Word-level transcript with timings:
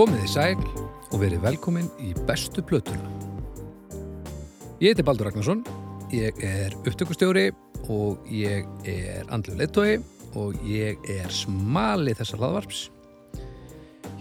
Komið 0.00 0.22
í 0.24 0.28
sæl 0.32 0.60
og 1.12 1.18
verið 1.20 1.42
velkomin 1.44 1.90
í 2.00 2.14
bestu 2.24 2.62
plötuna. 2.64 3.04
Ég 4.80 4.94
heiti 4.94 5.04
Baldur 5.04 5.28
Ragnarsson, 5.28 5.60
ég 6.08 6.40
er 6.40 6.72
upptökustjóri 6.88 7.50
og 7.92 8.24
ég 8.32 8.64
er 8.88 9.28
andlu 9.28 9.58
leittói 9.60 9.98
og 10.40 10.56
ég 10.64 10.96
er 11.04 11.28
smali 11.28 12.16
þessa 12.16 12.40
hlaðvarps. 12.40 12.80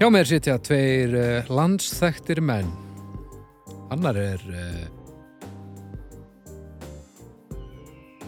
Hjá 0.03 0.11
mér 0.11 0.27
sitja 0.27 0.59
tveir 0.59 1.15
uh, 1.15 1.47
landsþektir 1.47 2.43
menn. 2.43 2.67
Annar 3.88 4.19
er... 4.19 4.43
Uh, 4.52 4.83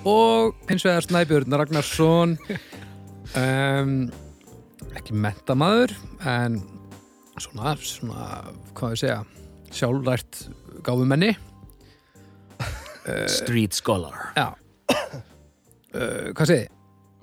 og 0.07 0.55
hins 0.71 0.87
vegar 0.87 1.03
Snæbjörn 1.03 1.51
Ragnarsson 1.59 2.39
um, 3.43 3.97
ekki 4.95 5.19
mentamaður 5.19 5.99
en 6.23 6.63
svona, 7.41 7.73
svona 7.77 8.27
hvað 8.77 8.93
ég 8.95 9.01
segja 9.03 9.19
sjálfrært 9.71 10.41
gáfumenni. 10.87 11.33
Street 13.31 13.73
Scholar. 13.73 14.13
Já. 14.37 14.51
Uh, 15.91 16.29
hvað 16.37 16.47
segi, 16.47 16.67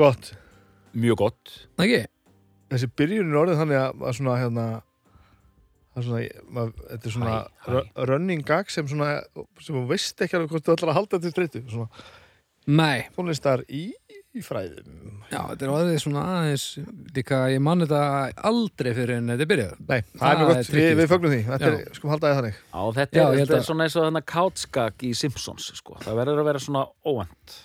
Gott. 0.01 0.33
Mjög 0.99 1.21
gott. 1.23 1.53
Það 1.79 1.85
ekki? 1.87 2.01
Þessi 2.73 2.89
byrjun 2.99 3.31
er 3.33 3.39
orðið 3.41 3.61
þannig 3.63 3.79
að, 3.81 4.03
að 4.09 4.17
svona 4.19 4.35
hérna 4.41 4.65
er 5.99 6.05
svona, 6.05 6.21
mað, 6.57 6.73
þetta 6.91 7.09
er 7.09 7.15
svona 7.15 7.31
Hæ, 7.33 7.47
hæ. 7.65 7.69
ru- 7.73 8.07
running 8.11 8.43
gag 8.47 8.69
sem 8.75 8.89
svona 8.91 9.09
sem 9.63 9.75
þú 9.79 9.85
veist 9.89 10.21
ekki 10.27 10.37
alveg 10.39 10.53
hvort 10.53 10.67
þú 10.67 10.75
ætlar 10.77 10.93
að 10.93 10.99
halda 11.01 11.21
til 11.25 11.33
streytu 11.33 11.63
svona. 11.71 11.89
Nei, 12.69 13.07
tónlistar 13.17 13.63
í, 13.73 13.87
í 14.39 14.43
fræðum. 14.47 15.05
Já, 15.29 15.41
þetta 15.51 15.67
er 15.67 15.73
orðið 15.75 15.99
svona 16.01 16.23
aðeins 16.39 16.65
líka, 17.19 17.39
ég 17.53 17.61
man 17.67 17.83
þetta 17.85 18.01
aldrei 18.49 18.91
fyrir 18.97 19.15
en 19.19 19.29
þetta 19.35 19.45
er 19.45 19.51
byrjað. 19.53 19.75
Nei, 19.91 19.99
það, 20.15 20.29
er 20.31 20.39
mjög 20.41 20.49
gott, 20.53 20.71
við, 20.73 20.87
við 20.89 21.03
sko. 21.05 21.11
fögnum 21.13 21.35
því. 21.35 21.41
Þetta 21.51 21.69
er, 21.73 21.79
skum 21.99 22.13
halda 22.15 22.31
það 22.31 22.39
þannig. 22.41 22.61
Já, 22.63 22.81
þetta 22.99 23.19
Já, 23.19 23.25
er, 23.27 23.29
ég 23.29 23.43
þetta 23.43 23.55
að- 23.55 23.61
er 23.61 23.67
svona 23.69 23.85
eins 23.89 23.97
og 23.99 24.07
þennan 24.09 24.27
káttskak 24.33 25.05
í 25.05 25.11
Simpsons 25.21 25.69
sko. 25.83 25.99
Það 26.07 26.21
verður 26.23 26.43
að 26.45 26.49
vera 26.53 26.65
svona 26.65 26.85
óvænt. 27.05 27.59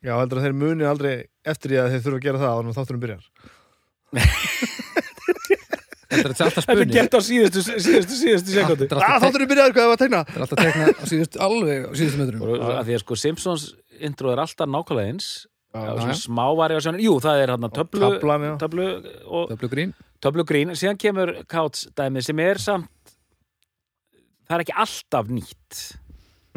Já, 0.00 0.14
heldur 0.16 0.40
að 0.40 0.46
þeir 0.48 0.56
muni 0.62 0.88
aldrei 0.88 1.14
eftir 1.44 1.74
því 1.74 1.80
að 1.82 1.90
þeir 1.92 2.04
þurfa 2.06 2.20
að 2.22 2.26
gera 2.30 2.40
það 2.40 2.54
þannig 2.56 2.72
að 2.72 2.78
þátturum 2.80 3.04
byrjar. 3.04 3.24
Þetta 6.10 6.42
er 6.42 6.50
Þetta 6.56 6.74
er 6.74 6.88
gert 6.90 7.14
á 7.14 7.20
síðustu, 7.22 7.60
síðustu, 7.62 8.16
síðustu 8.18 8.50
sekundu 8.56 8.88
Ah, 8.98 9.20
þátturum 9.22 9.46
byrjar, 9.52 9.70
hvað 9.70 9.84
það 9.84 9.90
var 9.90 9.94
að 9.94 10.00
tegna? 10.02 10.20
þetta 10.26 10.34
er 10.34 10.42
alltaf 10.42 10.58
tekna 10.64 10.86
á 10.90 11.04
síðustu 11.06 11.42
alveg 11.46 11.84
á 11.86 11.90
síðustu 12.00 12.18
metrum 12.18 12.42
að 12.50 12.80
því 12.88 12.96
að 12.96 13.02
sko 13.04 13.18
Simpsons 13.20 13.66
intro 14.08 14.32
er 14.32 14.42
alltaf 14.42 14.72
nákvæmlega 14.74 15.12
eins 15.12 15.28
Já, 15.70 16.14
smá 16.18 16.46
variasjónir, 16.58 17.04
jú 17.06 17.18
það 17.22 17.42
er 17.44 17.52
hann 17.54 17.68
töflu, 17.70 18.08
töflu 18.58 18.86
og 19.30 19.52
Töflu 19.52 19.68
grín 19.70 19.92
töflu 20.20 20.44
grín, 20.44 20.74
síðan 20.76 20.98
kemur 21.00 21.34
káts 21.50 21.86
dæmi 21.96 22.22
sem 22.26 22.40
er 22.42 22.58
samt 22.60 23.14
það 24.50 24.56
er 24.56 24.64
ekki 24.64 24.78
alltaf 24.82 25.28
nýtt. 25.30 25.82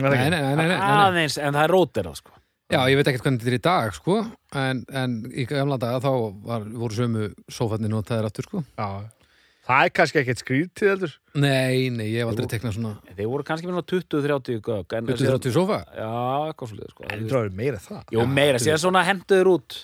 Nei, 0.01 0.09
Nei, 0.09 0.29
nei, 0.33 0.39
nei, 0.41 0.65
nei, 0.65 0.77
aðeins, 0.81 1.35
en 1.37 1.53
það 1.53 1.67
er 1.67 1.73
róterað 1.75 2.15
sko. 2.17 2.31
Já, 2.73 2.79
ég 2.89 2.97
veit 2.97 3.09
ekkert 3.11 3.27
hvernig 3.27 3.43
þetta 3.43 3.51
er 3.51 3.55
í 3.59 3.63
dag, 3.67 3.91
sko. 3.93 4.15
En, 4.57 4.79
en 4.89 5.17
í 5.29 5.43
gamla 5.45 5.77
daga 5.77 5.99
þá 6.01 6.09
var, 6.47 6.63
voru 6.81 6.97
sömu 6.97 7.27
sófarnir 7.53 7.91
notaðir 7.93 8.25
aftur, 8.31 8.47
sko. 8.47 8.63
Já, 8.79 8.87
það 9.67 9.85
er 9.87 9.91
kannski 9.97 10.21
ekkert 10.21 10.41
skrítið 10.43 10.91
heldur. 10.91 11.13
Nei, 11.39 11.89
nei, 11.93 12.07
ég 12.11 12.23
hef 12.23 12.31
aldrei 12.31 12.49
teknað 12.51 12.77
svona. 12.77 12.93
Þeir 13.17 13.29
voru 13.31 13.45
kannski 13.47 13.69
með 13.69 13.77
svona 13.77 13.89
20-30 13.93 14.63
gögg 14.67 14.95
en 14.97 15.11
20-30 15.11 15.55
sófa? 15.55 15.79
Já, 15.97 16.09
eitthvað 16.49 16.73
svolítið 16.73 16.95
sko. 16.95 17.05
En 17.09 17.27
það 17.29 17.47
er 17.47 17.53
meira 17.61 17.83
það. 17.83 18.01
Jú, 18.15 18.25
meira, 18.39 18.59
þú 18.59 18.67
síðan 18.67 18.83
svona 18.83 19.05
henduður 19.07 19.51
út. 19.53 19.77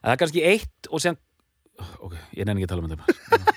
En 0.00 0.08
það 0.08 0.16
er 0.16 0.20
kannski 0.24 0.44
eitt 0.52 0.90
og 0.90 1.04
síðan 1.04 1.20
ok, 2.04 2.18
ég 2.38 2.46
nenni 2.46 2.62
ekki 2.62 2.68
að 2.68 2.74
tala 2.74 2.84
um 2.84 2.92
þetta 2.92 3.06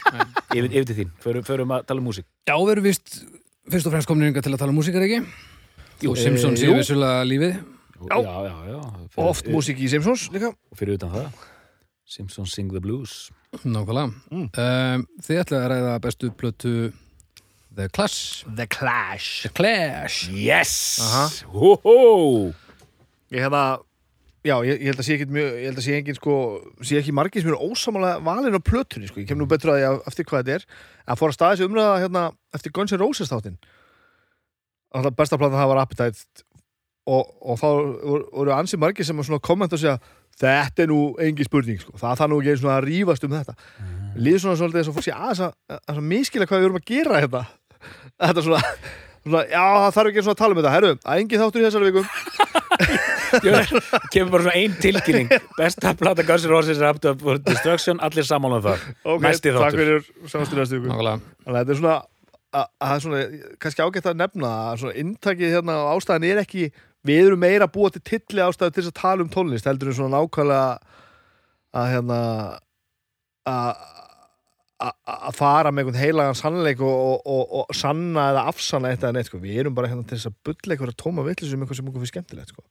yfir, 0.58 0.70
yfir 0.72 0.88
til 0.90 0.98
þín, 1.02 1.12
förum, 1.22 1.46
förum 1.46 1.74
að 1.76 1.84
tala 1.92 2.02
um 2.02 2.08
músík. 2.10 2.28
Já, 2.48 2.56
við 2.56 2.74
erum 2.74 2.88
vist 2.88 3.18
fyrst 3.68 3.90
og 3.90 3.94
fremst 3.94 4.10
komin 4.10 4.32
yngar 4.32 4.46
til 4.46 4.54
að 4.56 4.64
tala 4.64 4.74
um 4.74 4.80
músíkar, 4.80 5.06
ekki? 5.06 5.20
Jú, 6.02 6.14
og 6.14 6.22
Simpson 6.22 6.56
eh, 6.56 6.62
séu 6.62 6.72
jú. 6.72 6.80
vissulega 6.80 7.28
lífið. 7.28 7.60
Já, 7.98 8.18
já, 8.22 8.34
já, 8.46 8.56
já. 8.72 8.82
Fyrir, 9.12 9.28
Oft 9.28 9.48
músík 9.52 9.80
í 9.82 9.92
Simpsons 9.92 10.28
líka. 10.34 10.52
Og 10.72 10.80
fyrir 10.80 10.98
utan 11.00 11.14
það 11.14 11.46
Simpsons 12.08 12.54
Sing 12.56 12.72
the 12.72 12.80
Blues. 12.84 13.30
Nákvæmlega. 13.66 14.12
Mm. 14.32 14.46
um, 14.48 15.04
Þið 15.26 15.42
ætlaði 15.44 15.64
að 15.66 15.72
ræða 15.74 15.98
bestu 16.06 16.30
plötu 16.40 16.74
The 17.78 17.90
Clash. 17.94 18.46
The 18.58 18.66
Clash. 18.72 19.44
The 19.44 19.52
Clash. 19.54 20.30
Yes, 20.32 20.72
Aha. 21.04 21.26
hó 21.54 21.76
hó 21.84 21.98
Ég 23.32 23.44
hérna 23.44 23.66
Já, 24.48 24.56
ég, 24.64 24.78
ég 24.80 24.88
held 24.94 25.02
að 25.02 25.04
sé 25.10 25.16
ekki 25.18 25.26
mjög, 25.36 25.48
ég 25.60 25.66
held 25.68 25.80
að 25.82 25.84
sé 25.84 25.96
engin 25.98 26.16
sko, 26.16 26.34
sé 26.88 26.96
ekki 27.02 27.12
margir 27.12 27.42
sem 27.44 27.50
eru 27.52 27.58
ósamála 27.68 28.14
valin 28.24 28.56
á 28.56 28.62
plötunni, 28.64 29.10
sko, 29.10 29.20
ég 29.20 29.28
kem 29.28 29.36
nú 29.42 29.48
betur 29.50 29.74
að 29.74 29.80
því 29.82 29.88
að- 29.90 30.06
eftir 30.08 30.28
hvað 30.30 30.44
þetta 30.46 30.54
er, 30.56 30.66
að 31.12 31.20
fór 31.20 31.34
að 31.34 31.36
staða 31.36 31.56
þessi 31.58 31.66
umræða 31.68 31.98
hérna 32.06 32.22
eftir 32.56 32.72
Guns 32.78 32.94
N' 32.96 33.02
Roses 33.02 33.28
þáttinn. 33.34 33.58
Alltaf 34.96 35.18
besta 35.20 35.40
platan 35.42 35.60
það 35.60 35.68
var 35.74 35.82
Appetite. 35.82 36.46
Og, 37.08 37.34
og 37.44 37.60
þá 37.60 37.68
voru, 38.08 38.24
voru 38.32 38.54
ansi 38.56 38.80
margir 38.80 39.04
sem 39.08 39.20
að 39.20 39.28
svona 39.28 39.44
kommenta 39.44 39.76
og 39.76 39.84
segja 39.84 39.98
þetta 40.42 40.84
er 40.84 40.92
nú 40.92 41.00
engin 41.24 41.48
spurning, 41.48 41.80
sko, 41.82 41.96
það 41.98 42.22
þarf 42.22 42.32
nú 42.32 42.40
ekki 42.42 42.54
einu 42.54 42.62
svona 42.62 42.78
að 42.78 42.88
rífast 42.88 43.28
um 43.28 43.36
þetta. 43.36 43.58
Líður 44.18 44.44
svona 44.44 44.60
svolítið 44.62 44.80
þess 44.82 44.92
að 44.92 44.98
fólk 44.98 45.08
sé 45.08 45.16
aðeins 45.16 45.44
að, 45.48 45.52
að, 45.74 45.82
að 45.94 46.02
miskila 46.14 46.48
hvað 46.50 46.62
við 46.62 46.68
erum 46.70 46.80
að 46.80 46.90
gera 46.92 47.22
hérna. 47.22 47.44
Þetta 48.18 48.44
svona, 48.48 48.74
svona 49.28 49.44
já, 49.52 49.64
það 49.84 49.96
þarf 49.98 50.12
ekki 50.12 50.26
svona 50.26 50.36
að 50.38 50.42
tala 50.42 50.56
um 50.56 50.62
þetta, 50.62 50.76
herru, 50.78 50.92
að 50.98 51.24
engin 51.24 51.44
þáttur 51.44 51.62
í 51.62 51.68
þessari 51.68 51.92
vikum 51.92 52.08
kemur 54.14 54.32
bara 54.34 54.44
svona 54.46 54.58
ein 54.58 54.76
tilkynning. 54.82 55.32
Besta 55.58 55.94
plata 55.98 56.26
Guns 56.28 56.46
N' 56.46 56.52
Roses 56.54 56.82
er 56.82 56.92
up 56.92 57.02
to 57.04 57.16
for 57.20 57.42
destruction. 57.42 58.00
Allir 58.06 58.26
saman 58.28 58.58
um 58.60 58.64
það. 58.64 58.86
Ok, 59.04 59.26
Næsti 59.26 59.52
takk 59.52 59.64
þáttur. 59.66 59.82
fyrir 59.82 60.06
að 61.48 61.58
þetta 61.58 61.74
er 61.74 61.82
svona 61.82 61.96
að 61.98 62.06
að 62.58 62.68
það 62.80 62.94
er 62.96 63.04
svona, 63.04 63.22
kannski 63.62 63.84
ágætt 63.84 64.10
að 64.10 64.20
nefna 64.22 64.52
að 64.72 64.78
svona 64.82 65.00
inntakið 65.02 65.56
hérna 65.58 65.76
á 65.84 65.92
ástæðan 65.94 66.28
er 66.30 66.42
ekki 66.44 66.68
við 67.08 67.30
erum 67.30 67.44
meira 67.44 67.68
búa 67.72 67.92
til 67.94 68.04
tilli 68.06 68.44
ástæðu 68.44 68.74
til 68.74 68.84
þess 68.84 68.94
að 68.94 69.02
tala 69.02 69.26
um 69.26 69.34
tónlist 69.34 69.68
heldur 69.70 69.92
en 69.92 69.98
svona 69.98 70.20
nákvæmlega 70.22 70.98
að 71.78 71.92
hérna 71.94 72.20
að 74.78 75.34
fara 75.34 75.72
með 75.74 75.88
einhvern 75.88 76.02
heilagan 76.02 76.38
sannleik 76.38 76.82
og, 76.86 76.90
og, 76.94 77.22
og, 77.26 77.54
og 77.64 77.78
sanna 77.78 78.28
eða 78.34 78.44
afsanna 78.52 78.92
eitt 78.92 79.02
eða 79.02 79.16
neitt 79.18 79.30
sko. 79.32 79.40
við 79.42 79.64
erum 79.64 79.78
bara 79.78 79.90
hérna 79.90 80.06
til 80.06 80.20
þess 80.20 80.30
að 80.30 80.36
bulla 80.46 80.76
eitthvað 80.76 81.00
tóma 81.02 81.26
vitlis 81.26 81.54
um 81.56 81.64
eitthvað 81.64 81.80
sem 81.80 81.90
okkur 81.90 82.04
fyrir 82.04 82.12
skemmtilegt 82.12 82.54
sko. 82.54 82.66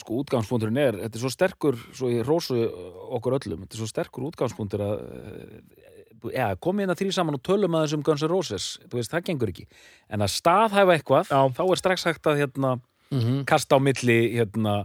sko 0.00 0.20
útgangspunkturinn 0.22 0.80
er, 0.80 1.00
þetta 1.02 1.18
er 1.18 1.24
svo 1.24 1.32
sterkur 1.34 1.80
svo 1.90 2.12
ég 2.12 2.24
rósu 2.24 2.56
okkur 3.18 3.36
öllum 3.40 3.66
þetta 3.66 3.76
er 3.76 3.82
svo 3.82 3.90
sterkur 3.90 4.30
útgangspunktur 4.30 4.86
að 4.86 5.04
eh, 5.04 5.86
ja, 6.32 6.48
komið 6.56 6.86
inn 6.86 6.94
að 6.94 7.02
þrý 7.02 7.12
saman 7.18 7.36
og 7.36 7.44
tölum 7.44 7.76
að 7.76 7.86
þessum 7.86 8.04
Guns 8.06 8.24
N' 8.24 8.32
Roses, 8.32 8.68
þú 8.86 9.00
veist, 9.00 9.12
það 9.12 9.26
gengur 9.28 9.52
ekki 9.52 9.66
en 10.08 10.24
að 10.24 10.32
staðhæfa 10.38 10.96
eitthvað, 10.96 11.32
Já. 11.32 11.40
þá 11.58 11.62
er 11.66 11.82
strax 11.82 12.06
hægt 12.08 12.30
að 12.30 12.40
hérna, 12.40 12.72
mm 13.14 13.40
kasta 13.46 13.76
á 13.76 13.80
milli 13.82 14.20
hérna, 14.36 14.76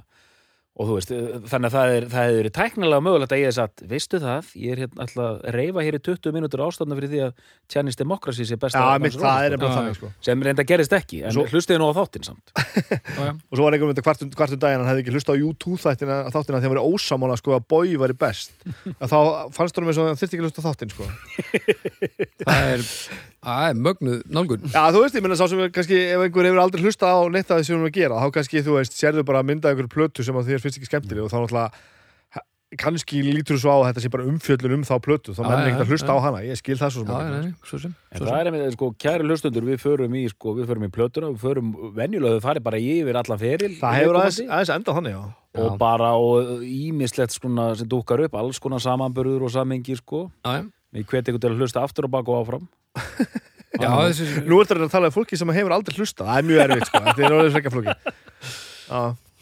og 0.81 0.87
þú 0.87 0.93
veist, 0.95 1.09
þannig 1.51 1.67
að 1.67 1.73
það 1.75 1.93
er, 1.93 2.05
það 2.09 2.23
hefur 2.25 2.37
verið 2.39 2.53
tæknilega 2.55 3.03
mögulegt 3.03 3.33
að 3.35 3.41
ég 3.41 3.49
hef 3.49 3.55
sagt, 3.57 3.81
veistu 3.91 4.19
það, 4.23 4.51
ég 4.55 4.71
er 4.71 4.79
hérna 4.85 5.03
alltaf 5.03 5.25
að 5.25 5.55
reyfa 5.57 5.83
hér 5.83 5.97
í 5.97 5.99
20 6.07 6.35
mínútur 6.37 6.63
ástæðna 6.63 6.95
fyrir 6.97 7.11
því 7.11 7.19
að 7.25 7.33
Chinese 7.73 7.99
Democracy 7.99 8.45
sé 8.47 8.57
besta 8.61 8.79
N' 8.95 9.03
mitt, 9.03 9.17
er 9.19 9.57
Já. 9.57 9.59
þannig 9.75 9.97
sko. 9.99 10.11
sem 10.23 10.45
reynda 10.47 10.63
gerist 10.69 10.95
ekki, 10.95 11.19
en 11.27 11.35
Svo- 11.35 11.43
hlustiði 11.51 11.81
nú 11.81 11.89
á 11.91 11.93
þáttinn 11.99 12.25
samt 12.29 12.53
og 13.51 13.59
svo 13.59 13.65
var 13.67 13.75
einhverjum 13.75 13.91
þetta 13.91 14.05
hvart, 14.07 14.23
hvart 14.39 14.55
um 14.55 14.61
daginn 14.63 14.79
hann 14.85 14.89
hefði 14.93 15.03
ekki 15.03 15.15
hlusta 15.17 15.35
á 15.35 15.41
U2 15.43 15.75
þættina 15.83 16.19
þáttina 16.31 16.61
því 16.63 16.69
hann 16.69 16.75
var 16.77 16.87
ósamála 16.87 17.37
sko 17.41 17.57
að 17.59 17.67
Boy 17.75 17.97
væri 18.05 18.17
best 18.23 18.55
að 19.03 19.11
þá 19.11 19.19
fannst 19.59 19.75
honum 19.81 19.91
eins 19.91 19.99
og 20.01 20.07
hann 20.07 20.21
þyrfti 20.23 20.39
ekki 20.39 20.45
að 20.45 20.49
hlusta 20.49 20.63
á 20.63 20.67
þáttin 20.71 20.95
sko. 20.95 21.11
Það 22.47 22.71
er, 22.71 22.87
það 23.41 23.67
er 23.71 23.79
mögnuð 23.87 24.19
nálgun. 24.37 24.65
Já, 24.69 24.83
þú 24.93 25.03
veist, 25.05 25.15
ég 25.17 25.23
menna 25.25 25.37
sá 25.39 25.47
sem 25.49 25.59
er 25.65 25.71
kannski 25.73 25.97
ef 26.13 26.25
einhver 26.27 26.45
hefur 26.49 26.61
aldrei 26.63 26.83
hlusta 26.85 27.09
á 27.09 27.17
neitt 27.33 27.49
af 27.49 27.57
því 27.61 27.65
sem 27.69 27.77
hún 27.79 27.87
er 27.87 27.91
að 27.93 27.97
gera 28.01 28.19
þá 28.21 28.35
kannski, 28.37 28.61
þú 28.67 28.75
veist, 28.77 28.97
sérðu 28.99 29.23
bara 29.25 29.41
að 29.41 29.49
mynda 29.51 29.71
einhverju 29.71 29.91
plötu 29.95 30.23
sem 30.27 30.37
að 30.37 30.51
þér 30.51 30.61
finnst 30.65 30.77
ekki 30.81 30.91
skemmtileg 30.91 31.25
og 31.25 31.33
þá 31.33 31.39
náttúrulega 31.41 31.71
kannski 32.79 33.19
lítur 33.25 33.57
þú 33.57 33.61
svo 33.65 33.71
á 33.75 33.77
að 33.81 33.87
þetta 33.89 34.01
sé 34.05 34.09
bara 34.13 34.25
umfjöllun 34.31 34.73
um 34.77 34.83
þá 34.87 34.93
plötu 35.03 35.33
þá 35.35 35.41
menn 35.43 35.79
að 35.81 35.89
hlusta 35.91 36.13
á 36.15 36.23
hana, 36.23 36.39
ég 36.47 36.55
skil 36.55 36.77
það 36.79 36.93
svo 36.95 37.01
sem 37.03 37.09
nei, 37.11 37.41
nei, 37.43 37.49
svo 37.67 37.79
sem, 37.81 37.95
En 38.13 38.21
svo 38.21 38.27
það 38.29 38.31
sem. 38.31 38.37
er 38.39 38.47
einmitt, 38.47 38.75
sko, 38.77 38.89
kæri 39.03 39.25
hlustundur, 39.27 39.65
við 39.67 39.81
förum 39.83 40.15
í, 40.15 40.21
sko, 40.31 40.53
við 40.55 40.69
förum 40.71 40.85
í 40.87 40.91
plötuna, 40.95 41.31
við 41.33 41.43
förum 41.43 41.73
venjulega, 41.97 42.37
við 42.37 42.45
farum 42.45 42.65
bara 42.69 42.79
yfir 42.79 43.19
allan 43.19 43.41
feril. 43.41 43.71
það 43.81 43.97
hefur 43.99 44.19
aðeins, 44.21 44.71
enda 44.77 44.95
þannig, 44.95 45.17
já. 45.17 45.25
Og 45.65 45.75
bara, 45.81 46.13
og 46.15 46.63
ímislegt 46.63 47.35
skona 47.35 47.65
sem 47.75 47.89
dúkar 47.91 48.23
upp, 48.23 48.39
alls 48.39 48.61
konar 48.63 48.79
samanburður 48.79 49.49
og 49.49 49.51
samengi, 49.51 49.97
sko. 49.99 50.29
Já, 50.47 50.63
Við 50.91 51.07
hveti 51.07 51.31
ykkur 51.31 51.41
til 51.43 51.51
að 51.53 51.61
hlusta 51.63 51.83
aftur 51.85 52.07
og 52.07 52.13
baka 52.13 52.33
og 52.33 52.41
áfram. 52.43 52.65
Já, 53.81 53.87
þessi, 53.87 54.25
Nú 54.43 54.57
ertu 54.59 54.75
að 54.75 54.89
tala 54.91 55.07
um 55.07 55.15
fólki 55.15 55.37
sem 55.39 55.51
hefur 55.55 55.71
aldrei 55.71 55.95
hlusta 55.95 56.25
það 56.27 56.39
er 56.41 56.47
mjög 56.49 56.63
erfitt, 56.65 56.89
sko, 56.89 56.99
þetta 57.05 57.23
er 57.23 57.35
orðið 57.37 57.47
er 57.47 57.53
svekja 57.55 57.71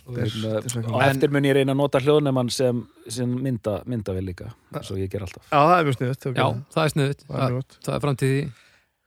Og 0.09 1.01
eftir 1.05 1.33
mun 1.33 1.45
ég 1.45 1.55
reyna 1.57 1.73
að 1.75 1.79
nota 1.81 2.01
hljóðnemann 2.01 2.49
sem, 2.53 2.79
sem 3.11 3.29
mynda, 3.29 3.79
myndavel 3.89 4.23
líka, 4.25 4.49
eins 4.73 4.89
og 4.93 5.01
ég 5.01 5.11
ger 5.11 5.25
alltaf. 5.25 5.43
Já, 5.49 5.57
það 5.59 5.75
er 5.75 5.87
mjög 5.87 5.97
sniðut 5.97 6.27
já, 6.29 6.47
það 6.73 6.83
er 6.83 6.93
sniðut 6.93 7.25
Það 7.27 7.43
er 7.43 7.57
það, 7.75 7.91
er 7.95 8.03
framtíð 8.05 8.33
því. 8.33 8.41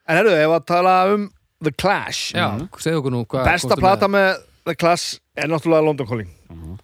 En 0.06 0.18
herruðu, 0.20 0.38
ef 0.44 0.54
að 0.56 0.64
tala 0.70 0.94
um 1.14 1.26
The 1.62 1.74
Clash. 1.78 2.22
Já, 2.36 2.46
segðu 2.82 3.02
okkur 3.02 3.14
nú 3.16 3.22
hvað 3.30 3.50
Besta 3.50 3.78
plata 3.78 4.10
með 4.10 4.30
The 4.66 4.76
Clash 4.78 5.18
er 5.38 5.50
náttúrulega 5.50 5.86
London 5.88 6.10
Calling. 6.10 6.30
Mhm. 6.52 6.78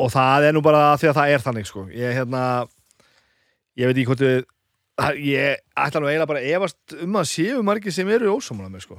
og 0.00 0.08
það 0.14 0.46
er 0.48 0.54
nú 0.56 0.62
bara 0.64 0.94
því 0.96 1.10
að 1.10 1.18
það 1.18 1.34
er 1.34 1.42
þannig 1.44 1.66
sko. 1.68 1.82
ég 1.92 2.14
hérna 2.16 2.42
ég 3.76 3.90
veit 3.90 3.96
ekki 3.96 4.08
hvort 4.08 4.22
við 4.24 4.38
ég 5.16 5.60
ætla 5.76 6.00
nú 6.02 6.08
eiginlega 6.10 6.26
bara 6.30 6.40
að 6.42 6.50
efast 6.56 6.94
um 7.04 7.16
að 7.20 7.28
séu 7.30 7.62
margir 7.64 7.92
sem 7.94 8.08
eru 8.12 8.34
ósámála 8.36 8.68
með 8.72 8.84
sko. 8.86 8.98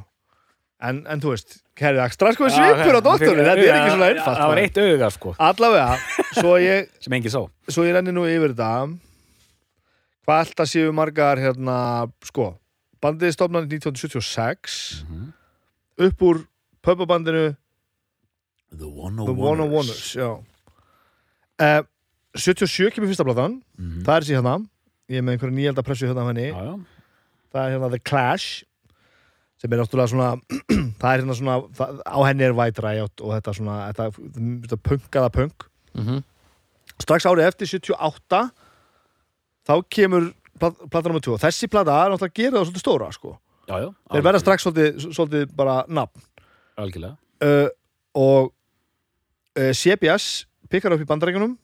En, 0.82 1.04
en 1.06 1.22
þú 1.22 1.30
veist, 1.36 1.60
herrið 1.78 2.02
ekstra 2.08 2.32
sko 2.34 2.48
svipur 2.50 2.98
á 2.98 3.02
doktorinn, 3.06 3.46
þetta 3.46 3.62
er 3.62 3.76
ekki 3.76 3.92
svona 3.94 4.08
einfalt 4.10 4.40
Það 4.40 4.50
var 4.50 4.62
eitt 4.64 4.80
auga 4.82 5.10
sko. 5.14 5.34
Allavega, 5.38 5.98
svo 6.40 6.56
ég 6.58 6.88
sem 7.06 7.14
enginn 7.14 7.34
sá. 7.36 7.42
svo 7.70 7.86
ég 7.86 7.94
renni 7.94 8.14
nú 8.16 8.24
yfir 8.26 8.56
þetta. 8.56 8.98
Hvað 10.26 10.42
alltaf 10.46 10.70
séu 10.72 10.92
margar 10.94 11.38
hérna, 11.42 11.78
sko 12.26 12.48
bandið 13.02 13.34
stofnan 13.38 13.66
1976 13.70 15.04
Mhm. 15.06 15.30
upp 16.08 16.22
úr 16.22 16.42
pöpabandinu 16.82 17.56
The 18.74 18.88
One 18.88 19.26
The 19.26 19.34
One 19.38 19.62
of 19.62 19.70
Wonders. 19.70 20.16
Já. 20.16 20.30
Uh, 21.62 21.84
77 22.34 22.90
kemur 22.96 23.10
fyrsta 23.12 23.26
platan. 23.28 23.62
Mhm. 23.78 24.02
það 24.06 24.16
er 24.18 24.22
sér 24.26 24.38
hérna 24.42 24.56
ég 25.12 25.20
er 25.20 25.26
með 25.28 25.38
einhverja 25.38 25.58
nýjelda 25.58 25.86
pressu 25.86 26.08
hérna 26.08 26.24
af 26.24 26.32
henni. 26.32 26.50
Já, 26.50 26.68
já. 26.72 27.08
Það 27.52 27.64
er 27.66 27.74
hérna 27.76 27.90
The 27.92 28.02
Clash 28.08 28.64
sem 29.62 29.74
er 29.76 29.82
náttúrulega 29.82 30.10
svona 30.10 30.30
það 31.02 31.08
er 31.12 31.22
hérna 31.22 31.38
svona, 31.38 31.56
það, 31.78 32.02
á 32.02 32.20
henni 32.26 32.48
er 32.48 32.58
White 32.58 32.84
Riot 32.86 33.22
og 33.22 33.34
þetta 33.36 33.56
svona, 33.58 33.78
þetta, 33.92 34.28
þetta 34.66 34.82
punkaða 34.88 35.32
punk. 35.38 35.68
Mhm. 35.92 36.22
strax 37.02 37.26
árið 37.28 37.50
eftir 37.50 37.68
78 37.68 38.42
þá 39.68 39.74
kemur 39.92 40.30
plat, 40.60 40.78
plata 40.88 41.10
nr. 41.10 41.20
2 41.26 41.40
þessi 41.42 41.68
plata 41.72 41.98
er 41.98 42.14
náttúrulega 42.14 42.32
að 42.32 42.40
gera 42.40 42.56
það 42.56 42.68
svolítið 42.70 42.86
stóra 42.86 43.10
sko. 43.16 43.34
Já, 43.68 43.76
já. 43.84 43.90
Þeir 44.12 44.26
verða 44.28 44.42
strax 44.42 44.66
svolítið, 44.66 45.04
svolítið 45.16 45.52
bara 45.56 45.76
nafn. 45.88 46.24
Algjörlega. 46.82 47.18
Uh, 47.42 47.68
og 48.18 48.52
uh, 49.60 49.72
CBS 49.76 50.46
pikkar 50.72 50.96
upp 50.96 51.04
í 51.04 51.10
bandarækjunum 51.10 51.58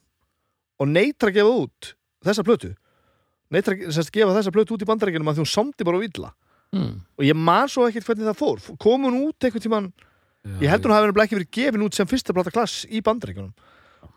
og 0.78 0.90
neitra 0.90 1.32
að 1.32 1.40
gefa 1.40 1.56
út 1.64 1.92
þessa 2.26 2.44
plötu 2.46 2.72
neitra 3.54 3.76
að 3.78 3.94
semst, 3.96 4.12
gefa 4.14 4.34
þessa 4.36 4.52
plötu 4.54 4.76
út 4.76 4.84
í 4.84 4.88
bandarækjunum 4.88 5.30
að 5.32 5.38
því 5.38 5.44
hún 5.44 5.54
samdi 5.54 5.88
bara 5.88 6.00
á 6.00 6.06
illa. 6.06 6.34
Mm. 6.68 7.00
og 7.16 7.24
ég 7.24 7.32
man 7.32 7.70
svo 7.72 7.86
ekkert 7.88 8.04
hvernig 8.04 8.26
það 8.28 8.36
fór. 8.36 8.58
Kom 8.76 9.06
hún 9.08 9.22
út 9.24 9.46
einhvern 9.46 9.64
tíman 9.64 9.86
ég 10.62 10.70
held 10.70 10.86
hún 10.86 10.94
hafi 10.94 11.08
nefnilega 11.08 11.26
ekki 11.28 11.38
verið 11.38 11.50
gefin 11.56 11.84
út 11.86 11.96
sem 11.96 12.08
fyrsta 12.08 12.34
plata 12.36 12.52
klass 12.54 12.84
í 12.88 13.02
bandarækjunum 13.04 13.52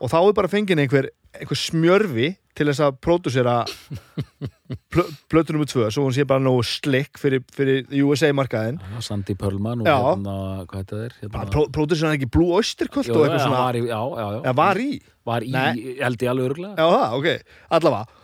og 0.01 0.09
þá 0.11 0.17
er 0.19 0.35
bara 0.37 0.49
fengin 0.49 0.81
einhver, 0.81 1.07
einhver 1.37 1.57
smjörfi 1.57 2.29
til 2.57 2.67
þess 2.67 2.81
að 2.83 2.97
plö, 4.91 5.03
plötu 5.31 5.55
nr. 5.55 5.65
2 5.69 5.89
svo 5.93 6.05
hún 6.05 6.15
sé 6.15 6.25
bara 6.27 6.43
nógu 6.43 6.63
slick 6.67 7.19
fyrir, 7.21 7.43
fyrir 7.55 7.85
USA 8.05 8.31
markaðin 8.35 8.79
Já, 8.81 9.01
Sandy 9.09 9.35
Perlman 9.39 9.83
og 9.83 9.89
Já. 9.89 9.97
hérna, 9.97 10.37
hérna, 10.69 11.31
bara 11.33 11.49
pró, 11.51 11.65
pródusera 11.73 12.13
ekki 12.17 12.29
Blue 12.31 12.55
Oyster 12.57 12.91
Cult 12.91 13.09
já, 13.09 13.15
var 13.15 13.77
í, 13.79 13.85
já, 13.87 13.99
já, 13.99 14.27
já. 14.37 14.41
Já, 14.45 14.55
var 14.61 14.81
í? 14.81 14.89
Var 15.27 15.45
í, 15.47 15.53
held 16.01 16.25
ég 16.25 16.33
alveg 16.33 16.61
Já, 16.65 16.87
ok, 17.17 17.29
allavega 17.77 18.20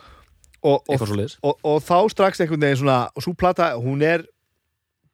og, 0.62 0.82
og, 0.88 1.02
og, 1.42 1.58
og 1.62 1.78
þá 1.84 1.96
strax 2.10 2.40
einhvern 2.42 2.64
veginn 2.66 2.80
svona 2.82 2.98
og 3.14 3.24
svo 3.24 3.34
plata, 3.38 3.72
hún 3.78 4.02
er 4.02 4.24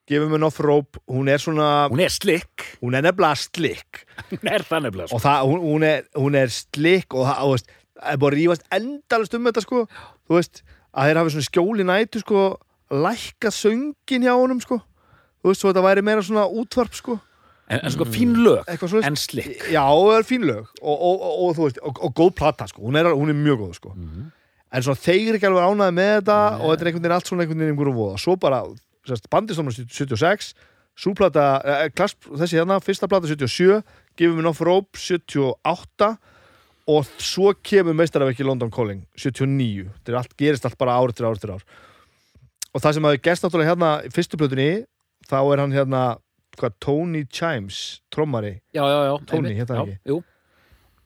gefum 0.08 0.32
við 0.34 0.46
off 0.46 0.60
rope, 0.60 1.00
hún 1.08 1.28
er 1.32 1.40
svona 1.40 1.88
Hún 1.92 2.02
er 2.04 2.12
slick. 2.12 2.66
Hún 2.82 2.96
er 2.96 3.04
nefnilega 3.06 3.40
slick. 3.40 4.04
Hún 4.32 4.50
er 4.52 4.64
það 4.66 4.86
nefnilega 4.86 5.08
sko. 5.08 5.16
og 5.16 5.24
það, 5.24 5.48
hún, 5.50 5.60
hún, 5.64 5.86
er, 5.88 6.06
hún 6.16 6.38
er 6.40 6.52
slick 6.52 7.16
og 7.16 7.28
það, 7.28 7.52
veist, 7.54 7.74
það 8.00 8.12
er 8.12 8.22
bara 8.24 8.38
rífast 8.40 8.66
endalast 8.78 9.36
um 9.38 9.50
þetta 9.50 9.64
sko, 9.64 9.84
þú 10.28 10.38
veist 10.38 10.64
að 10.94 11.08
þeir 11.08 11.20
hafi 11.20 11.34
svona 11.34 11.48
skjóli 11.48 11.86
nætu 11.88 12.22
sko 12.22 12.42
lækka 12.94 13.52
söngin 13.54 14.26
hjá 14.28 14.34
honum 14.36 14.60
sko. 14.62 14.80
Þú 15.42 15.50
veist, 15.52 15.62
svo 15.64 15.72
þetta 15.72 15.86
væri 15.88 16.04
meira 16.06 16.24
svona 16.24 16.44
útvarp 16.48 16.96
sko. 16.96 17.18
En, 17.64 17.80
en 17.80 17.92
sko 17.94 18.04
fín 18.04 18.34
lög 18.44 18.68
En 19.08 19.16
slick. 19.16 19.70
Já, 19.72 19.80
það 19.88 20.18
er 20.18 20.26
fín 20.28 20.42
lög. 20.44 20.68
Og, 20.82 21.04
og, 21.08 21.56
og, 21.56 22.00
og 22.04 22.12
góð 22.12 22.34
plata 22.36 22.68
sko. 22.68 22.84
Hún 22.84 23.00
er, 23.00 23.08
hún 23.16 23.32
er 23.32 23.38
mjög 23.38 23.62
góð 23.64 23.76
sko. 23.80 23.94
Mhm. 23.96 24.32
En 24.74 24.84
svona 24.84 25.00
þeir 25.00 25.28
eru 25.30 25.38
ekki 25.38 25.48
alveg 25.48 25.70
ánæði 25.70 25.96
með 25.96 26.12
þetta 26.18 26.38
og 26.58 26.68
þetta 26.68 26.84
er 26.84 26.90
einhvern 26.90 27.04
veginn 27.04 27.16
allt 27.16 27.30
svona 27.30 27.44
einhvern 27.44 27.62
veginn 27.62 27.74
einhverjum 27.74 27.98
voða. 27.98 28.20
Svo 28.20 28.36
bara, 28.40 28.62
bandistómar 29.30 29.76
76 29.78 30.54
súplata, 30.94 31.46
eh, 31.64 31.88
klass, 31.90 32.14
þessi 32.24 32.58
hérna 32.58 32.78
fyrsta 32.82 33.08
plata 33.10 33.26
77, 33.26 33.82
gefum 34.16 34.38
við 34.38 34.48
Off 34.50 34.62
Rope 34.62 34.98
78 34.98 36.18
og 36.86 37.06
svo 37.18 37.54
kemur 37.64 37.96
meistarafekki 37.96 38.44
London 38.44 38.70
Calling 38.70 39.06
79, 39.16 39.88
þetta 40.04 40.20
allt, 40.20 40.36
gerist 40.36 40.66
allt 40.68 40.78
bara 40.78 40.98
ár 40.98 41.10
eftir 41.10 41.26
ár 41.26 41.38
eftir 41.38 41.54
ár. 41.54 41.64
Og 42.74 42.82
það 42.82 42.94
sem 42.94 43.08
hafi 43.08 43.22
gerst 43.22 43.46
náttúrulega 43.46 43.72
hérna 43.72 43.90
í 44.04 44.12
fyrstu 44.12 44.38
plötunni 44.38 44.84
þá 45.30 45.38
er 45.40 45.62
hann 45.62 45.74
hérna 45.74 46.02
hvað, 46.58 46.76
Tony 46.80 47.24
Chimes, 47.26 48.00
trommari. 48.14 48.60
Já, 48.74 48.84
já, 48.86 49.00
já 49.08 49.14
Tony, 49.26 49.54
hérna 49.54 49.80
ekki. 49.82 49.98
Jú, 50.06 50.20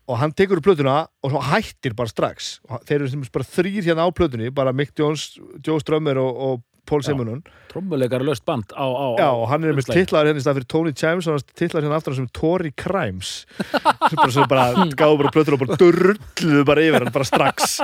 og 0.09 0.17
hann 0.23 0.33
tekur 0.33 0.61
upp 0.61 0.65
plötuna 0.65 1.03
og 1.23 1.33
svo 1.33 1.43
hættir 1.51 1.95
bara 1.97 2.11
strax. 2.11 2.57
Og 2.69 2.81
þeir 2.89 3.05
eru 3.05 3.23
bara 3.35 3.49
þrýr 3.49 3.91
hérna 3.91 4.09
á 4.09 4.11
plötunni 4.11 4.51
bara 4.55 4.73
Mick 4.73 4.97
Jones, 4.99 5.35
Joe 5.65 5.81
Strömmer 5.83 6.21
og, 6.23 6.43
og 6.49 6.65
Paul 6.89 7.03
Já. 7.05 7.11
Simonon. 7.11 7.43
Trommuleikar 7.69 8.25
löst 8.25 8.47
band 8.49 8.73
á, 8.73 8.89
á, 8.89 9.07
Já, 9.21 9.29
og 9.29 9.47
hann 9.51 9.65
er 9.69 9.77
með 9.77 9.91
titlaður 9.93 10.31
hérna 10.31 10.41
í 10.41 10.45
stað 10.47 10.59
fyrir 10.61 10.71
Tony 10.73 10.93
Chimes 10.97 11.29
og 11.29 11.37
hann 11.37 11.45
titlaður 11.53 11.87
hérna 11.87 12.01
aftur 12.01 12.17
sem 12.17 12.29
Tory 12.33 12.73
Crimes. 12.73 13.33
Sem 13.61 14.17
bara, 14.17 14.33
sem 14.33 14.49
bara 14.49 14.87
gáðu 14.97 15.21
bara 15.21 15.35
plötuna 15.37 15.59
og 15.59 15.65
bara 15.67 15.81
durrulluðu 15.83 16.65
bara 16.73 16.87
yfir 16.87 17.05
hann 17.05 17.15
bara 17.15 17.29
strax. 17.29 17.81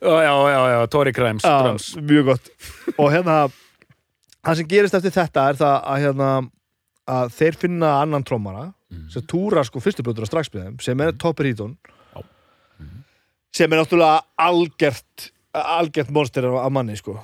Já, 0.00 0.16
já, 0.24 0.32
já, 0.48 0.60
já, 0.72 0.78
Tory 0.88 1.12
Crimes 1.12 1.44
Já, 1.44 1.76
mjög 2.00 2.30
gott. 2.32 2.46
Og 2.96 3.12
hérna 3.12 3.42
það 4.40 4.62
sem 4.62 4.68
gerist 4.70 4.96
eftir 4.96 5.12
þetta 5.12 5.48
er 5.50 5.60
það 5.60 5.74
að 5.92 6.04
hérna 6.06 6.28
að 7.10 7.34
þeir 7.36 7.58
finna 7.60 7.90
annan 8.00 8.24
trommara 8.24 8.70
sem 9.10 9.22
túra 9.22 9.62
sko 9.66 9.82
fyrstu 9.82 10.02
plötur 10.06 10.26
strax 10.26 10.50
með 10.54 10.64
þeim 10.66 10.80
sem 10.82 11.00
er 11.04 11.12
Topper 11.18 11.46
Heaton 11.46 11.76
Já. 12.14 12.22
sem 13.54 13.72
er 13.72 13.82
náttúrulega 13.82 14.24
algert 14.36 15.30
algert 15.52 16.10
monster 16.10 16.44
af 16.44 16.70
manni 16.72 16.96
sko. 16.96 17.16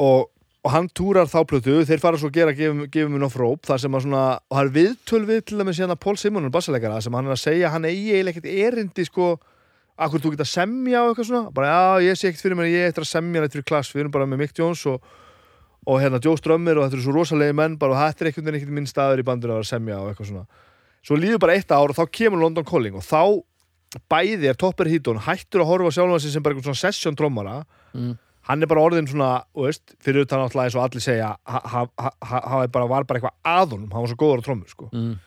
Og, 0.00 0.28
og 0.64 0.72
hann 0.72 0.88
túrar 0.96 1.28
þá 1.28 1.42
plötu 1.48 1.82
þeir 1.86 2.00
fara 2.00 2.18
svo 2.18 2.30
að 2.30 2.38
gera 2.38 2.54
gefum, 2.56 2.84
við 2.88 3.38
róp 3.38 3.66
þar 3.68 3.82
sem 3.82 3.94
að 3.94 4.04
svona, 4.06 4.24
og 4.48 4.56
það 4.56 4.64
er 4.64 4.74
viðtöl 4.76 5.24
við 5.28 5.40
til 5.46 5.58
dæmis 5.60 5.80
hérna 5.82 5.98
Paul 6.00 6.16
Simonon 6.16 6.52
bassalegara 6.52 7.00
sem 7.00 7.14
hann 7.14 7.28
er 7.28 7.36
að 7.36 7.42
segja 7.42 7.72
hann 7.72 7.84
eigi 7.88 8.14
eiginlega 8.14 8.38
ekkert 8.38 8.52
erindi 8.52 9.06
sko 9.08 9.34
akkur 10.02 10.22
þú 10.22 10.32
geta 10.32 10.46
að 10.46 10.54
semja 10.54 11.02
og 11.02 11.12
eitthvað 11.12 11.28
svona. 11.28 11.50
Bara 11.54 11.72
já 11.72 12.08
ég 12.08 12.18
sé 12.18 12.30
ekkert 12.30 12.46
fyrir 12.46 12.58
mér 12.58 12.72
ég 12.72 12.88
eftir 12.88 13.04
að 13.04 13.12
semja 13.12 13.44
þetta 13.44 13.58
fyrir 13.58 13.68
klass 13.68 13.92
við 13.92 14.06
erum 14.06 14.16
bara 14.16 14.30
með 14.30 14.42
Mick 14.42 14.58
Jones 14.58 14.86
og, 14.88 15.04
og 15.86 16.00
hérna 16.00 16.22
Joe 16.24 16.40
Strömmir 16.40 16.80
og 16.80 16.86
þetta 16.86 16.98
eru 16.98 17.06
svo 17.06 17.16
rosalegi 17.18 17.58
menn 17.60 17.76
bara 17.78 17.94
og 17.94 18.00
þetta 18.00 18.24
er 18.24 18.30
einhvern 18.30 18.48
veginn 18.48 18.60
ekkert 18.62 18.76
minn 18.80 18.88
staður 18.90 19.22
í 19.22 19.26
bandinu 19.28 19.52
að 19.52 19.60
vera 19.60 19.68
að 19.68 19.74
semja 19.74 20.00
og 20.00 20.10
eitthvað 20.10 20.30
svona 20.32 20.46
svo 21.02 21.16
líður 21.18 21.38
bara 21.42 21.56
eitt 21.58 21.70
ár 21.74 21.90
og 21.90 21.96
þá 21.98 22.04
kemur 22.10 22.40
London 22.42 22.64
Calling 22.68 22.94
og 22.98 23.02
þá 23.06 23.42
bæði 24.08 24.48
er 24.48 24.54
Topper 24.56 24.88
Heaton 24.88 25.18
hættur 25.26 25.60
að 25.64 25.68
horfa 25.72 25.90
á 25.92 25.96
sjálfan 25.98 26.20
sig 26.24 26.32
sem 26.32 26.42
bara 26.42 26.54
einhvern 26.54 26.70
svona 26.72 26.84
session 26.88 27.16
trommara 27.18 27.64
Mm. 27.92 28.14
hann 28.48 28.62
er 28.62 28.66
bara 28.66 28.80
orðin 28.80 29.06
svona, 29.06 29.44
þú 29.54 29.66
veist, 29.66 29.92
fyrir 30.00 30.24
utan 30.24 30.40
alltaf 30.40 30.62
eins 30.64 30.74
og 30.74 30.82
allir 30.82 31.02
segja, 31.04 31.36
hann 31.46 31.60
ha, 31.68 31.82
ha, 32.00 32.10
ha, 32.24 32.40
ha, 32.48 32.66
bara, 32.66 32.86
var 32.88 33.04
bara 33.04 33.20
eitthvað 33.20 33.36
aðunum, 33.44 33.90
hann 33.92 34.00
var 34.02 34.08
svo 34.08 34.16
góður 34.16 34.40
á 34.40 34.44
trommur 34.46 34.68
sko. 34.72 34.88
Mm. 34.92 35.18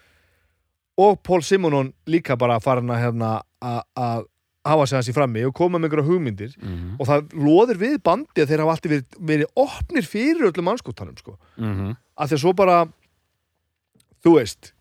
og 0.97 1.19
Paul 1.23 1.41
Simonon 1.43 1.93
líka 2.07 2.35
bara 2.39 2.57
farin 2.59 2.89
að 2.89 3.03
hérna 3.03 3.29
að 3.61 3.81
að 3.95 4.25
hafa 4.65 4.85
sig 4.87 4.95
hans 4.97 5.09
í 5.09 5.13
frammi 5.13 5.43
og 5.45 5.53
koma 5.53 5.77
með 5.77 5.91
einhverja 5.91 6.07
hugmyndir 6.09 6.53
Mhm, 6.57 6.95
og 6.99 7.05
það 7.05 7.29
loðir 7.37 7.77
við 7.77 7.97
bandi 8.01 8.41
að 8.41 8.47
þeir 8.49 8.63
hafa 8.63 8.71
alltaf 8.73 8.91
verið, 8.91 9.05
verið 9.21 9.51
opnir 9.55 10.05
fyrir 10.09 10.47
öllum 10.49 10.65
mannskóttanum 10.65 11.17
sko. 11.19 11.37
mhm. 11.59 11.95
að 12.17 12.27
því 12.31 12.33
að 12.33 12.41
svo 12.41 12.53
bara 12.55 12.85
þú 14.25 14.33
veist 14.39 14.71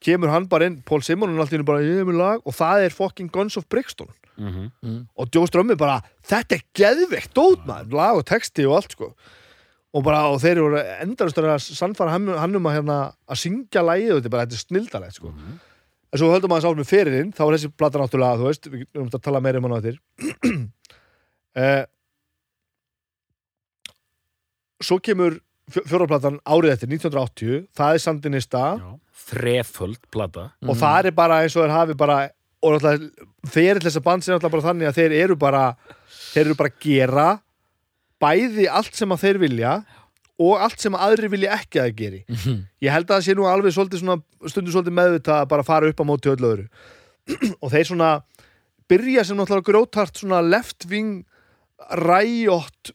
kemur 0.00 0.32
hann 0.32 0.46
bara 0.48 0.66
inn, 0.70 0.80
Paul 0.86 1.02
Simonon 1.04 1.38
alltaf 1.40 1.58
inn 1.58 1.66
bara, 1.68 1.82
ég 1.84 2.00
er 2.02 2.08
með 2.08 2.18
lag 2.20 2.46
og 2.48 2.56
það 2.56 2.86
er 2.86 2.96
fucking 2.96 3.30
Guns 3.32 3.56
of 3.60 3.68
Brixton. 3.68 4.08
Mhm. 4.40 4.70
Mm. 4.82 5.00
og 5.20 5.28
Joe 5.34 5.44
Strömmir 5.44 5.76
bara, 5.76 5.98
þetta 6.24 6.56
er 6.56 6.62
geðveikt 6.78 7.34
dót 7.36 7.66
maður, 7.68 7.92
lag 7.92 8.16
og 8.16 8.24
texti 8.24 8.64
og 8.64 8.78
allt 8.78 8.94
sko. 8.96 9.10
Og 9.92 10.04
bara, 10.06 10.22
og 10.30 10.38
þeir 10.40 10.56
eru 10.62 10.78
endalustur 11.02 11.44
að 11.50 11.60
sannfara 11.76 12.14
hann, 12.14 12.28
hann 12.38 12.56
um 12.56 12.68
að 12.70 12.76
hérna 12.78 12.96
að 13.28 13.40
syngja 13.42 13.82
lagið, 13.84 14.14
þetta 14.16 14.30
er 14.30 14.32
bara, 14.32 14.46
þetta 14.46 14.56
er 14.56 14.64
snildalegt 14.64 15.18
sko. 15.18 15.32
En 16.10 16.18
svo 16.18 16.30
höldum 16.32 16.48
maður 16.50 16.64
sátt 16.70 16.78
með 16.80 16.88
fyririnn 16.90 17.32
þá 17.36 17.42
er 17.44 17.56
þessi 17.58 17.70
plata 17.76 17.98
náttúrulega, 18.00 18.38
þú 18.40 18.46
veist 18.48 18.70
við 18.70 18.86
erum 18.94 19.10
að 19.10 19.22
tala 19.26 19.40
meira 19.44 19.58
um 19.60 19.66
hann 19.68 19.76
á 19.76 19.80
eftir. 19.82 20.00
Eh, 21.60 21.82
svo 24.80 25.00
kemur 25.02 25.40
fjóraplatan 25.74 26.38
árið 26.44 26.72
eftir 26.74 26.88
1980, 26.90 27.64
það 27.76 27.94
er 27.96 28.02
Sandinista. 28.04 28.62
Þreföld 29.30 30.00
plata. 30.10 30.48
Og 30.66 30.76
það 30.80 31.06
er 31.10 31.14
bara 31.14 31.40
eins 31.44 31.54
og 31.56 31.62
þeir 31.66 31.74
hafi 31.76 31.94
bara 32.00 32.18
og 32.60 32.74
náttúrulega 32.74 33.28
fyrir 33.48 33.80
þess 33.84 33.96
að 34.00 34.04
band 34.04 34.24
sem 34.24 34.34
náttúrulega 34.34 34.52
bara 34.56 34.66
þannig 34.68 34.88
að 34.90 34.98
þeir 34.98 35.12
eru 35.24 35.36
bara 35.40 35.62
þeir 36.34 36.42
eru 36.46 36.56
bara 36.58 36.72
að 36.72 36.80
gera 36.84 37.28
bæði 38.20 38.66
allt 38.68 38.98
sem 38.98 39.14
að 39.14 39.22
þeir 39.22 39.38
vilja 39.44 39.70
og 40.40 40.60
allt 40.64 40.80
sem 40.82 40.96
að 40.96 41.04
aðri 41.06 41.30
vilja 41.32 41.54
ekki 41.56 41.80
að 41.80 41.86
þeir 41.88 41.96
geri. 42.00 42.20
Ég 42.84 42.92
held 42.92 43.06
að 43.08 43.14
það 43.14 43.24
sé 43.28 43.36
nú 43.38 43.46
alveg 43.48 43.72
stundu 43.76 44.00
svolítið 44.74 44.96
meðvitað 44.98 45.38
að 45.44 45.48
bara 45.54 45.64
fara 45.68 45.88
upp 45.92 46.00
á 46.00 46.04
móti 46.08 46.32
öllu 46.32 46.50
öðru. 46.50 46.66
Og 47.62 47.70
þeir 47.72 47.88
svona 47.92 48.10
byrja 48.90 49.24
sem 49.28 49.36
náttúrulega 49.38 49.68
grótart 49.70 50.16
svona 50.20 50.40
left 50.44 50.88
wing 50.90 51.22
ræjótt 51.96 52.92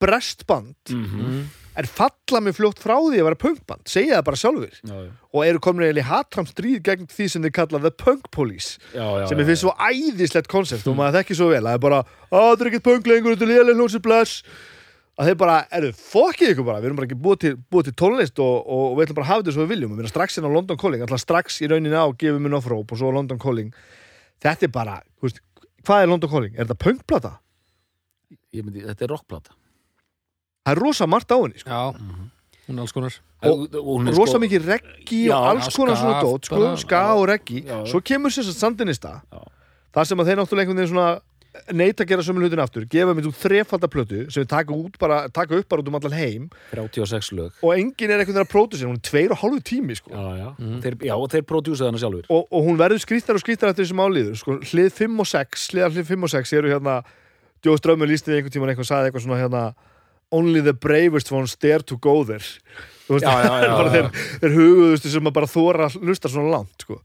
brestband 0.00 0.76
Mhm. 0.94 1.48
En 1.78 1.86
falla 1.86 2.40
mig 2.42 2.56
fljótt 2.56 2.80
frá 2.82 2.96
því 2.96 3.20
að 3.20 3.28
vera 3.28 3.38
punkband 3.38 3.90
segja 3.90 4.18
það 4.18 4.24
bara 4.26 4.40
sjálfur 4.40 4.72
já, 4.74 4.94
já, 5.04 5.10
og 5.30 5.44
eru 5.46 5.60
komin 5.62 6.00
í 6.00 6.06
hatram 6.06 6.48
stríð 6.48 6.80
gegn 6.88 7.06
því 7.12 7.28
sem 7.30 7.44
þið 7.44 7.54
kalla 7.60 7.82
the 7.84 7.92
punk 7.94 8.26
police 8.34 8.80
já, 8.90 9.04
sem 9.30 9.38
ég 9.38 9.50
finnst 9.52 9.62
svo 9.62 9.74
æðislegt 9.78 10.50
konsept 10.50 10.88
og 10.90 10.98
maður 10.98 11.20
þekki 11.20 11.38
svo 11.38 11.52
vel 11.52 11.62
að 11.62 11.70
það 11.70 11.78
er 11.78 11.84
bara 11.84 12.00
að 12.02 12.10
það 12.32 12.64
er 12.64 12.70
ekkert 12.72 12.88
punk 12.88 13.12
lengur, 13.12 13.36
þetta 13.36 13.46
er 13.46 13.54
lélega 13.54 13.78
hljómsið 13.78 14.04
bless. 14.04 14.42
Að 15.18 15.32
þeir 15.32 15.38
bara, 15.40 15.54
eru 15.74 15.88
fokkið 15.98 16.52
ykkur 16.52 16.66
bara 16.68 16.78
við 16.78 16.88
erum 16.88 16.98
bara 17.00 17.08
ekki 17.08 17.16
búið 17.18 17.38
til, 17.42 17.50
búið 17.74 17.88
til 17.88 17.94
tónlist 17.98 18.42
og, 18.42 18.52
og, 18.70 18.84
við 18.94 19.08
ætlum 19.08 19.16
bara 19.18 19.26
að 19.26 19.30
hafa 19.32 19.42
þetta 19.42 19.54
svo 19.56 19.64
við 19.64 19.72
viljum. 19.72 19.94
Við 19.96 20.04
erum 20.04 20.12
strax 20.12 20.38
inn 20.38 20.46
á 20.46 20.50
London 20.54 20.78
Calling, 20.78 21.02
alltaf 21.02 21.22
strax 21.24 21.58
í 21.58 21.70
rauninni 21.72 21.98
á 21.98 22.06
gefum 22.20 22.46
minn 22.46 22.54
offróp 22.54 22.94
og 22.94 23.00
svo 23.00 23.10
London 23.16 23.40
Calling. 23.42 23.72
Þetta 24.46 24.68
er 24.68 24.72
bara, 24.76 24.94
veist, 25.24 25.42
hvað 25.82 26.04
er 26.04 26.12
London 26.12 26.30
Calling? 26.30 26.54
Er 26.54 26.68
þetta 26.68 26.78
punkplata? 26.86 27.32
Ég 28.54 28.62
myndi, 28.62 28.86
þetta 28.86 29.08
er 29.08 29.14
rockplata 29.16 29.57
Það 30.68 30.74
er 30.76 30.82
rosa 30.84 31.06
margt 31.08 31.32
á 31.32 31.38
henni, 31.40 31.62
sko. 31.62 31.70
Já, 31.70 31.80
hún 32.68 32.76
er 32.76 32.82
alls 32.84 32.92
konar. 32.92 33.14
Og- 33.48 33.70
hún 33.72 34.08
er 34.10 34.16
rosa 34.18 34.34
sko- 34.34 34.42
mikið 34.44 34.66
reggi 34.68 35.20
Já, 35.30 35.36
og 35.38 35.46
alls 35.54 35.68
konar 35.72 35.96
ska, 35.96 36.02
svona 36.04 36.20
dót, 36.20 36.44
sko, 36.44 36.76
ska 36.76 37.02
og 37.16 37.28
reggi. 37.30 37.62
Svo 37.88 38.00
kemur 38.04 38.28
sér 38.34 38.44
satt 38.44 38.60
sandinista 38.60 39.22
Já. 39.32 39.40
þar 39.94 40.04
sem 40.06 40.18
að 40.18 40.26
þeir 40.28 40.38
náttúrulega 40.42 40.66
einhvern 40.66 40.76
veginn 40.82 40.92
svona 40.92 41.20
neita 41.72 42.04
að 42.04 42.08
gera 42.12 42.22
sömu 42.22 42.42
hlutin 42.44 42.60
aftur, 42.60 42.84
gefa 42.86 43.14
mér 43.16 43.26
út 43.26 43.34
þrefalda 43.34 43.88
plötu 43.88 44.30
sem 44.30 44.44
við 44.44 44.48
taka, 44.48 44.70
út 44.74 44.98
bara, 45.00 45.28
taka 45.28 45.56
upp 45.56 45.68
bara 45.68 45.82
út 45.82 45.88
um 45.88 45.94
allan 45.96 46.12
heim. 46.12 46.50
36 46.74 47.32
lög. 47.32 47.50
Og 47.64 47.72
enginn 47.74 48.10
er 48.10 48.20
einhvern 48.20 48.34
veginn 48.36 48.44
að 48.44 48.52
pródusera, 48.52 48.90
hún 48.90 48.98
er 49.00 49.06
tveir 49.08 49.30
og 49.32 49.38
hálfu 49.38 49.60
tími 49.64 49.96
sko. 49.96 50.10
Já, 50.12 50.36
já, 50.36 50.54
þeir, 50.84 50.94
já 51.08 51.14
og 51.16 51.28
þeir 51.32 51.42
prodjúsaði 51.48 51.88
hana 51.88 51.98
sjálfur 51.98 52.26
og, 52.28 52.46
og 52.52 52.60
hún 52.68 52.76
verður 52.76 53.00
skrýttar 53.02 53.34
og 53.34 53.42
skrýttar 53.42 53.70
eftir 53.72 53.86
þessum 53.86 54.04
áliður 54.04 54.36
sko. 54.36 54.58
hlið 54.60 54.92
5 54.92 55.18
og 55.20 55.26
6, 55.26 55.68
hliðar 55.72 55.90
hlið 55.96 56.04
5 56.12 56.22
og 56.22 56.30
6 56.30 56.52
eru 56.52 56.68
hérna, 56.68 57.02
Joe 57.64 57.76
Strömmur 57.80 58.06
lísti 58.06 58.30
einhvern 58.36 58.52
tímann 58.54 58.70
eitthvað, 58.76 58.90
sagði 58.92 59.10
eitthvað 59.10 59.24
svona 59.26 59.40
hérna 59.42 59.74
only 60.34 60.60
the 60.64 60.74
bravest 60.74 61.30
ones 61.32 61.56
dare 61.56 61.82
to 61.82 61.96
go 61.96 62.24
there 62.24 62.38
veist, 63.08 63.24
Já, 63.24 63.32
já, 63.44 63.52
já, 63.68 63.90
þeir, 63.94 64.08
þeir 64.42 64.56
huguðustu 64.58 65.12
sem 65.14 65.30
að 65.30 65.36
bara 65.38 65.48
þóra 65.48 65.86
að 65.88 65.98
hlusta 66.04 66.28
svona 66.32 66.50
langt 66.58 66.84
sko. 66.84 66.98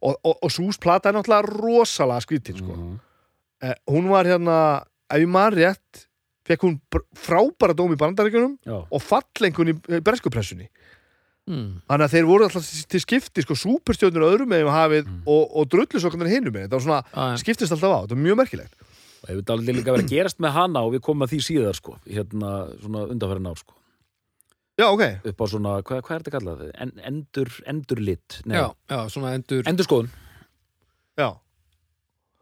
og, 0.00 0.14
og, 0.24 0.36
og 0.40 0.50
Sús 0.54 0.78
plata 0.80 1.10
er 1.10 1.18
náttúrulega 1.18 1.50
rosalega 1.60 2.24
skrítin 2.24 2.56
sko. 2.62 2.76
Mhm. 2.78 2.94
eh, 3.68 3.74
hún 3.92 4.08
var 4.08 4.24
hérna, 4.30 4.56
ef 5.10 5.20
ég 5.20 5.28
maður 5.28 5.58
rétt 5.60 6.06
fekk 6.48 6.64
hún 6.64 6.78
frábæra 7.14 7.76
dóm 7.76 7.92
í 7.94 7.98
bandaríkjunum 8.00 8.56
Já, 8.66 8.78
og 8.88 9.02
fallengun 9.04 9.70
í, 9.70 9.74
í 9.92 10.00
breskupressunni 10.02 10.66
mm. 11.46 11.68
Þannig 11.90 12.06
að 12.06 12.14
þeir 12.16 12.26
voru 12.30 12.46
alltaf 12.48 12.70
til 12.90 13.00
skipti 13.04 13.44
sko, 13.44 13.54
súperstjörnur 13.58 14.24
öðrum 14.30 14.50
með 14.54 14.70
hafið 14.72 15.04
Mm. 15.10 15.20
og, 15.28 15.44
og 15.60 15.68
drullusokkarnir 15.72 16.30
hinum 16.32 16.54
með. 16.54 16.66
Það 16.70 16.76
var 16.78 16.84
svona, 16.86 17.02
já. 17.12 17.38
skiptist 17.44 17.72
alltaf 17.76 17.92
á. 17.92 17.98
Það 18.06 18.14
var 18.16 18.20
mjög 18.24 18.36
merkilegt. 18.40 18.74
Hefur 19.32 19.52
alveg 19.54 19.76
líka 19.80 19.94
verið 19.94 20.06
að 20.08 20.14
gerast 20.14 20.40
með 20.44 20.54
hana 20.56 20.82
og 20.86 20.94
við 20.94 21.02
komum 21.06 21.26
að 21.26 21.32
því 21.34 21.40
síðar 21.48 21.78
sko, 21.78 21.96
hérna 22.06 22.50
svona 22.80 23.04
undanfærin 23.12 23.50
ár 23.52 23.60
sko 23.62 23.76
Já, 24.80 24.86
ok. 24.88 25.02
upp 25.28 25.40
á 25.42 25.46
svona, 25.52 25.72
hvað, 25.84 25.98
hvað 26.06 26.14
er 26.14 26.22
þetta 26.24 26.32
kallað? 26.38 26.60
En, 26.80 26.92
endur, 27.04 27.50
endurlit 27.68 28.38
Nei, 28.48 28.56
já, 28.56 28.68
já, 28.88 28.98
svona 29.12 29.34
endur 29.36 29.66
endurskoðun 29.68 30.08
Já. 31.20 31.28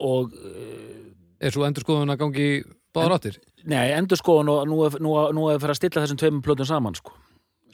og 0.06 0.34
uh, 0.36 1.06
er 1.42 1.54
svo 1.54 1.64
endur 1.66 1.82
skoðun 1.86 2.12
að 2.14 2.20
gangi 2.22 2.48
báðar 2.94 3.16
áttir 3.18 3.40
nei, 3.68 3.88
endurskoðun 3.96 4.52
og 4.52 4.68
nú 4.70 4.78
er, 4.86 4.98
nú, 5.02 5.16
er- 5.18 5.34
nú 5.34 5.48
er 5.50 5.58
fyrir 5.58 5.74
að 5.74 5.80
stilla 5.80 6.04
þessum 6.04 6.20
tveimum 6.22 6.44
plötum 6.46 6.68
saman 6.68 6.94
sko, 6.98 7.16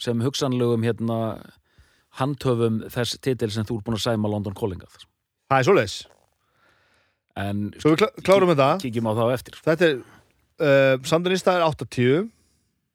sem 0.00 0.22
hugsanlegum 0.24 0.86
hérna 0.86 1.18
handhöfum 2.20 2.80
þess 2.94 3.18
titil 3.20 3.50
sem 3.52 3.66
þú 3.68 3.80
ert 3.80 3.86
búin 3.88 3.98
að 3.98 4.04
sæma 4.06 4.30
London 4.32 4.56
Calling 4.56 4.80
að 4.86 5.04
Það 5.50 5.58
er 5.60 5.66
svoleiðis. 5.68 5.94
En 7.36 7.72
Svo 7.78 7.94
við 7.94 8.02
klá 8.02 8.08
klárum 8.22 8.52
þetta. 8.52 8.70
kíkjum 8.82 9.08
á 9.10 9.12
þá 9.18 9.24
eftir 9.34 9.58
Þetta 9.64 9.88
er, 9.88 9.96
uh, 10.60 10.94
Sandinista 11.04 11.56
er 11.56 11.66
80. 11.66 12.28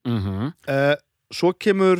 mm 0.06 0.20
-hmm. 0.26 0.54
Uh, 0.68 0.96
svo 1.32 1.54
kemur, 1.54 2.00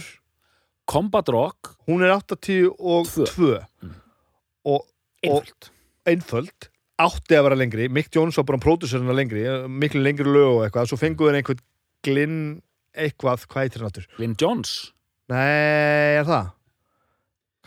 Combat 0.88 1.28
Rock 1.30 1.76
hún 1.88 2.02
er 2.04 2.12
80 2.16 2.72
og 2.80 3.06
Tvö. 3.06 3.26
2. 3.26 3.60
Mm. 3.82 3.96
Og 4.66 4.86
einföld 5.24 5.72
einföld. 6.10 6.70
Átti 7.00 7.38
að 7.38 7.46
vera 7.48 7.56
lengri. 7.56 7.88
Mick 7.92 8.12
Jones 8.16 8.38
var 8.40 8.44
bara 8.50 8.60
um 8.60 8.64
pródusserina 8.64 9.16
lengri. 9.16 9.46
Miklu 9.72 10.02
lengri 10.04 10.28
lög 10.28 10.58
og 10.58 10.64
eitthvað. 10.66 10.90
Svo 10.92 11.00
fenguður 11.00 11.38
einhvern 11.40 11.62
glinn 12.04 12.40
eitthvað. 12.92 13.46
Hvað 13.48 13.64
heitir 13.64 13.84
hann 13.84 13.92
áttur? 13.94 14.08
Lynn 14.20 14.36
Jones 14.40 14.92
Nei, 15.30 16.18
er 16.18 16.26
það? 16.26 16.50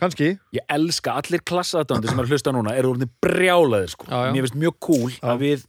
Kanski. 0.03 0.31
Ég 0.55 0.65
elska 0.77 1.17
allir 1.21 1.43
klassaðdöndi 1.47 2.11
sem 2.11 2.19
er 2.19 2.27
að 2.27 2.33
hlusta 2.35 2.55
núna 2.55 2.75
eru 2.77 2.93
orðin 2.95 3.11
brjálaðir 3.23 3.93
sko. 3.93 4.09
Já, 4.09 4.17
já. 4.27 4.33
Mér 4.35 4.47
finnst 4.47 4.59
mjög 4.65 4.75
cool 4.83 5.15
að 5.23 5.45
við 5.47 5.63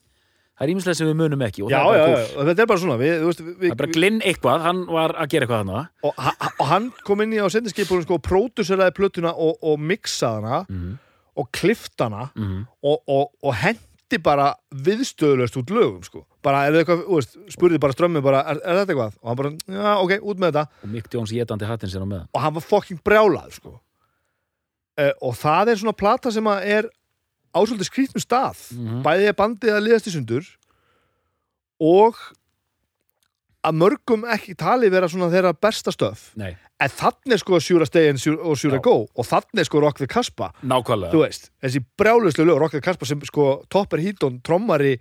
það 0.55 0.67
er 0.67 0.73
ímislega 0.75 0.99
sem 0.99 1.09
við 1.11 1.17
munum 1.19 1.41
ekki 1.43 1.65
og 1.65 1.73
Já, 1.73 1.81
það 1.81 1.95
er 1.95 1.99
já, 1.99 2.05
bara 2.05 2.19
já, 2.19 2.27
cool. 2.27 2.37
og 2.43 2.49
þetta 2.49 2.63
er 2.63 2.69
bara 2.71 2.83
svona 2.85 2.99
við, 3.01 3.15
þú 3.21 3.31
veist, 3.31 3.41
við, 3.47 3.55
Það 3.65 3.73
er 3.73 3.81
bara 3.81 3.95
glinn 3.97 4.21
eitthvað, 4.23 4.61
hann 4.69 4.85
var 4.87 5.15
að 5.19 5.33
gera 5.33 5.47
eitthvað 5.49 5.65
hana 5.65 5.81
og, 6.07 6.21
ha- 6.27 6.53
og 6.53 6.69
hann 6.71 6.87
kom 7.09 7.25
inn 7.25 7.35
í 7.35 7.41
á 7.43 7.47
sendinskipunum 7.51 8.05
sko, 8.07 8.19
og 8.21 8.23
próduseraði 8.29 8.95
plötuna 8.95 9.33
og, 9.35 9.57
og 9.67 9.83
mixaði 9.83 10.45
hana 10.45 10.61
mm 10.69 10.93
og 11.35 11.49
klifta 11.51 12.05
hana 12.07 12.29
-hmm. 12.37 12.65
og, 12.83 13.03
og, 13.09 13.33
og 13.43 13.55
hendi 13.55 14.19
bara 14.23 14.55
viðstöðlöst 14.71 15.57
út 15.59 15.71
lögum 15.71 16.03
sko. 16.05 16.27
bara, 16.43 16.67
er 16.67 16.73
það 16.73 16.79
eitthvað, 16.79 17.01
þú 17.09 17.15
veist, 17.15 17.39
spurði 17.49 17.79
bara 17.81 17.93
strömmi 17.93 18.21
bara, 18.23 18.41
er, 18.47 18.61
er 18.65 18.77
þetta 18.79 18.93
eitthvað? 18.93 19.15
og 19.23 19.29
hann 19.29 19.37
bara, 19.37 19.51
já, 19.51 19.97
ok, 19.99 20.13
út 20.23 20.39
með 20.39 20.53
þetta 20.53 20.67
og 20.83 20.89
Mick 20.91 21.15
Jones 21.15 21.33
getandi 21.33 21.65
hattinn 21.65 21.91
sér 21.91 22.05
á 22.05 22.09
meðan 22.09 22.29
og 22.33 22.41
hann 22.41 22.55
var 22.55 22.63
fucking 22.63 23.01
brjálað 23.03 23.51
sko. 23.51 23.81
Uh, 25.01 25.13
og 25.23 25.35
það 25.41 25.73
er 25.73 25.81
svona 25.83 25.97
plata 25.97 26.33
sem 26.35 26.45
að 26.51 26.69
er 26.79 26.91
ásvöldi 27.55 27.87
skrýtnum 27.87 28.23
stað. 28.23 28.59
Mhm. 28.75 29.03
bæði 29.07 29.29
er 29.31 29.37
bandið 29.39 29.77
að 29.77 29.85
liðast 29.89 30.11
í 30.11 30.15
sundur 30.15 30.49
og 31.83 32.19
að 33.65 33.79
mörgum 33.81 34.27
ekki 34.29 34.55
tali 34.59 34.91
vera 34.93 35.09
svona 35.09 35.31
þeirra 35.33 35.55
besta 35.57 35.93
stöf 35.95 36.29
Nei, 36.37 36.53
en 36.81 36.93
þannig 36.93 37.37
er 37.37 37.41
sko 37.41 37.61
Sjúra 37.63 37.87
Sjúra- 37.89 38.45
og 38.45 38.59
Sjúra. 38.61 38.81
Go 38.83 39.07
og 39.09 39.25
þannig 39.29 39.63
er 39.63 39.65
sko 39.65 39.81
the 39.97 40.07
Kaspa 40.07 40.53
nákvæmlega. 40.63 41.13
Veist, 41.17 41.51
þessi 41.63 41.85
brjáluslu 41.97 42.45
lög 42.45 42.71
the 42.71 42.81
Kaspa 42.81 43.07
sem 43.07 43.21
sko 43.21 43.65
Topper 43.71 43.99
Heaton 43.99 44.41
trommari 44.43 44.99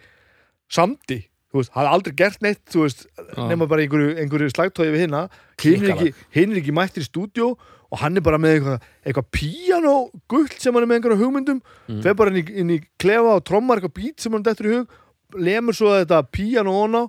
samdi, 0.70 1.26
þú 1.52 1.60
veist, 1.62 1.74
hafði 1.76 1.92
aldrei 1.92 2.16
gert 2.16 2.42
neitt 2.42 2.66
þú 2.72 2.86
veist, 2.88 3.06
Já. 3.36 3.48
nema 3.50 3.68
bara 3.68 3.82
einhverju, 3.82 4.16
einhverju 4.18 4.50
slagtói 4.54 4.90
við 4.94 5.06
hinna, 5.08 5.30
hinn 5.60 6.52
er 6.52 6.62
ekki 6.62 6.74
mættir 6.74 7.04
í 7.04 7.10
stúdíó 7.10 7.58
og 7.94 8.00
hann 8.02 8.18
er 8.18 8.24
bara 8.26 8.40
með 8.42 8.56
eitthvað, 8.58 8.86
eitthvað 9.06 9.28
píano 9.38 9.96
gullt 10.32 10.56
sem 10.64 10.74
hann 10.74 10.86
er 10.86 10.90
með 10.90 11.00
einhverju 11.02 11.20
hugmyndum 11.22 11.60
Mm. 11.84 12.00
fer 12.02 12.16
bara 12.18 12.32
inn 12.34 12.40
í, 12.42 12.46
inn 12.64 12.72
í 12.74 12.80
klefa 13.02 13.36
og 13.38 13.44
trommar 13.46 13.78
eitthvað 13.82 13.94
beat 14.00 14.24
sem 14.24 14.34
hann 14.34 14.46
dettur 14.46 14.70
í 14.72 14.74
hug 14.80 14.98
lemur 15.44 15.76
svo 15.78 15.92
þetta 15.94 16.24
píano 16.34 16.74
on 16.88 16.96
á 16.98 17.04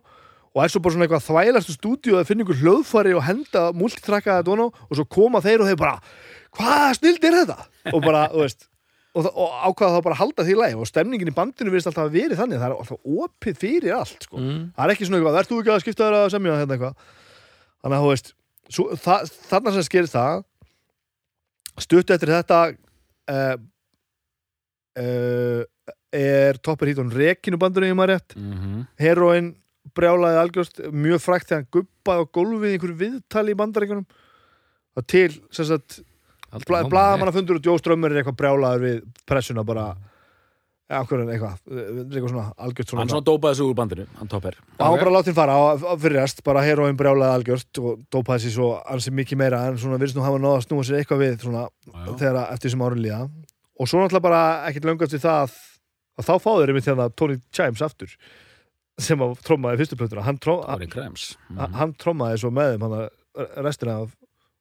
og 0.55 0.61
er 0.63 0.71
svo 0.71 0.83
bara 0.85 0.95
svona 0.95 1.07
eitthvað 1.09 1.25
þvælast 1.29 1.71
í 1.73 1.77
stúdíu 1.79 2.19
að 2.21 2.29
finna 2.29 2.45
ykkur 2.45 2.61
hljóðfæri 2.61 3.15
og 3.17 3.25
henda 3.27 3.65
multitrakka 3.75 4.37
þetta 4.43 4.53
on 4.55 4.63
á 4.63 4.67
og 4.69 4.95
svo 4.99 5.05
koma 5.17 5.41
þeir 5.45 5.65
og 5.65 5.71
þeir 5.71 5.81
bara 5.81 5.97
hvað 6.55 6.87
snild 7.01 7.25
er 7.27 7.39
þetta? 7.41 7.59
og 7.95 8.05
bara, 8.05 8.29
þú 8.35 8.45
veist 8.45 8.69
og, 9.15 9.27
og 9.31 9.51
ákvaða 9.71 9.97
þá 9.97 10.05
bara 10.09 10.15
að 10.19 10.21
halda 10.25 10.45
því 10.47 10.55
læg 10.59 10.79
og 10.83 10.89
stemningin 10.91 11.31
í 11.31 11.35
bandinu 11.35 11.71
virðist 11.75 11.87
alltaf 11.91 12.09
að 12.09 12.17
verið 12.19 12.41
þannig 12.43 12.59
það 12.63 12.69
er 12.69 12.77
alltaf 12.77 13.11
opið 13.25 13.59
fyrir 13.63 13.95
allt 13.95 14.27
sko. 14.27 14.39
mm. 14.43 14.63
það 14.75 14.85
er 14.89 14.95
ekki 14.95 15.07
svona 15.09 15.21
eitthvað, 15.21 15.37
verður 15.39 15.51
þú 15.53 15.61
ekki 15.63 15.75
að 15.75 15.85
skipta 15.85 16.09
þér 16.09 16.17
að 16.21 16.33
semja 16.35 16.57
hérna 16.59 16.75
eitthvað 16.79 16.97
þannig 17.85 17.99
að 17.99 18.03
þú 18.05 18.11
veist 18.15 18.33
svo, 18.75 18.87
það, 19.05 19.31
þarna 19.53 19.75
sem 19.77 19.87
skerist 19.91 20.17
það 20.19 20.43
stuttu 21.81 22.15
eftir 22.15 22.33
þetta 22.35 22.61
uh, 23.31 23.57
uh, 25.01 25.63
er 26.15 26.61
Topper 26.63 26.93
Hítón 26.93 27.13
rekinu 27.13 27.59
bandinu 27.59 27.91
í 27.91 27.97
maður 27.97 28.15
rétt. 28.15 28.37
Mm 28.39 28.55
-hmm. 28.55 28.87
heroin 28.99 29.55
brjálaði 29.95 30.41
algjörst 30.41 30.81
mjög 30.93 31.21
frækt 31.21 31.49
þegar 31.49 31.63
hann 31.63 31.73
guppaði 31.75 32.25
á 32.25 32.33
gólfið 32.37 32.69
í 32.69 32.73
einhverju 32.77 33.01
viðtali 33.03 33.53
í 33.53 33.59
bandaríkunum 33.59 34.07
og 34.95 35.07
til 35.11 35.31
sem 35.51 35.67
sagt 35.69 36.01
bla, 36.65 36.85
blaðamannafundur 36.89 37.59
og 37.59 37.67
Jó 37.67 37.77
Strömmur 37.79 38.13
er 38.13 38.23
eitthvað 38.23 38.39
brjálaður 38.41 38.85
við 38.87 39.03
pressuna 39.29 39.65
bara 39.67 39.91
ja, 40.91 41.01
okkur 41.01 41.23
en 41.25 41.31
eitthvað, 41.33 41.55
eitthvað 41.71 42.31
svona 42.33 42.47
algjört 42.67 42.91
svona, 42.93 43.01
Hann 43.05 43.13
svona 43.15 43.27
dópaði 43.29 43.57
sig 43.59 43.67
úr 43.71 43.77
bandinu, 43.79 44.07
hann 44.19 44.29
topper 44.31 44.59
og 44.61 44.83
hann 44.85 44.93
var 44.95 45.05
bara 45.05 45.15
látin 45.17 45.37
fara 45.39 45.55
á, 45.57 45.63
á 45.81 45.95
fyrir 45.97 46.19
rest, 46.21 46.43
bara 46.45 46.63
heroin 46.67 46.97
brjálaði 47.01 47.39
algjört 47.39 47.81
og 47.83 48.03
dópaði 48.13 48.45
sér 48.47 48.55
svo 48.59 48.69
ansi 48.93 49.11
mikið 49.17 49.41
meira 49.41 49.63
en 49.71 49.79
svona 49.81 49.99
virðist 50.03 50.19
nú 50.19 50.25
hafa 50.27 50.39
náða 50.43 50.61
að 50.61 50.67
snúa 50.69 50.85
sér 50.89 51.01
eitthvað 51.01 51.23
við 51.25 51.37
svona, 51.47 51.65
þegar 52.21 52.41
að- 52.43 52.53
eftir 52.59 52.71
sem 52.75 52.85
árin 52.85 53.03
líða. 53.05 53.21
Og 53.81 53.89
svo 53.91 53.99
náttúrulega 54.03 54.23
bara 54.29 54.43
ekkert 54.69 54.85
löngast 54.91 55.17
við 55.17 55.25
það 55.25 55.41
að, 55.47 55.55
að 56.21 56.29
þá 56.29 56.35
fáður 56.45 56.69
einmitt 56.75 56.87
hérna 56.93 57.09
Tony 57.17 57.41
Chimes 57.51 57.83
aftur 57.83 58.13
sem 59.03 59.19
að 59.25 59.33
trommaði 59.43 59.81
fyrstu 59.81 59.97
plötuna. 59.99 60.23
Hann, 60.23 60.37
tró, 60.39 60.61
hann, 61.59 61.73
hann 61.81 61.95
trommaði 61.99 62.39
svo 62.45 62.51
með 62.55 62.77
þeim 62.77 62.85
hann 62.87 63.09
restina 63.67 63.97
af, 64.05 64.13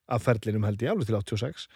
af 0.09 0.23
ferlinum 0.25 0.63
held 0.65 0.81
ég 0.81 0.89
alveg 0.95 1.05
til 1.11 1.19
86 1.19 1.67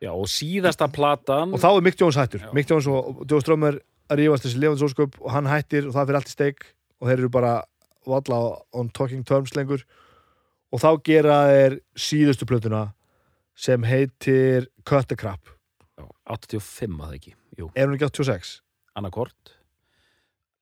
Já, 0.00 0.10
og 0.14 0.28
síðasta 0.32 0.88
platan 0.92 1.54
og 1.54 1.60
þá 1.60 1.70
er 1.70 1.82
Mick 1.84 2.00
Jones 2.00 2.16
hættur. 2.16 2.44
Já. 2.46 2.52
Mick 2.56 2.70
Jones 2.70 2.88
og 2.88 3.24
Joe 3.28 3.42
Strömmur 3.44 3.80
að 4.10 4.22
rífast 4.22 4.46
þessi 4.46 4.62
lefandsósköp 4.62 5.18
og 5.20 5.34
hann 5.34 5.50
hættir 5.50 5.88
og 5.88 5.96
það 5.96 6.08
fyrir 6.08 6.20
allt 6.20 6.30
í 6.30 6.34
steik 6.36 6.64
og 7.00 7.10
þeir 7.10 7.18
eru 7.18 7.32
bara 7.32 7.52
valla 8.08 8.40
on 8.72 8.88
talking 8.96 9.26
terms 9.28 9.52
lengur. 9.58 9.84
Og 10.72 10.80
þá 10.80 10.90
gera 11.04 11.36
þeir 11.50 11.78
síðustu 11.98 12.48
plötuna 12.48 12.88
sem 13.58 13.84
heitir 13.84 14.70
Cut 14.88 15.10
the 15.10 15.18
Crap. 15.20 15.52
Já, 16.00 16.06
85 16.32 16.96
að 16.96 17.06
það 17.06 17.16
ekki 17.18 17.36
Jú, 17.60 17.66
er 17.76 17.88
hún 17.90 17.96
ekki 17.98 18.06
86? 18.08 18.52
annarkort 18.96 19.56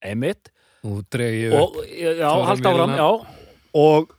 Emmett 0.02 0.50
Nú 0.82 1.02
dreg 1.10 1.36
ég 1.44 1.54
upp 1.54 1.78
og, 1.78 1.84
halda 2.48 2.72
áfram, 2.72 3.26
og 3.78 4.12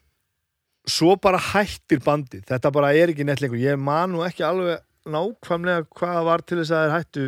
svo 0.90 1.14
bara 1.22 1.40
hættir 1.40 2.02
bandið. 2.04 2.44
Þetta 2.50 2.72
bara 2.74 2.90
er 2.98 3.14
ekki 3.14 3.26
neitt 3.28 3.40
lengur. 3.44 3.60
Ég 3.62 3.80
man 3.80 4.12
nú 4.12 4.24
ekki 4.26 4.44
alveg 4.44 4.82
nákvæmlega 5.16 5.86
hvað 6.00 6.20
var 6.30 6.42
til 6.48 6.58
þess 6.62 6.72
að 6.75 6.84
þeir 6.86 6.96
hættu 6.98 7.25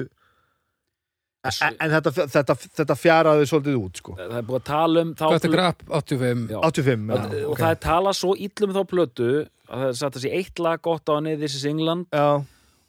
en, 1.41 1.77
en 1.81 1.93
þetta, 1.95 2.11
þetta, 2.35 2.55
þetta 2.77 2.95
fjaraði 3.01 3.47
svolítið 3.49 3.77
út 3.81 3.97
sko. 4.01 4.13
það 4.19 4.37
er 4.37 4.45
búið 4.45 4.59
að 4.59 4.65
tala 4.69 5.01
um 5.07 5.13
þá 5.17 5.23
Hvað 5.31 5.45
er 5.47 5.53
grapp? 5.55 5.83
85 5.89 6.43
Já. 6.53 6.57
85 6.69 7.11
og, 7.15 7.33
já, 7.33 7.45
og 7.49 7.61
það 7.61 7.73
er 7.75 7.79
talað 7.87 8.17
svo 8.19 8.33
illum 8.47 8.75
þá 8.77 8.81
plötu 8.91 9.29
að 9.71 9.81
það 9.81 9.85
er 9.87 9.97
satt 10.01 10.19
að 10.19 10.25
sé 10.27 10.33
eitt 10.37 10.61
lag 10.61 10.81
gott 10.85 11.09
á 11.09 11.13
henni 11.17 11.33
This 11.41 11.55
is 11.57 11.65
England 11.65 12.05
já, 12.13 12.27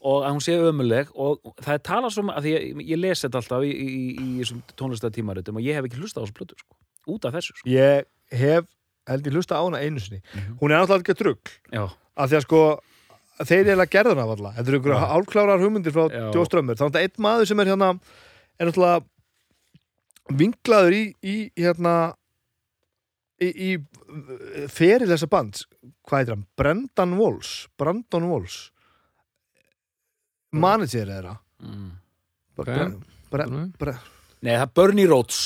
og 0.03 0.19
að 0.27 0.35
hún 0.37 0.45
sé 0.45 0.59
ömuleg 0.59 1.13
og 1.15 1.41
það 1.63 1.73
er 1.79 1.83
talað 1.89 2.15
svo 2.19 2.27
að 2.29 2.45
því 2.49 2.53
ég, 2.59 2.85
ég 2.93 3.01
lesi 3.01 3.25
þetta 3.29 3.41
alltaf 3.41 3.65
í, 3.65 3.73
í, 3.73 3.89
í, 3.89 4.05
í 4.13 4.31
þessum 4.43 4.63
tónlistatímaritum 4.77 5.61
og 5.61 5.65
ég 5.65 5.79
hef 5.79 5.89
ekki 5.89 6.03
hlustað 6.03 6.21
á 6.21 6.25
þessu 6.27 6.39
plötu 6.43 6.59
sko. 6.61 6.77
út 7.17 7.25
af 7.31 7.37
þessu 7.39 7.57
sko. 7.57 7.69
ég 7.73 8.05
hef 8.37 8.69
held 9.09 9.27
ég 9.31 9.35
hlusta 9.39 9.57
á 9.57 9.63
hana 9.65 9.81
einu 9.83 10.03
sinni 10.03 10.21
Mhm. 10.35 10.59
hún 10.61 10.71
er 10.75 10.77
náttúrulega 10.83 11.07
ekki 11.07 11.17
drugg 11.23 11.55
já, 11.73 11.87
af 11.89 12.29
því 12.31 12.37
að 12.37 12.45
sko 12.45 12.61
þeir 13.41 13.59
eru 13.63 13.71
eiginlega 13.73 13.93
gerðuna 13.97 14.25
af 14.27 14.33
alla 14.37 14.53
þetta 14.59 14.71
eru 14.73 14.81
ykkur 14.81 14.95
Já. 14.95 15.01
hálfklárar 15.13 15.63
hugmyndir 15.63 15.95
frá. 15.95 16.05
Djóströmmur 16.35 16.79
þannig 16.81 16.99
að 16.99 17.07
einn 17.07 17.25
maður 17.27 17.49
sem 17.51 17.63
er 17.65 17.71
hérna 17.73 17.89
er 18.61 18.69
náttúrulega 18.69 20.37
vinglaður 20.43 20.97
í, 20.97 21.03
í 21.27 21.37
hérna 21.59 21.95
í, 23.43 23.49
í 23.49 23.71
feril 24.71 25.09
þessa 25.11 25.29
band 25.33 25.65
hvað 26.07 26.21
heitir 26.21 26.35
hann? 26.37 26.45
Brendan 26.61 27.17
Walls 27.19 27.55
Brandon 27.81 28.29
Walls 28.31 28.61
manager 30.53 31.09
er 31.09 31.31
það 31.33 31.41
mm. 31.67 31.91
Bre, 32.53 32.75
Ok. 32.77 33.03
bre, 33.33 33.45
bre, 33.81 33.95
nei 34.45 34.53
það 34.53 34.67
er 34.67 34.73
Bernie 34.77 35.09
Rhodes 35.09 35.41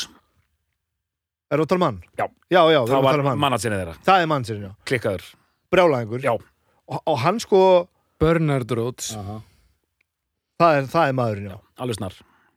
er 1.46 1.60
það 1.60 1.62
að 1.62 1.70
tala 1.70 1.78
um 1.78 1.84
mann? 1.86 1.98
Já. 2.18 2.26
já, 2.50 2.60
já, 2.74 2.80
það 2.90 3.04
var 3.06 3.22
um 3.22 3.28
hann 3.30 3.42
mannatsinni 3.44 3.78
þeirra, 3.78 3.94
það 4.08 4.22
er 4.24 4.30
managerinn, 4.32 4.64
já, 4.66 4.72
klikkaður 4.90 5.26
brjálæðingur 5.70 6.24
Já. 6.26 6.32
Og, 6.88 7.00
og 7.06 7.18
hann 7.24 7.40
sko, 7.42 7.60
Bernard 8.20 8.70
Rhodes 8.72 9.12
það 10.60 10.78
er, 10.80 10.86
það 10.92 11.10
er 11.10 11.18
maðurinn, 11.18 11.50
já 11.52 11.58
alveg 11.84 11.98
snar 12.00 12.16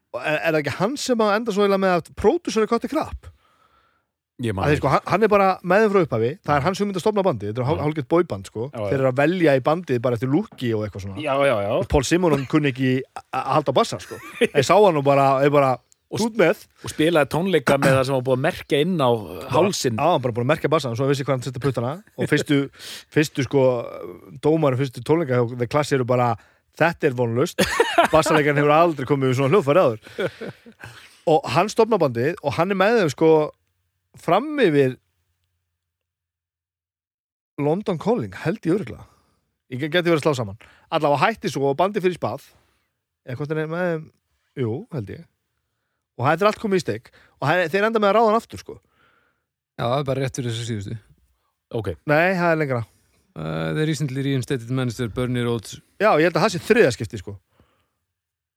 Og 0.10 0.24
er, 0.26 0.40
er 0.42 0.56
það 0.56 0.60
ekki 0.64 0.72
hann 0.80 0.96
sem 0.98 1.20
að 1.22 1.36
enda 1.38 1.54
svo 1.54 1.62
eiginlega 1.66 1.84
með 1.84 1.92
að 2.00 2.08
pródusera 2.18 2.70
Kotti 2.72 2.90
Krapp? 2.90 3.28
ég 4.42 4.56
man 4.56 4.64
Að 4.66 4.72
ekki. 4.72 4.80
sko, 4.82 4.90
hann, 4.96 5.04
hann 5.12 5.26
er 5.28 5.30
bara 5.30 5.48
með 5.68 5.82
þeim 5.84 5.92
frá 5.94 6.02
upphafi 6.08 6.30
það 6.48 6.54
er 6.56 6.64
hans 6.66 6.80
hugmynd 6.82 6.98
að 6.98 7.04
stofna 7.04 7.26
bandið, 7.28 7.50
þetta 7.52 7.62
er 7.62 7.68
hál- 7.68 7.82
hálfgett 7.84 8.08
bóiband 8.10 8.48
sko. 8.48 8.70
Já, 8.72 8.80
já. 8.80 8.86
þeir 8.88 8.98
eru 9.02 9.10
að 9.12 9.18
velja 9.20 9.56
í 9.60 9.64
bandið 9.68 10.00
bara 10.06 10.16
eftir 10.18 10.32
lúki 10.32 10.70
og 10.78 10.86
eitthvað 10.88 11.04
svona 11.04 11.20
já, 11.26 11.34
já, 11.50 11.56
já 11.68 11.74
Pól 11.92 12.06
Simonon 12.08 12.46
kunni 12.50 12.72
ekki 12.72 12.94
að 13.04 13.26
að 13.36 13.50
halda 13.58 13.74
á 13.76 13.80
bassa 13.82 14.00
sko. 14.00 14.16
ég 14.48 14.64
sá 14.66 14.74
hann 14.80 14.98
og 15.02 15.06
bara, 15.06 15.26
ég 15.44 15.52
bara 15.54 15.74
Og- 16.10 16.22
og 16.84 16.90
spilaði 16.90 17.30
tónleika 17.30 17.76
með 17.78 17.94
það 18.00 18.06
sem 18.08 18.16
var 18.18 18.24
búið 18.26 18.38
að 18.40 18.46
merkja 18.48 18.80
inn 18.82 18.96
á 18.98 19.10
hálsin 19.54 20.00
á 20.02 20.06
hann 20.10 20.22
bara 20.24 20.34
búin 20.34 20.48
að 20.48 20.52
merkja 20.56 20.72
bassan 20.74 20.96
svo 20.98 21.06
hann 21.06 21.12
vissi 21.14 21.26
hvað 21.28 21.36
hann 21.38 21.44
setja 21.46 21.62
puttana. 21.62 21.92
Og 22.18 22.30
fyrstu, 22.32 22.58
fyrstu 23.16 23.46
sko, 23.46 23.62
dómar 24.42 24.78
fyrstu 24.80 25.04
tónleika 25.06 25.44
The 25.54 25.68
Class 25.70 25.94
eru 25.94 26.08
bara 26.10 26.32
þetta 26.80 27.10
er 27.12 27.14
vonlust, 27.20 27.62
bassalegan 28.14 28.58
hefur 28.58 28.74
aldrei 28.74 29.06
komið 29.06 29.30
við 29.34 29.38
svona 29.38 29.54
hljóðfæri 29.54 29.84
áður. 29.86 30.90
Og 31.30 31.46
hann 31.54 31.70
stofna 31.70 32.00
bandið 32.02 32.40
og 32.42 32.56
hann 32.58 32.72
er 32.74 32.80
með 32.80 32.98
þeim 33.04 33.14
sko 33.14 33.32
fram 34.18 34.50
yfir 34.66 34.98
London 37.60 38.00
Calling 38.02 38.34
held 38.46 38.64
ég 38.66 38.80
örgulega 38.80 39.06
ég 39.70 39.82
geti 39.84 40.02
verið 40.10 40.24
að 40.24 40.26
slá 40.26 40.38
saman. 40.40 40.58
Allavega 40.90 41.28
hætti 41.28 41.50
svo 41.54 41.68
og 41.70 41.76
bandið 41.78 42.08
fyrir 42.08 42.18
spað. 42.18 42.48
Eða 43.30 43.36
hvort 43.38 43.52
er 43.54 43.68
með 43.70 43.84
þeim 43.92 44.08
jú, 44.64 44.72
held 44.96 45.12
ég 45.14 45.28
og 46.20 46.28
það 46.28 46.44
er 46.44 46.52
allt 46.52 46.62
komið 46.62 46.82
í 46.82 46.84
steik. 46.84 47.12
Og 47.40 47.48
hann, 47.50 47.66
þeir 47.72 47.88
enda 47.90 48.02
með 48.04 48.12
að 48.12 48.18
ráða 48.20 48.30
hann 48.30 48.40
aftur 48.42 48.62
sko. 48.62 48.78
Já, 49.80 49.86
það 49.86 50.00
er 50.02 50.08
bara 50.12 50.26
rétt 50.26 50.40
fyrir 50.40 50.52
þessu 50.52 50.68
síðustu. 50.68 50.98
Ok, 51.80 51.94
nei, 52.10 52.34
það 52.36 52.52
er 52.52 52.60
lengra. 52.60 52.82
Uh, 53.40 53.70
Þeir 53.78 53.88
recently 53.88 54.24
reinstated 54.26 54.72
minister 54.74 55.08
Bernie 55.16 55.46
Rhodes. 55.46 55.78
Já, 56.02 56.10
ég 56.20 56.28
held 56.28 56.36
að 56.36 56.44
það 56.44 56.54
sé 56.56 56.62
þriða 56.66 56.94
skipti 56.96 57.20
sko. 57.22 57.36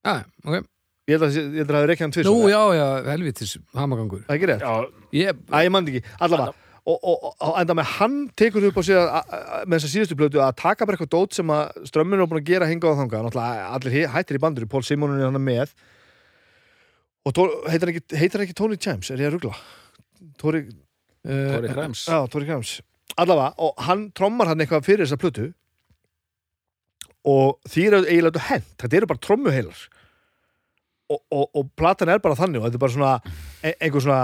Ah, 0.09 0.25
ok. 0.43 0.65
Ég 1.11 1.19
held 1.19 1.27
að, 1.27 1.37
ég 1.39 1.61
held 1.61 1.69
að 1.69 1.77
það 1.77 1.85
er 1.85 1.93
ekki 1.95 2.05
hann 2.07 2.15
tvis 2.15 2.27
Nú, 2.27 2.35
já, 2.51 2.61
já, 2.79 2.87
helvitis 3.11 3.55
hamagangur. 3.77 4.25
Það 4.27 4.35
er 4.35 4.41
ekki 4.41 4.51
rétt. 4.51 4.67
Já, 4.67 5.09
Ég, 5.19 5.41
Æ, 5.53 5.57
ég 5.67 5.73
mann 5.75 5.91
ekki, 5.93 6.03
allavega. 6.23 6.59
Og, 6.83 6.97
og, 6.99 7.27
og, 7.37 7.53
enda 7.61 7.75
með 7.79 7.91
hann 8.01 8.15
tekur 8.39 8.65
upp 8.67 8.81
á 8.81 8.83
að, 8.83 9.35
með 9.71 9.77
þessa 9.77 9.91
síðustu 9.93 10.17
plötu 10.19 10.41
að 10.43 10.57
taka 10.59 10.87
bara 10.89 10.97
eitthvað 10.99 11.13
dót 11.15 11.37
sem 11.37 11.53
að 11.55 11.85
strömmin 11.87 12.19
er 12.25 12.31
búin 12.31 12.41
að 12.41 12.49
gera 12.49 12.67
hinga 12.67 12.91
á 12.91 12.99
þanga 12.99 13.21
náttúrulega 13.29 13.69
allir 13.77 14.09
hættir 14.17 14.39
í 14.39 14.43
bandur. 14.43 14.67
Pól 14.71 14.83
Simonin 14.87 15.21
er 15.23 15.29
hann 15.31 15.39
með 15.47 15.77
og 17.23 17.35
tó, 17.37 17.49
heitir, 17.71 17.93
hann 18.13 18.45
ekki, 18.47 18.57
Tony 18.59 18.79
James, 18.79 19.11
er 19.11 19.21
ég 19.23 19.31
að 19.31 19.37
ruggla 19.37 19.59
Tóri, 20.39 20.65
uh, 21.27 21.61
Krems 21.69 22.07
já, 22.09 22.19
Tóri 22.31 22.49
James 22.49 22.81
allavega, 23.21 23.53
og 23.63 23.83
hann 23.87 24.07
trommar 24.17 24.51
hann 24.51 24.63
eitthvað 24.63 24.87
fyrir 24.87 25.07
þessa 25.07 25.21
plötu. 25.21 25.49
Og 27.29 27.59
því 27.71 27.87
er 27.87 27.97
eiginlega 28.01 28.47
hent. 28.49 28.71
Þetta 28.83 28.99
eru 28.99 29.11
bara 29.13 29.23
trommuheilar. 29.23 29.83
Og, 31.13 31.21
og, 31.35 31.45
og 31.59 31.69
platan 31.79 32.11
er 32.11 32.23
bara 32.25 32.39
þannig 32.39 32.63
og 32.63 32.67
þetta 32.67 32.79
er 32.79 32.83
bara 32.83 32.95
svona 32.95 33.35
e 33.61 33.73
einhver 33.85 34.05
svona 34.05 34.23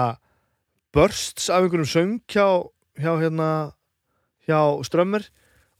bursts 0.96 1.50
af 1.52 1.66
einhverjum 1.66 1.90
söng 1.90 2.14
hjá, 2.32 2.46
hjá 2.96 3.10
hérna 3.20 3.48
hjá 4.48 4.60
strömmur 4.88 5.26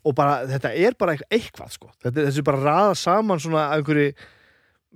og 0.05 0.15
bara, 0.19 0.43
þetta 0.51 0.75
er 0.77 0.99
bara 1.01 1.15
eitthvað, 1.33 1.71
sko. 1.73 1.89
þetta, 2.05 2.27
þessi 2.27 2.45
bara 2.45 2.61
raða 2.61 2.99
saman 2.99 3.41
svona 3.41 3.71
af 3.71 3.81
einhverju 3.81 4.11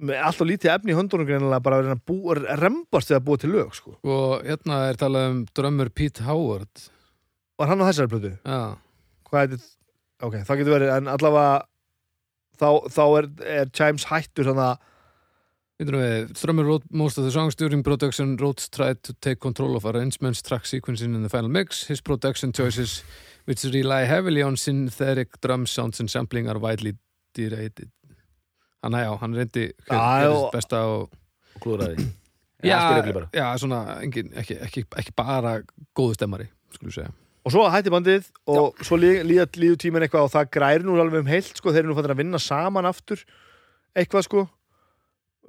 alltaf 0.01 0.47
lítið 0.49 0.73
efni 0.73 0.95
í 0.95 0.97
höndunum 0.97 1.29
greinilega 1.29 1.65
bara 1.65 1.81
að 1.83 2.01
bú, 2.09 2.17
rembast 2.61 3.13
við 3.13 3.19
að 3.19 3.27
búa 3.27 3.41
til 3.41 3.51
lög 3.53 3.75
sko. 3.77 3.99
og 4.03 4.47
hérna 4.47 4.87
er 4.89 5.01
talað 5.01 5.29
um 5.31 5.43
drömmur 5.53 5.91
Pete 5.93 6.25
Howard 6.25 6.87
var 7.61 7.69
hann 7.69 7.85
á 7.85 7.89
þessari 7.91 8.13
plötu? 8.13 8.33
Já, 8.41 8.79
ok, 10.23 10.39
það 10.49 10.63
getur 10.63 10.77
verið, 10.79 10.95
en 10.97 11.13
allavega 11.13 11.67
þá, 12.57 12.69
þá 12.89 13.05
er, 13.19 13.29
er 13.59 13.71
Chimes 13.77 14.09
hættur 14.09 14.51
Veitum 15.81 15.99
við, 15.99 16.33
Strömmur 16.39 16.67
wrote 16.69 16.87
most 16.95 17.19
of 17.19 17.25
the 17.25 17.33
songs 17.35 17.57
during 17.59 17.83
production 17.83 18.37
Rhodes 18.39 18.69
tried 18.69 19.03
to 19.03 19.15
take 19.15 19.41
control 19.41 19.75
of 19.77 19.85
arrangements, 19.85 20.43
track 20.43 20.65
sequencing 20.65 21.17
in 21.17 21.23
the 21.23 21.29
final 21.29 21.51
mix 21.51 21.87
his 21.89 22.01
production 22.01 22.53
choices 22.53 23.03
which 23.45 23.65
rely 23.65 24.05
heavily 24.05 24.43
on 24.43 24.57
synthetic 24.57 25.41
drum 25.41 25.67
sounds 25.67 25.99
and 25.99 26.09
sampling 26.11 26.49
are 26.49 26.59
widely 26.59 26.95
derated 27.35 27.91
Þannig 28.83 28.99
að 28.99 29.05
já, 29.07 29.13
hann 29.23 29.35
reyndi 29.39 29.67
Já, 29.71 30.31
besta 30.53 30.85
og 30.91 31.11
og 31.57 31.63
klúðraði. 31.63 32.07
Já, 32.63 32.79
já, 33.35 33.45
svona 33.59 33.81
engin, 34.05 34.31
ekki, 34.39 34.57
ekki, 34.63 34.85
ekki 35.01 35.15
bara 35.19 35.57
góðu 35.99 36.15
stemmari, 36.15 36.47
skulum 36.75 36.95
segja. 36.95 37.13
Og 37.43 37.51
svo 37.51 37.65
hætti 37.67 37.91
bandið 37.91 38.29
og 38.55 38.79
svo 38.87 38.99
lí, 39.03 39.17
líða, 39.27 39.49
líðu 39.59 39.79
tíminn 39.83 40.05
eitthvað 40.07 40.29
og 40.29 40.31
það 40.31 40.51
græri 40.55 40.87
nú 40.87 40.95
alveg 41.03 41.25
um 41.25 41.31
heilt 41.31 41.59
sko, 41.59 41.73
þeir 41.75 41.83
eru 41.83 41.91
nú 41.91 41.97
fættir 41.99 42.15
að 42.15 42.21
vinna 42.23 42.39
saman 42.43 42.87
aftur 42.87 43.25
eitthvað 43.99 44.29
sko. 44.29 44.45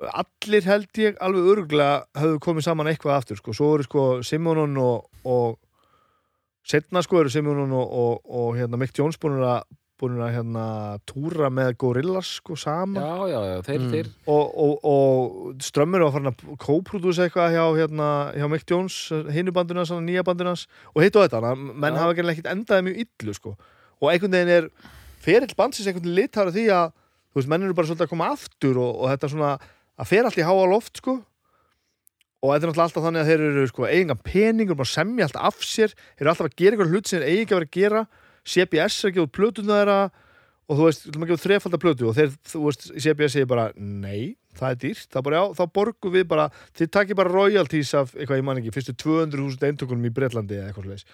Allir 0.09 0.65
held 0.65 1.01
ég 1.03 1.21
alveg 1.21 1.51
örgulega 1.53 1.99
höfðu 2.17 2.41
komið 2.41 2.65
saman 2.65 2.89
eitthvað 2.89 3.19
aftur 3.19 3.37
sko, 3.37 3.53
svo 3.53 3.69
eru 3.75 3.85
sko 3.85 4.07
Simonon 4.25 4.73
og, 4.81 5.05
og 5.21 5.59
setna 6.65 7.05
sko 7.05 7.21
eru 7.21 7.29
Simonon 7.29 7.77
og, 7.77 7.93
og, 7.93 8.25
og 8.25 8.57
hérna 8.57 8.81
Mick 8.81 8.97
Jones 8.97 9.21
búin 9.21 9.37
að 9.45 9.61
búin 10.03 10.19
að 10.21 10.33
hérna 10.35 10.63
túra 11.09 11.47
með 11.53 11.71
Gorillaz 11.81 12.29
sko 12.41 12.57
saman. 12.59 12.99
Já, 13.01 13.31
já, 13.31 13.39
já, 13.49 13.57
þeir, 13.67 13.79
Mm. 13.81 13.91
þeir. 13.95 14.09
Og, 14.27 14.57
og, 14.65 14.73
og 14.93 15.61
strömmur 15.63 16.03
var 16.05 16.11
farin 16.17 16.31
að 16.33 16.43
kóprúdúsa 16.61 17.25
eitthvað 17.29 17.55
hjá, 17.55 17.63
hérna, 17.79 18.09
hjá 18.35 18.47
Mick 18.51 18.67
Jones 18.69 18.97
hinu 19.33 19.53
bandinu 19.55 19.81
hans, 19.81 19.93
nýja 20.03 20.23
bandinu 20.27 20.51
hans. 20.53 20.67
Og 20.93 21.01
hitt 21.05 21.15
og 21.15 21.25
þetta, 21.25 21.55
menn 21.55 21.95
Já. 21.95 21.99
hafa 22.03 22.13
ekki 22.17 22.27
ekkert 22.35 22.51
endaði 22.53 22.87
mjög 22.89 23.01
illu 23.07 23.33
sko. 23.39 23.55
Og 24.03 24.11
einhvern 24.11 24.35
veginn 24.35 24.53
er 24.59 24.69
ferill 25.23 25.55
bandsins 25.55 25.87
einhvern 25.87 26.03
veginn 26.03 26.19
litar 26.19 26.47
af 26.51 26.53
því 26.57 26.65
að 26.75 26.89
þú 27.33 27.39
veist, 27.39 27.49
menn 27.49 27.63
eru 27.63 27.73
bara 27.73 27.87
svolítið 27.87 28.05
að 28.05 28.13
koma 28.13 28.31
aftur 28.35 28.77
og, 28.83 28.91
og 29.01 29.09
þetta 29.13 29.29
svona, 29.31 29.51
að 29.97 30.09
fer 30.11 30.27
allt 30.27 30.37
í 30.41 30.43
háa 30.45 30.65
loft 30.69 30.99
sko. 31.01 31.15
Og 32.43 32.51
þetta 32.51 32.65
er 32.67 32.69
náttúrulega 32.73 32.87
alltaf 32.89 33.05
þannig 33.07 33.21
að 33.23 33.29
þeir 33.31 33.41
eru 33.47 33.67
sko 33.71 33.85
eigingan 33.87 34.19
peningur, 34.27 34.75
bara 34.75 34.91
semja 34.91 35.27
allt 35.29 35.37
af 35.39 35.61
sér 35.63 35.93
þeir 35.95 36.25
eru 36.25 36.31
alltaf 36.33 36.49
að 36.49 36.57
gera 36.59 36.75
eitthvað 36.75 36.91
hlut 36.91 37.07
sem 37.07 37.21
þeir 37.21 37.29
eigi 37.29 37.45
ekki 37.45 37.55
að 37.55 37.61
vera 37.61 37.69
að 37.69 37.77
gera 37.77 38.01
CBS 38.43 38.99
er 39.03 39.09
að 39.09 39.17
gefa 39.17 39.27
út 39.27 39.35
plötuna 39.37 39.79
þeirra 39.79 39.97
og 40.63 40.79
þú 40.79 40.87
veist, 40.87 41.05
þú 41.07 41.19
maður 41.19 41.33
gefa 41.33 41.43
þrefaldar 41.43 41.83
plötu 41.83 42.07
og 42.09 42.15
þeir, 42.17 42.31
þú 42.49 42.63
veist, 42.67 42.87
CBS 42.95 43.35
segir 43.35 43.49
bara 43.51 43.67
nei, 43.75 44.33
það 44.57 44.69
er 44.69 44.79
dýrt, 44.83 45.09
það 45.11 45.25
bara, 45.27 45.41
já, 45.41 45.57
þá 45.59 45.63
borgum 45.77 46.15
við 46.15 46.25
bara, 46.31 46.47
þið 46.79 46.91
takir 46.97 47.19
bara 47.19 47.33
royalties 47.33 47.93
af 47.99 48.15
eitthvað 48.15 48.39
ég 48.39 48.47
man 48.47 48.61
ekki, 48.61 48.73
fyrstu 48.75 48.95
200.000 49.03 49.69
eintökunum 49.69 50.09
í 50.09 50.13
Bretlandi 50.15 50.59
eða 50.59 50.71
eitthvað 50.71 50.89
slags 50.91 51.07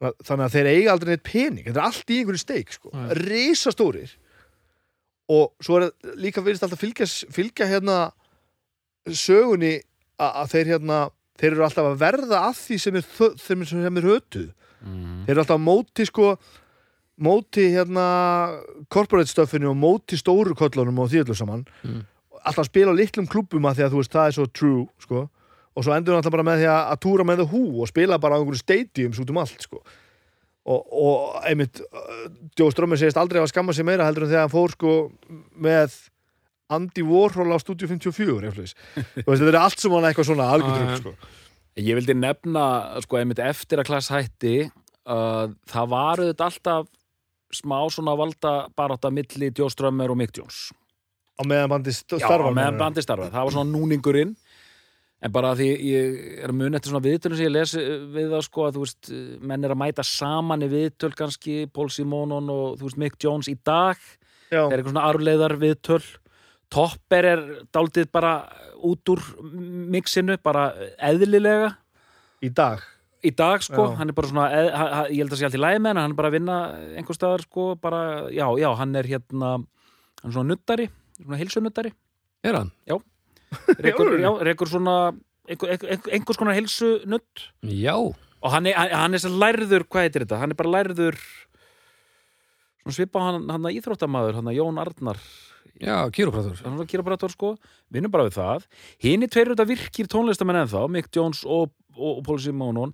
þannig 0.00 0.46
að 0.46 0.54
þeir 0.54 0.68
eiga 0.70 0.92
aldrei 0.94 1.10
neitt 1.12 1.26
pening 1.26 1.66
þetta 1.66 1.80
er 1.80 1.86
allt 1.90 2.10
í 2.10 2.18
einhverju 2.20 2.40
steik, 2.40 2.70
sko. 2.72 2.92
Nei. 2.94 3.08
risastórir. 3.18 4.14
Og 5.30 5.50
svo 5.62 5.76
er 5.78 5.90
líka 6.18 6.42
virðist 6.42 6.64
alltaf 6.64 6.80
fylgja, 6.80 7.06
fylgja 7.30 7.68
hérna 7.68 7.98
sögunni 9.06 9.76
að, 10.20 10.54
þeir 10.54 10.72
hérna 10.74 11.02
þeir 11.40 11.52
eru 11.52 11.66
alltaf 11.66 11.90
að 11.90 12.00
verða 12.00 12.40
að 12.48 12.56
því 12.64 12.78
er, 12.78 12.82
sem 12.86 13.62
er, 13.66 13.68
sem 13.68 14.00
er 14.00 14.08
hötuð 14.08 14.48
mm. 14.84 15.24
þeir 15.26 15.34
eru 15.34 15.44
alltaf 15.44 15.62
móti 15.62 16.06
sko 16.08 16.34
móti 17.20 17.66
hérna 17.74 18.06
corporate 18.92 19.28
stuffinu 19.30 19.72
og 19.72 19.78
móti 19.78 20.18
stóru 20.20 20.56
kollunum 20.56 21.02
og 21.02 21.10
því 21.12 21.24
öllu 21.24 21.36
saman 21.36 21.66
Mm. 21.84 22.04
alltaf 22.44 22.70
spila 22.70 22.92
litlum 22.96 23.28
klubbum 23.28 23.68
að 23.68 23.80
því 23.80 23.86
að 23.86 23.94
þú 23.94 24.02
veist 24.02 24.14
það 24.14 24.26
er 24.26 24.36
svo 24.38 24.46
true 24.46 24.86
sko 24.98 25.24
og 25.76 25.84
svo 25.84 25.94
endur 25.94 26.14
hann 26.14 26.22
alltaf 26.22 26.32
bara 26.34 26.46
með 26.46 26.62
því 26.62 26.70
að, 26.72 27.00
túra 27.00 27.24
með 27.24 27.42
The 27.42 27.48
Who 27.52 27.82
og 27.82 27.88
spila 27.88 28.18
bara 28.18 28.36
á 28.36 28.38
einhverju 28.40 28.62
stadiums 28.62 29.20
út 29.20 29.30
um 29.30 29.40
allt 29.42 29.66
sko 29.66 29.82
og, 30.70 30.80
og 30.92 31.44
einmitt 31.48 31.80
uh, 31.80 32.24
Joe 32.58 32.72
Strömmur 32.72 33.00
segist 33.00 33.18
aldrei 33.20 33.40
að 33.40 33.50
skamma 33.52 33.72
sig 33.76 33.86
meira 33.86 34.06
heldur 34.06 34.26
en 34.26 34.32
þegar 34.32 34.46
hann 34.46 34.52
fór 34.52 34.74
sko 34.76 34.94
með 35.56 35.96
Andy 36.70 37.02
Warhol 37.02 37.50
á 37.50 37.58
Studio 37.58 37.88
54 37.90 38.46
eitthvað 38.46 38.52
svoleiðis. 38.54 38.74
Þú 38.94 39.26
veist, 39.26 39.40
þetta 39.42 39.50
er 39.50 39.56
allt 39.58 39.80
sem 39.82 39.94
hann 39.96 40.04
eitthvað 40.06 40.28
svona 40.28 40.50
algjörðum 40.54 41.00
sko. 41.00 41.14
Ég 41.78 41.94
vildi 41.96 42.14
nefna, 42.18 42.64
sko, 43.04 43.20
einmitt 43.20 43.38
eftir 43.44 43.80
að 43.80 43.88
klass 43.92 44.10
hætti 44.12 44.54
uh, 44.66 45.46
það 45.70 45.92
var 45.92 46.20
auðvitað 46.24 46.46
alltaf 46.50 46.88
smá 47.54 47.78
svona 47.90 48.14
valda 48.18 48.52
barátta 48.78 49.10
milli 49.14 49.48
Joe 49.56 49.70
Strömmur 49.72 50.12
og 50.12 50.18
Mick 50.20 50.34
Jones. 50.36 50.68
Á 51.40 51.42
meðan 51.48 51.70
bandi 51.72 51.94
st- 51.94 52.18
Já, 52.20 52.26
starfa 52.26 52.50
meðan 52.54 52.78
bandi 52.78 53.02
starfa, 53.02 53.30
það 53.32 53.46
var 53.48 53.54
svona 53.56 53.72
núningurinn. 53.72 54.34
En 55.20 55.32
bara 55.34 55.50
því 55.56 55.66
ég 55.84 56.20
er 56.44 56.48
að 56.48 56.56
mun 56.56 56.76
eftir 56.78 56.92
svona 56.94 57.04
viðtölum 57.04 57.36
sem 57.36 57.44
ég 57.48 57.52
lesi 57.52 57.80
við 58.14 58.30
það 58.32 58.44
sko 58.46 58.62
að 58.66 58.76
þú 58.78 58.84
veist, 58.86 59.10
menn 59.50 59.66
er 59.68 59.74
að 59.74 59.80
mæta 59.82 60.04
saman 60.08 60.64
í 60.64 60.68
viðtöl 60.72 61.10
kannski, 61.18 61.56
Paul 61.76 61.90
Simonon 61.92 62.48
og 62.54 62.78
þú 62.80 62.86
veist 62.88 63.00
Mick 63.02 63.18
Jones 63.20 63.50
í 63.52 63.56
dag. 63.66 64.00
Já, 64.50 64.62
er 64.64 64.78
eitthvað 64.78 64.94
svona 64.94 65.08
arleiðar 65.10 65.56
viðtöl 65.60 66.00
Topper 66.70 67.26
er 67.26 67.40
daldið 67.74 68.10
bara 68.14 68.32
út 68.86 69.10
úr 69.12 69.20
mixinu, 69.92 70.36
bara 70.42 70.68
eðlilega 71.02 71.72
í 72.46 72.48
dag 72.54 72.84
í 73.26 73.32
dag 73.36 73.60
sko, 73.60 73.90
Já. 73.90 73.96
hann 73.98 74.08
er 74.08 74.16
bara 74.16 74.28
svona 74.30 74.44
eð, 74.56 74.68
ég 75.12 75.18
held 75.20 75.34
að 75.34 75.40
sé 75.42 75.44
allt 75.48 75.56
í 75.58 75.60
lægi 75.60 75.80
með 75.84 75.90
hann, 75.90 75.98
hann 76.06 76.14
er 76.14 76.16
bara 76.16 76.30
að 76.30 76.36
vinna 76.38 76.54
einhver 76.96 77.18
staðar 77.18 77.42
sko, 77.44 77.64
bara, 77.76 77.98
já, 78.32 78.46
já, 78.56 78.70
hann 78.78 78.94
er 78.96 79.08
hérna 79.10 79.50
hann 79.58 80.30
er 80.30 80.32
svona 80.38 80.48
nuttari, 80.54 80.86
svona 81.20 81.40
heilsunuttari 81.42 81.92
Er 82.48 82.56
hann? 82.56 82.70
rekur, 83.84 84.06
alvöru? 84.06 84.22
já, 84.24 84.30
rekur 84.48 84.70
svona 84.72 84.94
einhver, 85.50 85.74
einhver, 85.74 86.00
einhvers 86.16 86.38
konar 86.40 86.56
heilsunutt 86.56 87.44
Já. 87.68 87.92
og 88.00 88.48
hann 88.54 88.70
er, 88.70 88.78
hann- 88.94 89.12
er 89.18 89.20
sem 89.20 89.36
lærður, 89.36 89.84
hvað 89.90 90.06
heitir 90.06 90.24
þetta, 90.24 90.38
hann 90.40 90.54
er 90.54 90.60
bara 90.62 90.72
lærður 90.78 91.18
svona 92.80 92.96
svipa 92.96 93.20
hann, 93.26 93.44
hann 93.52 93.68
að 93.68 93.76
íþróttamaður, 93.82 94.38
hann 94.40 94.48
að 94.48 94.56
Jón 94.62 94.80
Arnar 94.80 95.20
Já, 95.80 95.96
kýrópratur. 96.12 96.58
hann 96.60 96.80
er 96.80 97.02
bara 97.02 97.16
þetta 97.16 97.32
sko, 97.32 97.54
vinnum 97.88 98.12
bara 98.12 98.26
við 98.28 98.36
það. 98.36 98.64
Hinn 99.00 99.24
er 99.24 99.30
tveir 99.32 99.52
þetta 99.54 99.68
virkir 99.68 100.08
tónlistamenn 100.12 100.60
ennþá 100.60 100.86
Mick 100.92 101.08
Jones 101.14 101.40
og, 101.46 101.70
og, 101.96 102.18
og 102.18 102.24
Paul 102.26 102.40
Simonon 102.42 102.90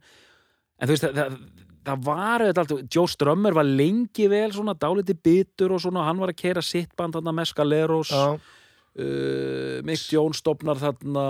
en 0.79 0.87
þú 0.87 0.93
veist, 0.93 1.07
það, 1.07 1.17
það, 1.17 1.65
það 1.89 2.05
var 2.07 2.45
þetta 2.47 2.63
alltaf, 2.63 2.85
Joe 2.95 3.11
Strömmur 3.11 3.57
var 3.57 3.67
lengi 3.67 4.29
vel 4.31 4.53
svona 4.55 4.77
dáliti 4.79 5.17
bitur 5.19 5.75
og 5.75 5.83
svona 5.83 6.05
hann 6.07 6.21
var 6.23 6.31
að 6.31 6.39
keira 6.39 6.63
sitt 6.63 6.95
band 6.99 7.19
hann 7.19 7.31
að 7.33 7.39
Mescaleros. 7.41 8.13
Já, 8.15 8.37
uh, 8.37 9.81
Mick 9.87 10.05
Jones 10.13 10.43
stopnar 10.43 10.79
þarna 10.79 11.25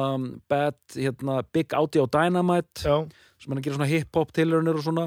Bad, 0.50 0.76
hérna, 0.92 1.38
Big 1.56 1.72
Audio 1.78 2.04
Dynamite 2.04 2.84
já, 2.84 2.98
sem 3.40 3.56
að 3.56 3.62
gera 3.64 3.78
svona 3.78 3.88
hip-hop 3.94 4.36
tilraunir 4.36 4.76
og 4.76 4.84
svona. 4.84 5.06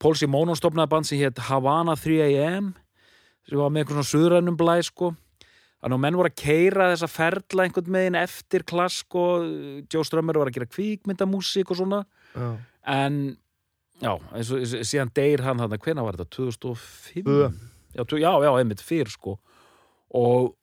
Paul 0.00 0.14
Simonon 0.16 0.56
stopnaði 0.56 0.94
band 0.94 1.10
sem 1.10 1.18
hétt 1.20 1.42
Havana 1.50 1.98
3am 1.98 2.70
sem 3.48 3.58
var 3.58 3.74
með 3.74 3.82
einhvern 3.82 3.98
svona 3.98 4.12
suðrænum 4.12 4.56
blæ 4.56 4.78
sko 4.86 5.10
þannig 5.80 5.96
að 5.96 6.02
menn 6.04 6.18
voru 6.20 6.30
að 6.30 6.38
keira 6.42 6.90
þessa 6.92 7.08
ferla 7.10 7.64
einhvern 7.66 7.90
megin 7.96 8.18
eftir 8.20 8.64
klass 8.68 9.00
sko 9.04 9.24
Joe 9.92 10.04
Strömmur 10.04 10.38
var 10.40 10.50
að 10.50 10.58
gera 10.58 10.68
kvíkmyndamúsík 10.74 11.70
og 11.72 11.80
svona 11.80 12.02
já. 12.34 12.48
en 12.86 13.20
já, 14.00 14.12
eins 14.34 14.50
og 14.52 14.60
og- 14.60 14.86
síðan 14.88 15.12
deyr 15.16 15.40
hann 15.46 15.58
þarna, 15.58 15.78
hvenær 15.80 16.04
var 16.04 16.16
þetta? 16.20 16.30
2005? 16.36 17.24
Tvö. 17.24 17.50
Já, 17.96 18.04
já, 18.06 18.32
já, 18.44 18.50
einmitt, 18.60 18.80
fyrr 18.84 19.08
sko 19.10 19.38
og 20.14 20.54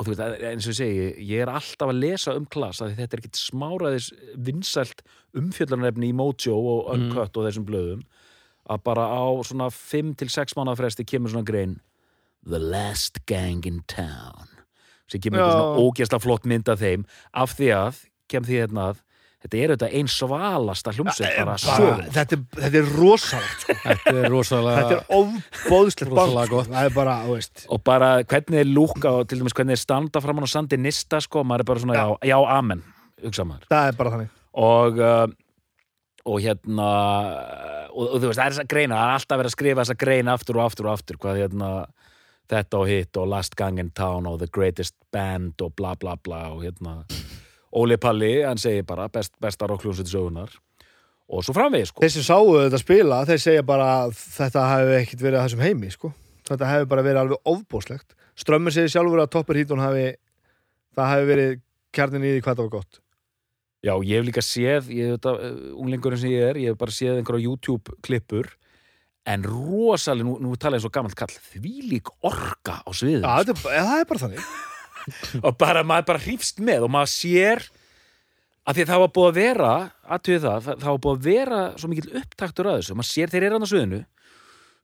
og 0.00 0.06
þú 0.08 0.14
veit, 0.16 0.42
eins 0.48 0.64
og 0.66 0.72
ég 0.72 0.78
segi, 0.80 1.02
ég 1.28 1.42
er 1.44 1.50
alltaf 1.52 1.90
að 1.92 1.98
lesa 2.00 2.32
um 2.34 2.46
klass 2.50 2.80
að 2.82 2.96
þetta 2.96 3.14
er 3.14 3.20
ekkit 3.20 3.38
smáraðis 3.38 4.08
vinsælt 4.40 5.02
umfjöllarnefni 5.36 6.08
í 6.10 6.16
Mojo 6.16 6.56
og 6.56 6.88
Uncut 6.94 7.36
og 7.36 7.44
þessum 7.46 7.66
blöðum 7.68 8.00
að 8.72 8.82
bara 8.88 9.04
á 9.12 9.22
svona 9.44 9.68
5 9.70 10.14
til 10.16 10.28
6 10.32 10.56
mánuða 10.56 10.78
fresti 10.80 11.04
kemur 11.06 11.30
svona 11.30 11.44
grein 11.46 11.76
The 12.48 12.58
Last 12.58 13.22
Gang 13.30 13.66
in 13.68 13.82
Town 13.90 14.48
sem 15.12 15.20
kemur 15.20 15.42
eitthvað 15.42 15.56
svona 15.60 15.86
ógeðslega 15.86 16.24
flott 16.24 16.46
mynd 16.48 16.68
af 16.72 16.80
þeim 16.80 17.02
af 17.36 17.56
því 17.58 17.72
að, 17.76 17.98
kem 18.32 18.46
því 18.48 18.60
hérna 18.62 18.84
að 18.90 19.00
þetta 19.42 19.58
er 19.58 19.72
auðvitað 19.74 19.94
ein 19.98 20.08
svalasta 20.08 20.92
hljómsveit 20.96 21.32
bara 21.36 21.44
Bara, 21.44 21.58
sögur 21.58 22.04
þetta, 22.14 22.38
er- 22.38 22.62
þetta 22.62 22.78
er 22.80 22.90
rosalegt 22.96 23.64
sko. 23.64 23.76
Þetta 23.82 24.14
er 24.22 24.28
rosalega... 24.32 24.76
Þetta 24.78 24.96
er 24.96 25.16
ofbóðslegt 25.18 26.12
Rosalega 26.12 26.46
sko. 26.46 26.56
gott. 26.60 26.70
Það 26.72 26.86
er 26.88 26.94
bara, 26.96 27.16
og 27.76 27.82
bara 27.90 28.10
hvernig 28.22 28.60
er 28.62 28.70
lúka 28.70 29.14
og 29.18 29.26
til 29.28 29.40
dæmis 29.42 29.56
hvernig 29.58 29.76
er 29.76 29.82
standa 29.82 30.22
framan 30.24 30.46
á 30.46 30.50
sandi 30.54 30.78
nista 30.80 31.20
sko, 31.26 31.42
maður 31.44 31.66
er 31.66 31.70
bara 31.72 31.82
svona, 31.84 31.98
já, 31.98 32.32
já, 32.32 32.36
amen 32.56 32.84
hugsa 33.26 33.46
maður 33.50 33.66
Það 33.74 33.90
er 33.90 33.98
bara 33.98 34.14
þannig 34.16 34.38
og 34.62 34.98
uh, 35.02 35.26
og 36.22 36.38
hérna 36.44 36.88
og, 37.90 38.04
og 38.06 38.16
þú 38.22 38.28
veist, 38.30 38.38
það 38.38 38.46
er 38.46 38.54
þess 38.54 38.62
að 38.62 38.70
greina, 38.72 38.94
það 39.00 39.10
er 39.10 39.18
alltaf 39.18 39.40
verið 39.42 39.50
að 39.50 39.56
skrifa 39.56 39.82
þess 39.82 39.94
að 39.96 40.00
greina 40.06 40.34
aftur 40.38 40.58
og 40.60 40.64
aftur 40.68 40.88
og 40.88 40.94
aftur 40.94 41.18
hvað 41.22 41.40
hérna 41.42 41.70
þetta 42.52 42.80
og 42.80 42.90
hitt 42.90 43.20
og 43.20 43.28
Last 43.32 43.56
Gang 43.58 43.80
in 43.82 43.90
Town 43.96 44.28
og 44.30 44.38
The 44.42 44.50
Greatest 44.52 44.96
Band 45.12 45.62
og 45.64 45.74
bla 45.78 45.94
bla 45.98 46.16
bla 46.16 46.44
og 46.52 46.62
hérna. 46.66 47.00
Óli 47.72 47.96
Palli, 47.96 48.34
hann 48.44 48.60
segir 48.60 48.84
bara 48.84 49.08
best, 49.08 49.32
besta 49.40 49.66
rockljónsveit 49.66 50.10
sögunar 50.10 50.52
og 51.32 51.44
svo 51.44 51.54
framvegis 51.56 51.88
sko. 51.92 52.02
Þeir 52.04 52.16
sem 52.16 52.26
sáu 52.26 52.56
þetta 52.58 52.80
spila, 52.82 53.22
þeir 53.28 53.40
segja 53.40 53.62
bara 53.64 53.92
þetta 54.12 54.66
hefði 54.68 54.98
ekkit 54.98 55.22
verið 55.24 55.46
þessum 55.46 55.62
heimi 55.64 55.92
sko. 55.94 56.12
Þetta 56.48 56.68
hefði 56.68 56.90
bara 56.90 57.06
verið 57.06 57.22
alveg 57.22 57.48
ofbóðslegt 57.48 58.16
Strömmur 58.38 58.72
segir 58.72 58.92
sjálfur 58.92 59.22
að 59.22 59.30
Topper 59.34 59.58
Heaton 59.60 59.82
hafi 59.82 60.06
það 60.96 61.10
hefði 61.12 61.28
verið 61.28 61.54
kjarnin 61.92 62.24
í 62.24 62.34
því 62.34 62.44
hvað 62.44 62.56
það 62.56 62.64
var 62.64 62.74
gott. 62.78 63.00
Já, 63.82 63.92
ég 64.06 64.14
hef 64.14 64.26
líka 64.28 64.44
séð, 64.46 64.90
ég 64.94 65.10
hef 65.10 65.18
þetta, 65.18 65.32
uh, 65.42 65.70
unglingurinn 65.82 66.20
sem 66.22 66.32
ég 66.32 66.52
er, 66.52 66.60
ég 66.62 66.72
hef 66.72 66.80
bara 66.80 66.94
séð 66.94 67.18
einhverja 67.18 67.48
YouTube-klippur, 67.48 68.52
en 69.28 69.44
rosalega, 69.46 70.26
nú, 70.26 70.36
nú 70.42 70.56
tala 70.58 70.78
ég 70.78 70.84
svo 70.84 70.90
gammalt 70.94 71.16
kall, 71.18 71.32
því 71.52 71.74
lík 71.90 72.10
orka 72.26 72.80
á 72.82 72.90
sviðum. 72.90 73.26
Já, 73.26 73.42
þetta 73.42 73.54
er, 73.70 73.86
það 73.86 74.00
er 74.00 74.08
bara 74.10 74.22
þannig. 74.24 74.48
Og 75.46 75.54
bara, 75.58 75.84
maður 75.86 76.08
bara 76.12 76.22
hrífst 76.22 76.62
með 76.62 76.86
og 76.86 76.92
maður 76.94 77.12
sér, 77.12 77.64
að 78.62 78.78
því 78.78 78.84
að 78.84 78.90
það 78.92 79.02
var 79.02 79.12
búið 79.16 79.28
að 79.30 79.38
vera, 79.38 79.70
aðtöðu 80.16 80.42
það, 80.44 80.66
það, 80.66 80.80
það 80.82 80.90
var 80.90 81.00
búið 81.06 81.16
að 81.16 81.28
vera 81.28 81.62
svo 81.74 81.90
mikill 81.90 82.18
upptaktur 82.22 82.70
að 82.70 82.76
þessu, 82.80 82.98
maður 82.98 83.10
sér 83.10 83.32
þeir 83.32 83.46
eru 83.48 83.58
hann 83.58 83.66
á 83.66 83.70
sviðinu, 83.72 84.00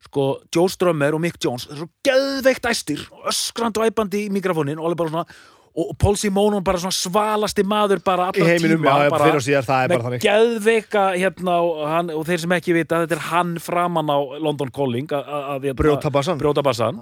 sko, 0.08 0.24
Joe 0.54 0.72
Strömmer 0.74 1.14
og 1.18 1.22
Mick 1.22 1.38
Jones, 1.42 1.68
þeir 1.68 1.76
eru 1.76 1.84
svo 1.84 1.90
geðveikt 2.08 2.68
æstir, 2.70 3.04
öskrand 3.30 3.78
væpandi 3.78 4.24
í 4.26 4.34
mikrofónin 4.34 4.82
og 4.82 4.90
alveg 4.90 5.02
bara 5.04 5.14
svona, 5.14 5.38
og 5.78 5.92
Paul 6.00 6.16
Simonon 6.18 6.64
bara 6.66 6.80
svona 6.82 6.94
svalasti 6.94 7.62
maður 7.66 8.00
bara 8.04 8.28
heiminum, 8.34 8.80
tíma, 8.80 8.94
já, 9.04 9.10
bara, 9.12 9.28
fyrir 9.28 9.38
og 9.38 9.44
síðar, 9.44 9.66
það 9.68 9.82
er 9.82 9.92
bara 9.92 9.98
með 9.98 10.06
þannig 10.08 10.24
geðveika 10.24 11.04
hérna 11.14 11.54
og, 11.62 11.82
hann, 11.92 12.10
og 12.14 12.24
þeir 12.26 12.42
sem 12.42 12.54
ekki 12.56 12.74
vita 12.74 13.00
þetta 13.04 13.16
er 13.18 13.24
hann 13.28 13.52
framan 13.62 14.10
á 14.10 14.18
London 14.42 14.72
Calling 14.74 15.14
að, 15.14 15.22
að, 15.22 15.44
að, 15.52 15.68
hérna, 15.68 15.78
Brjóta 15.82 16.12
bassann. 16.14 16.40
brjóta 16.42 16.64
bassann. 16.66 16.98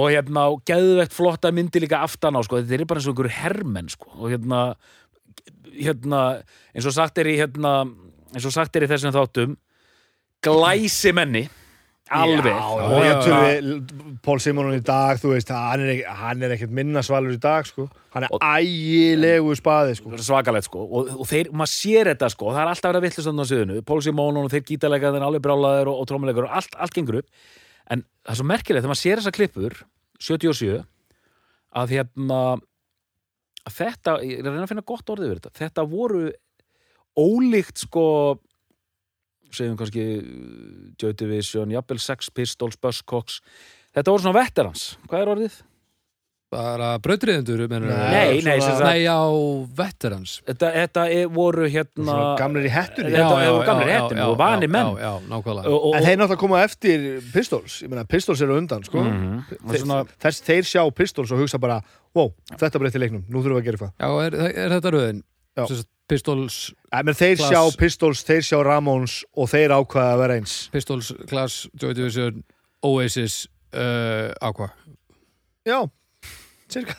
og 0.00 0.08
hérna 0.10 0.46
og 0.50 0.64
geðveikt 0.68 1.14
flotta 1.14 1.54
myndi 1.54 1.84
líka 1.84 2.02
aftan 2.06 2.38
á 2.38 2.40
sko. 2.46 2.58
þetta 2.58 2.80
er 2.80 2.86
bara 2.90 3.02
eins 3.02 3.08
og 3.10 3.14
einhverju 3.14 3.36
hermenn 3.38 3.92
sko. 3.94 4.10
og 4.18 4.34
hérna, 4.34 4.64
hérna 5.76 6.24
eins 6.74 6.90
og 6.90 6.96
sagt 6.96 7.22
er 7.22 7.30
í 7.30 7.38
hérna, 7.38 7.74
eins 8.34 8.48
og 8.48 8.56
sagt 8.56 8.74
er 8.74 8.88
í 8.88 8.90
þessum 8.90 9.14
þáttum 9.14 9.56
glæsi 10.42 11.14
menni 11.14 11.46
alveg. 12.10 12.50
Já, 12.50 12.60
Já, 12.60 12.84
og 12.84 13.04
já, 13.04 13.10
ég 13.10 13.20
tölu 13.24 14.16
Pól 14.24 14.40
Simonon 14.42 14.74
í 14.76 14.82
dag, 14.84 15.18
þú 15.22 15.30
veist 15.34 15.50
hann 15.54 15.80
er, 15.84 15.92
ekki- 15.94 16.14
hann 16.20 16.42
er 16.42 16.54
ekkert 16.56 16.70
minna 16.74 17.02
svalur 17.06 17.32
í 17.36 17.40
dag 17.40 17.66
sko. 17.68 17.86
hann 18.14 18.24
er 18.26 18.28
Og- 18.34 18.40
ægilegu 18.42 19.54
spaði 19.56 19.94
sko. 19.96 20.10
svakalegt 20.18 20.64
sko. 20.66 20.82
Og, 20.90 21.08
og 21.20 21.26
þeir, 21.30 21.50
maður 21.52 21.72
sér 21.74 22.10
þetta 22.14 22.30
sko. 22.30 22.50
Það 22.50 22.62
er 22.64 22.72
alltaf 22.72 22.90
verið 22.90 23.00
að 23.00 23.06
vittlust 23.06 23.30
á 23.30 23.44
sviðinu. 23.50 23.82
Paul 23.86 24.00
Simón 24.02 24.36
og 24.42 24.50
þeir 24.50 24.64
gítalega 24.66 25.12
þeir 25.14 25.26
alveg 25.28 25.42
brálaðir 25.46 25.86
og, 25.92 26.00
og 26.02 26.06
trómulegur 26.10 26.44
og 26.48 26.56
allt, 26.58 26.74
allt 26.76 26.94
gengur 26.94 27.18
upp. 27.22 27.26
En 27.90 28.02
það 28.26 28.30
er 28.34 28.40
svo 28.40 28.48
merkilegt 28.50 28.82
þegar 28.84 28.94
maður 28.94 29.04
sér 29.06 29.22
þessa 29.22 29.36
klippur 29.38 29.78
77 30.20 30.84
að 31.76 31.88
hérna 31.94 32.60
að 33.68 33.74
þetta, 33.76 34.12
ég 34.24 34.38
er 34.40 34.46
að 34.48 34.54
reyna 34.56 34.64
að 34.66 34.72
finna 34.72 34.86
gott 34.88 35.10
orðið 35.12 35.28
við 35.30 35.40
þetta. 35.40 35.50
Þetta 35.60 35.84
voru 35.90 36.32
ólíkt 37.20 37.78
sko 37.86 38.04
segjum 39.56 39.76
kannski 39.80 40.04
uh, 40.20 40.92
Joy 41.00 41.12
Division, 41.18 41.70
jafnvel 41.74 41.98
Sex 42.02 42.30
Pistols, 42.30 42.76
Buzzcocks 42.80 43.40
þetta 43.94 44.10
voru 44.14 44.22
svona 44.22 44.38
veterans, 44.42 44.96
hvað 45.08 45.22
er 45.26 45.34
orðið? 45.34 45.58
Bara 46.50 46.96
brautriðendur, 46.98 47.60
mennur 47.70 47.92
Nei, 47.94 48.40
nei, 48.42 48.56
sem 48.58 48.72
sagt- 48.74 48.82
Nei, 48.82 49.04
á 49.06 49.22
veterans. 49.78 50.32
Þetta, 50.48 50.70
þetta 50.74 51.04
er, 51.14 51.28
voru 51.30 51.68
hérna 51.70 52.16
gamlir 52.40 52.66
í 52.66 52.72
hettunni 52.74 53.12
Þetta 53.14 53.28
voru 53.52 53.60
gamlir 53.68 53.92
hettunni, 53.94 54.24
voru 54.26 54.38
vanir 54.40 54.72
menn. 54.74 54.88
Já, 54.98 55.04
já, 55.04 55.12
nákvæmlega. 55.30 55.70
og, 55.70 55.84
og, 55.86 55.94
En 55.94 56.02
þeir 56.08 56.18
náttúrulega 56.18 56.40
koma 56.42 56.64
eftir 56.66 57.04
Pistols 57.32 57.76
Ég 57.84 57.92
meina, 57.92 58.02
Pistols 58.04 58.42
eru 58.42 58.56
á 58.58 58.60
undan, 58.64 58.82
sko 58.82 58.98
Mhm. 58.98 59.38
Og 59.62 59.70
þeir, 59.70 59.84
svona- 59.84 60.04
þess, 60.26 60.42
þeir 60.42 60.66
sjá 60.66 60.82
Pistols 60.90 61.30
og 61.30 61.38
hugsa 61.38 61.60
bara 61.62 61.78
Wow, 62.18 62.34
þetta 62.58 62.80
breytti 62.82 62.98
leiknum, 62.98 63.22
nú 63.30 63.44
þurfum 63.44 63.54
við 63.54 63.62
að 63.62 63.64
gera 63.70 63.78
eitthvað 63.78 63.94
Já, 64.02 64.26
er, 64.26 64.34
er 64.66 64.70
þetta 64.74 64.90
röðin? 64.90 65.22
Pistols, 66.10 66.72
Æ, 66.90 67.02
menn, 67.06 67.14
Þeir 67.14 67.36
Klass. 67.38 67.50
sjá 67.52 67.76
Pistols, 67.78 68.24
þeir 68.26 68.42
sjá 68.42 68.58
Ramones 68.66 69.20
og 69.38 69.46
þeir 69.52 69.70
ákvaða 69.76 70.14
að 70.16 70.22
vera 70.24 70.38
eins 70.40 70.54
Pistols, 70.72 71.12
Class, 71.30 71.68
Joy 71.78 71.94
Division, 71.94 72.40
Oasis, 72.82 73.44
uh, 73.74 74.32
Aqua. 74.42 74.70
Já, 75.66 75.84
cirka 76.72 76.96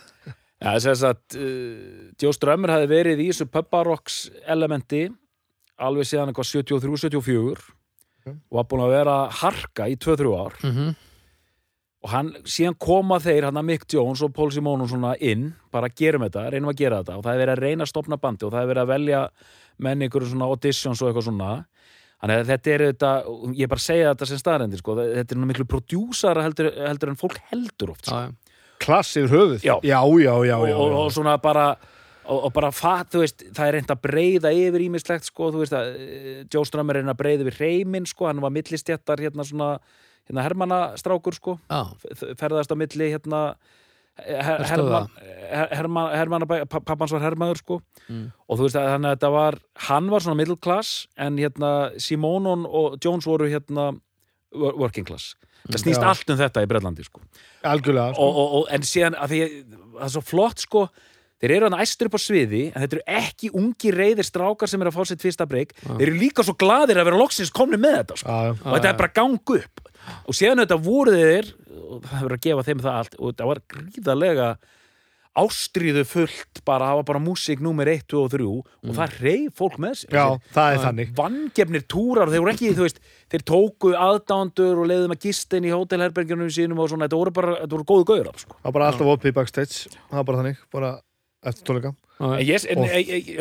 Já, 0.62 0.76
þess 0.78 1.04
að 1.10 1.38
uh, 1.42 2.12
Joe 2.22 2.32
Strömmur 2.38 2.70
hafi 2.72 2.88
verið 2.92 3.20
í 3.26 3.30
þessu 3.34 3.48
pubbarocks 3.52 4.20
elementi 4.46 5.08
alveg 5.82 6.06
síðan 6.06 6.30
eitthvað 6.32 6.52
73-74 6.54 7.64
og 8.30 8.54
var 8.54 8.68
búin 8.70 8.84
að 8.86 8.92
vera 8.94 9.16
harka 9.42 9.88
í 9.90 9.96
2-3 9.98 10.36
ár 10.38 10.60
Mhm. 10.62 10.92
Og 12.02 12.10
hann, 12.10 12.32
síðan 12.50 12.78
koma 12.82 13.20
þeir 13.22 13.48
hann 13.50 13.60
að 13.62 13.68
Mick 13.68 13.86
Jones 13.94 14.24
og 14.26 14.34
Paul 14.34 14.50
Simon 14.54 14.88
svona 14.90 15.14
inn 15.22 15.52
bara 15.74 15.90
gerum 15.94 16.26
þetta, 16.26 16.48
reynum 16.50 16.72
að 16.72 16.80
gera 16.82 17.02
þetta. 17.02 17.18
Og 17.20 17.26
það 17.26 17.34
er 17.34 17.42
verið 17.44 17.54
að 17.54 17.66
reyna 17.68 17.86
að 17.86 17.92
stopna 17.92 18.18
bandi 18.22 18.48
og 18.48 18.54
það 18.56 18.64
er 18.64 18.72
verið 18.72 18.84
að 18.84 18.94
velja 18.96 19.22
menn 19.86 20.08
ykkur 20.08 20.26
svona 20.32 20.50
auditions 20.50 21.02
og 21.02 21.12
eitthvað 21.12 21.28
svona. 21.30 21.52
Þannig 22.22 22.42
að 22.42 22.52
þetta 22.52 22.74
er 22.74 22.86
þetta, 22.88 23.12
ég 23.58 23.64
er 23.66 23.72
bara 23.72 23.82
að 23.82 23.86
segja 23.86 24.10
þetta 24.12 24.30
sem 24.30 24.42
staðarendi 24.42 24.82
sko, 24.82 24.98
þetta 25.02 25.36
er 25.36 25.46
miklu 25.50 25.68
prodjúsara 25.70 26.44
heldur, 26.46 26.70
heldur 26.90 27.14
en 27.14 27.22
fólk 27.22 27.40
heldur 27.54 27.94
oft 27.96 28.10
sko. 28.10 28.20
Já, 28.20 28.30
já. 28.30 28.76
klass 28.82 29.16
yfir 29.18 29.34
höfuð. 29.34 29.64
Já. 29.66 29.74
já, 29.82 30.02
já, 30.22 30.58
og, 30.58 30.68
og, 30.70 31.00
og 31.00 31.10
svona 31.14 31.38
bara 31.42 31.72
og, 32.32 32.46
og 32.48 32.54
bara 32.54 32.70
fatt, 32.74 33.10
þú 33.14 33.24
veist, 33.24 33.44
það 33.56 33.68
er 33.68 33.76
reynd 33.78 33.94
að 33.94 34.04
breyða 34.06 34.52
yfir 34.54 34.86
ímislegt, 34.86 35.28
sko, 35.28 35.50
þú 35.54 35.64
veist 35.64 35.76
að 35.76 35.90
eh, 35.98 36.44
Joe 36.46 36.68
Strömmur 36.68 36.98
er 36.98 37.02
reynd 37.02 37.14
að 37.14 37.20
breyða 37.24 37.48
yfir 37.48 37.58
reyminn, 37.66 38.08
sko. 38.10 38.28
Hann 38.30 38.44
var 38.44 38.54
millistjættar, 38.54 39.24
hérna 39.26 39.46
svona 39.48 39.72
hérna 40.30 40.46
hermannastrákur, 40.46 41.38
sko. 41.38 41.58
F- 41.72 42.34
ferðast 42.40 42.74
á 42.74 42.76
milli, 42.80 43.12
hérna 43.14 43.42
her, 44.22 44.64
herman, 44.68 45.08
her, 45.50 45.68
herman, 45.80 46.10
herman, 46.14 46.46
pappans 46.70 47.14
var 47.16 47.24
hermaður, 47.26 47.62
sko. 47.64 47.80
Mm. 48.10 48.26
og 48.48 48.60
þú 48.60 48.68
veist 48.68 48.78
að 48.80 48.90
þannig 48.94 49.10
að 49.12 49.16
þetta 49.18 49.32
var 49.38 49.60
hann 49.88 50.10
var 50.12 50.26
svona 50.26 50.40
middle 50.42 50.60
class, 50.62 51.08
en 51.18 51.40
hérna 51.42 51.72
Simonon 52.02 52.66
og 52.68 52.98
Jones 53.04 53.26
voru 53.30 53.48
hérna 53.52 53.92
wor- 54.54 54.76
working 54.84 55.08
class. 55.08 55.34
Það 55.70 55.84
snýst 55.84 56.02
Já. 56.02 56.10
allt 56.10 56.30
um 56.34 56.38
þetta 56.40 56.64
í 56.66 56.68
Bretlandi, 56.70 57.04
sko. 57.06 57.22
Algjörlega 57.70 58.16
sko. 58.16 58.26
og, 58.26 58.38
og, 58.42 58.54
og, 58.62 58.68
en 58.74 58.82
síðan 58.82 59.16
að 59.16 59.34
því 59.36 59.42
það 59.94 60.06
er 60.08 60.14
svo 60.16 60.24
flott 60.26 60.64
sko 60.64 60.88
þeir 61.42 61.54
eru 61.58 61.68
hann 61.70 61.82
æstur 61.82 62.10
upp 62.10 62.18
á 62.18 62.22
sviði 62.22 62.64
en 62.70 62.82
þetta 62.84 62.98
eru 62.98 63.04
ekki 63.22 63.50
ungi 63.58 63.92
reyðir 63.94 64.26
strákar 64.28 64.70
sem 64.70 64.82
eru 64.82 64.92
að 64.92 64.98
fá 64.98 65.06
sitt 65.10 65.22
fyrsta 65.24 65.46
breyk. 65.50 65.72
Þeir 65.86 66.04
eru 66.08 66.18
líka 66.18 66.46
svo 66.46 66.54
gladir 66.58 67.00
að 67.02 67.08
vera 67.10 67.22
loksins 67.22 67.54
komni 67.54 67.80
með 67.82 67.96
þetta 68.02 68.18
sko. 68.22 68.30
já. 68.30 68.52
og 68.58 68.76
þetta 68.76 68.92
er 68.92 69.00
bara 69.00 69.14
gang 69.16 69.54
upp 69.58 69.86
og 70.26 70.38
síðan 70.38 70.64
þetta 70.64 70.82
voru 70.86 71.16
þeir 71.16 71.50
og 71.72 72.06
það 72.06 72.22
verður 72.22 72.38
að 72.38 72.46
gefa 72.48 72.68
þeim 72.70 72.86
það 72.86 73.02
allt 73.02 73.18
og 73.18 73.34
þetta 73.34 73.50
var 73.52 73.66
gríðarlega 73.74 74.52
ástríðu 75.42 76.02
fullt 76.04 76.60
bara, 76.68 76.90
það 76.90 76.98
var 77.00 77.06
bara 77.08 77.22
músík 77.24 77.62
númer 77.64 77.88
1, 77.88 78.02
2 78.12 78.20
og 78.20 78.32
3 78.34 78.48
og 78.52 78.96
það 78.98 79.14
reyð 79.24 79.46
fólk 79.56 79.78
með 79.80 79.94
sér. 80.02 80.18
Já, 80.18 80.26
það 80.52 80.74
er 80.74 80.82
þannig. 80.86 81.14
Vangefnir 81.16 81.86
túrar, 81.88 82.32
þeir 82.34 82.44
voru 82.44 82.52
ekki, 82.52 82.72
þú 82.76 82.88
veist 82.88 83.00
þeir 83.32 83.46
tóku 83.48 83.94
aðdándur 83.96 84.82
og 84.84 84.90
leiðum 84.92 85.16
að 85.16 85.30
gista 85.30 85.56
inn 85.56 85.70
í 85.70 85.72
hótelherbergjunum 85.72 86.52
sínum 86.52 86.84
og 86.84 86.92
svona 86.92 87.08
þetta 87.08 87.22
voru 87.22 87.36
bara, 87.38 87.56
þetta 87.62 87.78
voru 87.78 87.88
góðu 87.94 88.08
gauður 88.12 88.44
sko. 88.44 88.58
það 88.58 88.68
var 88.68 88.76
bara 88.76 88.90
alltaf 88.92 89.14
opið 89.16 89.38
backstage 89.40 89.94
það 89.96 90.18
var 90.20 90.28
bara 90.28 90.42
þannig, 90.42 90.62
bara 90.76 90.92
eftir 91.48 91.70
tónleika 91.70 91.94
já, 92.22 92.58
En 92.70 92.78
Og 92.78 92.86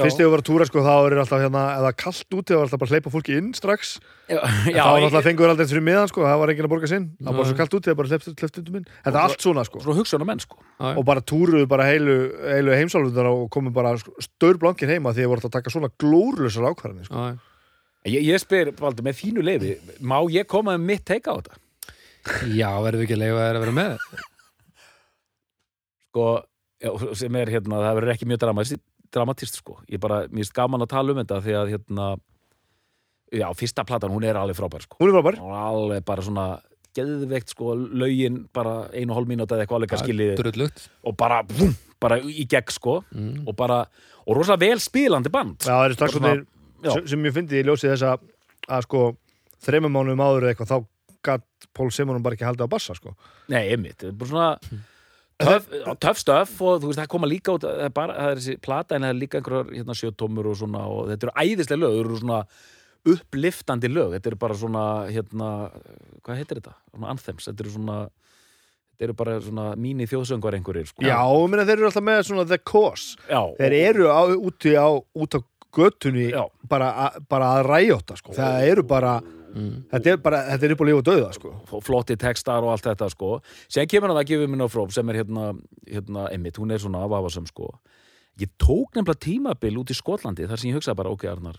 fyrst 0.06 0.16
þegar 0.16 0.24
við 0.24 0.30
varum 0.32 0.42
að 0.42 0.48
túra 0.48 0.66
sko 0.68 0.82
þá 0.84 0.92
er 1.10 1.16
alltaf 1.20 1.40
hérna 1.42 1.62
eða 1.76 1.90
kallt 2.00 2.36
úti, 2.36 2.48
það 2.52 2.56
var 2.60 2.66
alltaf 2.66 2.80
bara 2.80 2.88
að 2.88 2.94
hleypa 2.94 3.12
fólki 3.12 3.36
inn 3.36 3.50
strax. 3.56 3.90
Já, 4.30 4.38
En 4.40 4.72
þá 4.72 4.92
ég- 4.96 5.04
alltaf 5.08 5.26
fengur 5.26 5.50
aldrei 5.52 5.66
fyrir 5.68 5.84
miðan 5.84 6.08
sko, 6.08 6.22
það 6.24 6.38
var 6.40 6.52
enginn 6.54 6.68
að 6.68 6.72
borga 6.72 6.88
sinn. 6.88 7.06
Það 7.18 7.28
var 7.28 7.36
bara 7.40 7.48
svo 7.50 7.56
kallt 7.60 7.74
úti, 7.76 7.90
það 7.90 7.98
bara 8.00 8.08
hleypt 8.12 8.40
hleypt 8.40 8.60
undum 8.62 8.76
inn. 8.80 8.86
Þetta 9.04 9.12
er 9.16 9.20
allt 9.26 9.40
svona 9.44 9.64
sko. 9.68 9.80
svo 9.84 10.24
menn 10.24 10.40
sko. 10.40 10.56
já, 10.80 10.96
og 10.96 11.04
bara 11.04 11.20
túruðu 11.20 11.66
bara 11.68 11.84
heilu, 11.84 12.16
heilu 12.54 12.72
heimsálfundar 12.78 13.26
og 13.30 13.50
komum 13.50 13.72
bara 13.72 13.96
störblankir 13.98 14.88
heima 14.88 15.12
því 15.12 15.26
að 15.26 15.32
voru 15.34 15.44
að 15.44 15.56
taka 15.58 15.70
svona 15.70 15.90
glóruðsar 16.00 16.68
ákvarðanir 16.70 17.04
sko. 17.10 17.14
já, 17.14 17.36
ég, 18.06 18.22
ég 18.24 18.40
spyr, 18.40 18.72
Valdur, 18.80 19.04
með 19.04 19.18
þínu 19.20 19.44
leiði 19.44 19.74
má 20.00 20.24
ég 20.30 20.46
koma 20.46 20.78
með 20.78 20.86
mitt 20.86 21.04
teika 21.04 21.32
á 21.32 21.36
þetta? 21.36 21.58
Já, 22.52 22.70
verður 22.80 23.00
við 23.00 23.08
ekki 23.08 23.20
að 26.80 26.88
að 26.88 27.10
já, 27.10 27.14
sem 27.20 27.38
er 27.40 27.52
hérna 27.52 27.82
það 27.84 27.98
verður 27.98 28.14
ekki 28.14 28.28
mjög 28.28 28.42
dramatist, 28.44 28.82
dramatist 29.12 29.60
sko. 29.60 29.78
ég 29.90 30.00
bara, 30.02 30.24
mér 30.28 30.44
finnst 30.44 30.56
gaman 30.56 30.84
að 30.84 30.92
tala 30.94 31.14
um 31.14 31.20
þetta 31.22 31.40
því 31.44 31.56
að 31.58 31.72
hérna 31.74 32.08
já, 33.30 33.46
fyrsta 33.58 33.84
platan, 33.86 34.12
hún 34.14 34.26
er 34.26 34.38
alveg 34.40 34.58
frábær 34.58 34.86
sko. 34.86 34.98
hún 35.00 35.10
er 35.10 35.16
frábær 35.18 35.40
hún 35.40 35.54
er 35.54 35.64
alveg 35.70 36.04
bara 36.08 36.26
svona 36.26 36.46
geðveikt 36.96 37.52
sko, 37.54 37.74
lögin 37.74 38.44
bara 38.54 38.88
einu 38.94 39.14
og 39.14 39.20
hálf 39.20 39.30
mínúta 39.30 39.56
eða 39.56 39.66
eitthvað 39.66 39.80
alveg 39.80 40.04
skilið 40.04 40.32
Drullugt 40.40 40.86
og 41.06 41.16
bara, 41.18 41.42
búm, 41.46 41.74
bara 42.02 42.18
í 42.18 42.46
gegn 42.50 42.74
sko 42.74 43.00
mm. 43.10 43.44
og 43.46 43.56
bara, 43.58 43.84
og 44.26 44.38
rosalega 44.38 44.66
vel 44.66 44.82
spilandi 44.82 45.32
band 45.32 45.66
Já, 45.66 45.74
það 45.74 45.84
er 45.86 45.98
strax 45.98 46.16
svona, 46.16 46.36
sem, 46.88 47.10
sem 47.14 47.28
ég 47.28 47.36
fyndi 47.36 47.60
í 47.60 47.66
ljósið 47.68 47.94
þess 47.94 48.08
að, 48.10 48.24
að 48.66 48.88
sko, 48.88 49.04
þreymum 49.66 49.94
mánuðum 49.94 50.24
áður 50.24 50.48
eða 50.48 50.54
eitthvað, 50.56 50.72
þá 50.74 50.88
gatt 51.20 51.46
Pól 51.76 51.90
Simonum 51.94 52.22
bara 52.24 52.34
ekki 52.34 52.46
haldið 52.48 52.66
á 52.66 52.72
bassa, 52.72 52.94
sko. 52.96 53.12
Nei, 53.52 53.68
einmitt, 53.68 54.00
þetta 54.00 54.08
er 54.08 54.16
bara 54.18 54.30
svona 54.30 54.80
töff, 55.40 56.20
stöff 56.20 56.60
og 56.64 56.82
þú 56.82 56.90
veist, 56.90 57.00
það 57.00 57.10
koma 57.14 57.30
líka 57.30 57.54
út, 57.56 57.64
það 57.66 57.84
er 57.86 57.94
bara, 57.96 58.16
það 58.18 58.32
er 58.34 58.40
þessi 58.42 58.56
plata 58.66 58.96
en 58.96 59.06
það 59.06 59.14
er 59.14 59.20
líka 59.20 59.40
einhverjar 59.40 59.72
hérna 59.78 59.96
sjötómur 59.98 60.50
og 60.50 60.58
svona 60.60 60.84
og 60.90 61.10
þetta 61.10 61.28
eru 61.28 61.36
æðislega 61.44 61.80
lög, 61.80 61.96
þetta 61.96 62.08
eru 62.08 62.20
svona 62.22 62.40
uppliftandi 63.10 63.90
lög, 63.90 64.14
þetta 64.16 64.32
eru 64.32 64.40
bara 64.40 64.58
svona 64.60 64.86
hérna, 65.08 65.50
hvað 66.26 66.40
heitir 66.42 66.60
þetta? 66.60 66.74
Svona 66.92 67.12
anthems, 67.14 67.48
þetta 67.48 67.64
eru 67.64 67.74
svona 67.76 67.98
þetta 69.00 69.06
eru 69.08 69.16
bara 69.16 69.38
svona 69.40 69.66
mín 69.80 70.02
þjóðsöngar 70.04 70.58
einhverjir 70.58 70.90
sko. 70.90 71.04
Já, 71.06 71.16
ég 71.24 71.48
meina 71.48 71.64
þeir 71.64 71.78
eru 71.78 71.88
alltaf 71.88 72.04
með 72.04 72.18
svona 72.28 72.44
the 72.50 72.58
cause. 72.60 73.16
Já, 73.30 73.40
Þeir 73.56 73.76
eru 73.78 74.10
á, 74.12 74.20
úti 74.36 74.74
á, 74.76 74.88
út 74.92 75.36
á 75.36 75.40
götunni 75.72 76.30
Já. 76.32 76.44
bara, 76.68 77.10
bara 77.28 77.50
að 77.60 77.66
ræjóta, 77.70 78.16
sko. 78.18 78.32
Það 78.36 78.68
eru 78.70 78.82
bara, 78.82 79.20
Mm. 79.50 79.82
þetta 79.90 80.06
er 80.12 80.16
bara, 80.22 80.38
þetta 80.46 80.62
er 80.68 80.72
upp 80.76 80.80
á 80.80 80.86
líf 80.86 80.98
og 81.00 81.04
döða, 81.04 81.30
sko. 81.34 81.80
flotti 81.82 82.14
textar 82.16 82.62
og 82.62 82.70
allt 82.70 82.84
þetta 82.86 83.08
sko 83.10 83.40
sem 83.68 83.84
kemur 83.90 84.06
hann 84.12 84.20
að 84.22 84.28
gefa 84.28 84.46
minn 84.48 84.62
á 84.62 84.70
fróf 84.70 84.92
sem 84.94 85.08
er 85.10 85.24
hérna, 85.24 85.58
hérna 85.90 86.28
Emmitt, 86.32 86.54
hún 86.54 86.70
er 86.70 86.78
svona 86.78 87.02
afafasum 87.02 87.48
sko 87.48 87.66
ég 88.38 88.46
tók 88.62 88.94
nefnilega 88.94 89.18
tímabil 89.18 89.74
út 89.82 89.90
í 89.90 89.96
Skotlandi 89.98 90.46
þar 90.46 90.56
sem 90.56 90.70
ég 90.70 90.76
hugsaði 90.78 90.96
bara, 91.02 91.10
ok 91.10 91.24
Arnar 91.26 91.56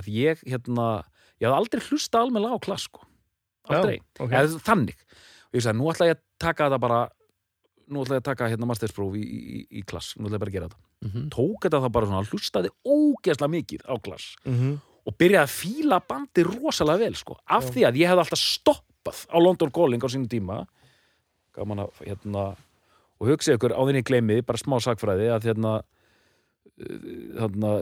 að 0.00 0.08
ég 0.08 0.40
hérna, 0.48 1.04
ég 1.38 1.50
hafði 1.50 1.58
aldrei 1.60 1.80
hlusta 1.84 2.18
almennilega 2.18 2.56
á 2.56 2.64
klass 2.64 2.88
sko, 2.88 3.04
aldrei 3.68 3.98
Já, 4.00 4.24
ok. 4.24 4.30
Eða, 4.32 4.62
þannig, 4.64 4.96
og 5.52 5.52
ég 5.60 5.62
sagði, 5.68 5.76
nú 5.82 5.92
ætla 5.92 6.08
ég 6.08 6.16
að 6.16 6.22
taka 6.40 6.70
þetta 6.70 6.80
bara 6.80 7.02
nú 7.88 8.04
ætla 8.04 8.18
ég 8.18 8.22
að 8.22 8.28
taka 8.30 8.50
hérna 8.52 8.68
masterspróf 8.68 9.16
í, 9.16 9.24
í, 9.24 9.62
í 9.80 9.84
klass, 9.88 10.14
nú 10.18 10.28
ætla 10.28 10.38
ég 10.38 10.44
bara 10.44 10.52
að 10.52 10.58
gera 10.58 10.68
þetta. 10.68 10.82
Mhm. 11.08 11.26
tók 11.34 11.64
þetta 11.64 11.82
það 11.84 11.94
bara 11.96 12.10
svona, 12.10 12.28
hlustaði 12.28 12.70
ógeðslega 12.84 13.54
mikið 13.54 13.88
á 13.88 13.94
klass 14.02 14.36
Mm 14.44 14.78
og 15.08 15.16
byrjaði 15.16 15.46
að 15.46 15.52
fíla 15.54 15.98
bandi 16.04 16.44
rosalega 16.44 17.00
vel 17.00 17.14
sko, 17.16 17.38
af 17.48 17.70
því 17.72 17.84
að 17.88 18.00
ég 18.02 18.10
hefði 18.10 18.24
alltaf 18.26 18.40
stoppað 18.42 19.22
á 19.32 19.36
London 19.40 19.70
Calling 19.72 20.04
á 20.04 20.08
sínum 20.12 20.28
tíma 20.28 20.58
gaman 21.56 21.86
að 21.86 22.02
hérna 22.04 22.42
og 23.18 23.30
hugsa 23.32 23.56
ykkur 23.56 23.74
á 23.74 23.80
þinni 23.88 24.04
gleymi, 24.06 24.42
bara 24.46 24.60
smá 24.60 24.76
sakfræði 24.84 25.30
að 25.34 25.48
hérna 25.48 25.78
uh, 25.80 27.06
hérna 27.40 27.72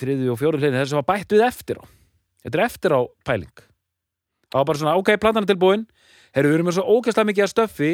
þriði 0.00 0.30
og 0.32 0.38
fjóri 0.40 0.62
hlinni 0.62 0.80
þessi 0.80 0.96
var 0.96 1.08
bætt 1.10 1.34
við 1.34 1.44
eftir 1.44 1.82
á. 1.82 1.84
Þetta 2.46 2.56
er 2.56 2.64
eftir 2.64 2.94
á 2.96 3.00
pæling. 3.26 3.64
Það 4.50 4.62
var 4.62 4.68
bara 4.70 4.80
svona, 4.80 4.94
ok, 4.96 5.10
platan 5.20 5.44
er 5.44 5.50
tilbúin. 5.50 5.84
Herru, 6.32 6.48
við 6.48 6.56
erum 6.56 6.70
með 6.70 6.78
svo 6.78 6.86
ógeðslega 6.94 7.28
mikið 7.28 7.44
að 7.44 7.52
stöffi 7.52 7.90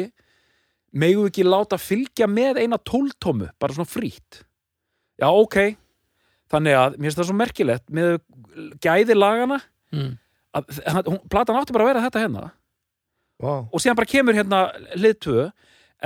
megum 0.93 1.25
við 1.25 1.31
ekki 1.31 1.45
láta 1.47 1.77
fylgja 1.81 2.27
með 2.31 2.61
eina 2.63 2.77
tóltómu, 2.79 3.49
bara 3.59 3.73
svona 3.75 3.89
frýtt 3.89 4.43
já, 5.19 5.27
ok 5.27 5.75
þannig 6.51 6.77
að, 6.79 6.95
mér 6.97 7.09
finnst 7.09 7.19
það 7.19 7.29
svo 7.31 7.37
merkilegt 7.41 7.89
með 7.91 8.17
gæði 8.83 9.17
lagana 9.17 9.61
Mm. 9.87 10.17
að, 10.51 10.79
að 10.83 11.05
hún, 11.07 11.19
platan 11.31 11.55
átti 11.55 11.71
bara 11.71 11.85
að 11.85 11.89
vera 11.93 12.01
þetta 12.03 12.21
hérna 12.25 12.41
Vá. 13.39 13.53
og 13.71 13.79
síðan 13.79 13.95
bara 13.95 14.09
kemur 14.11 14.35
hérna 14.35 14.57
hlið 14.97 15.13
2 15.23 15.35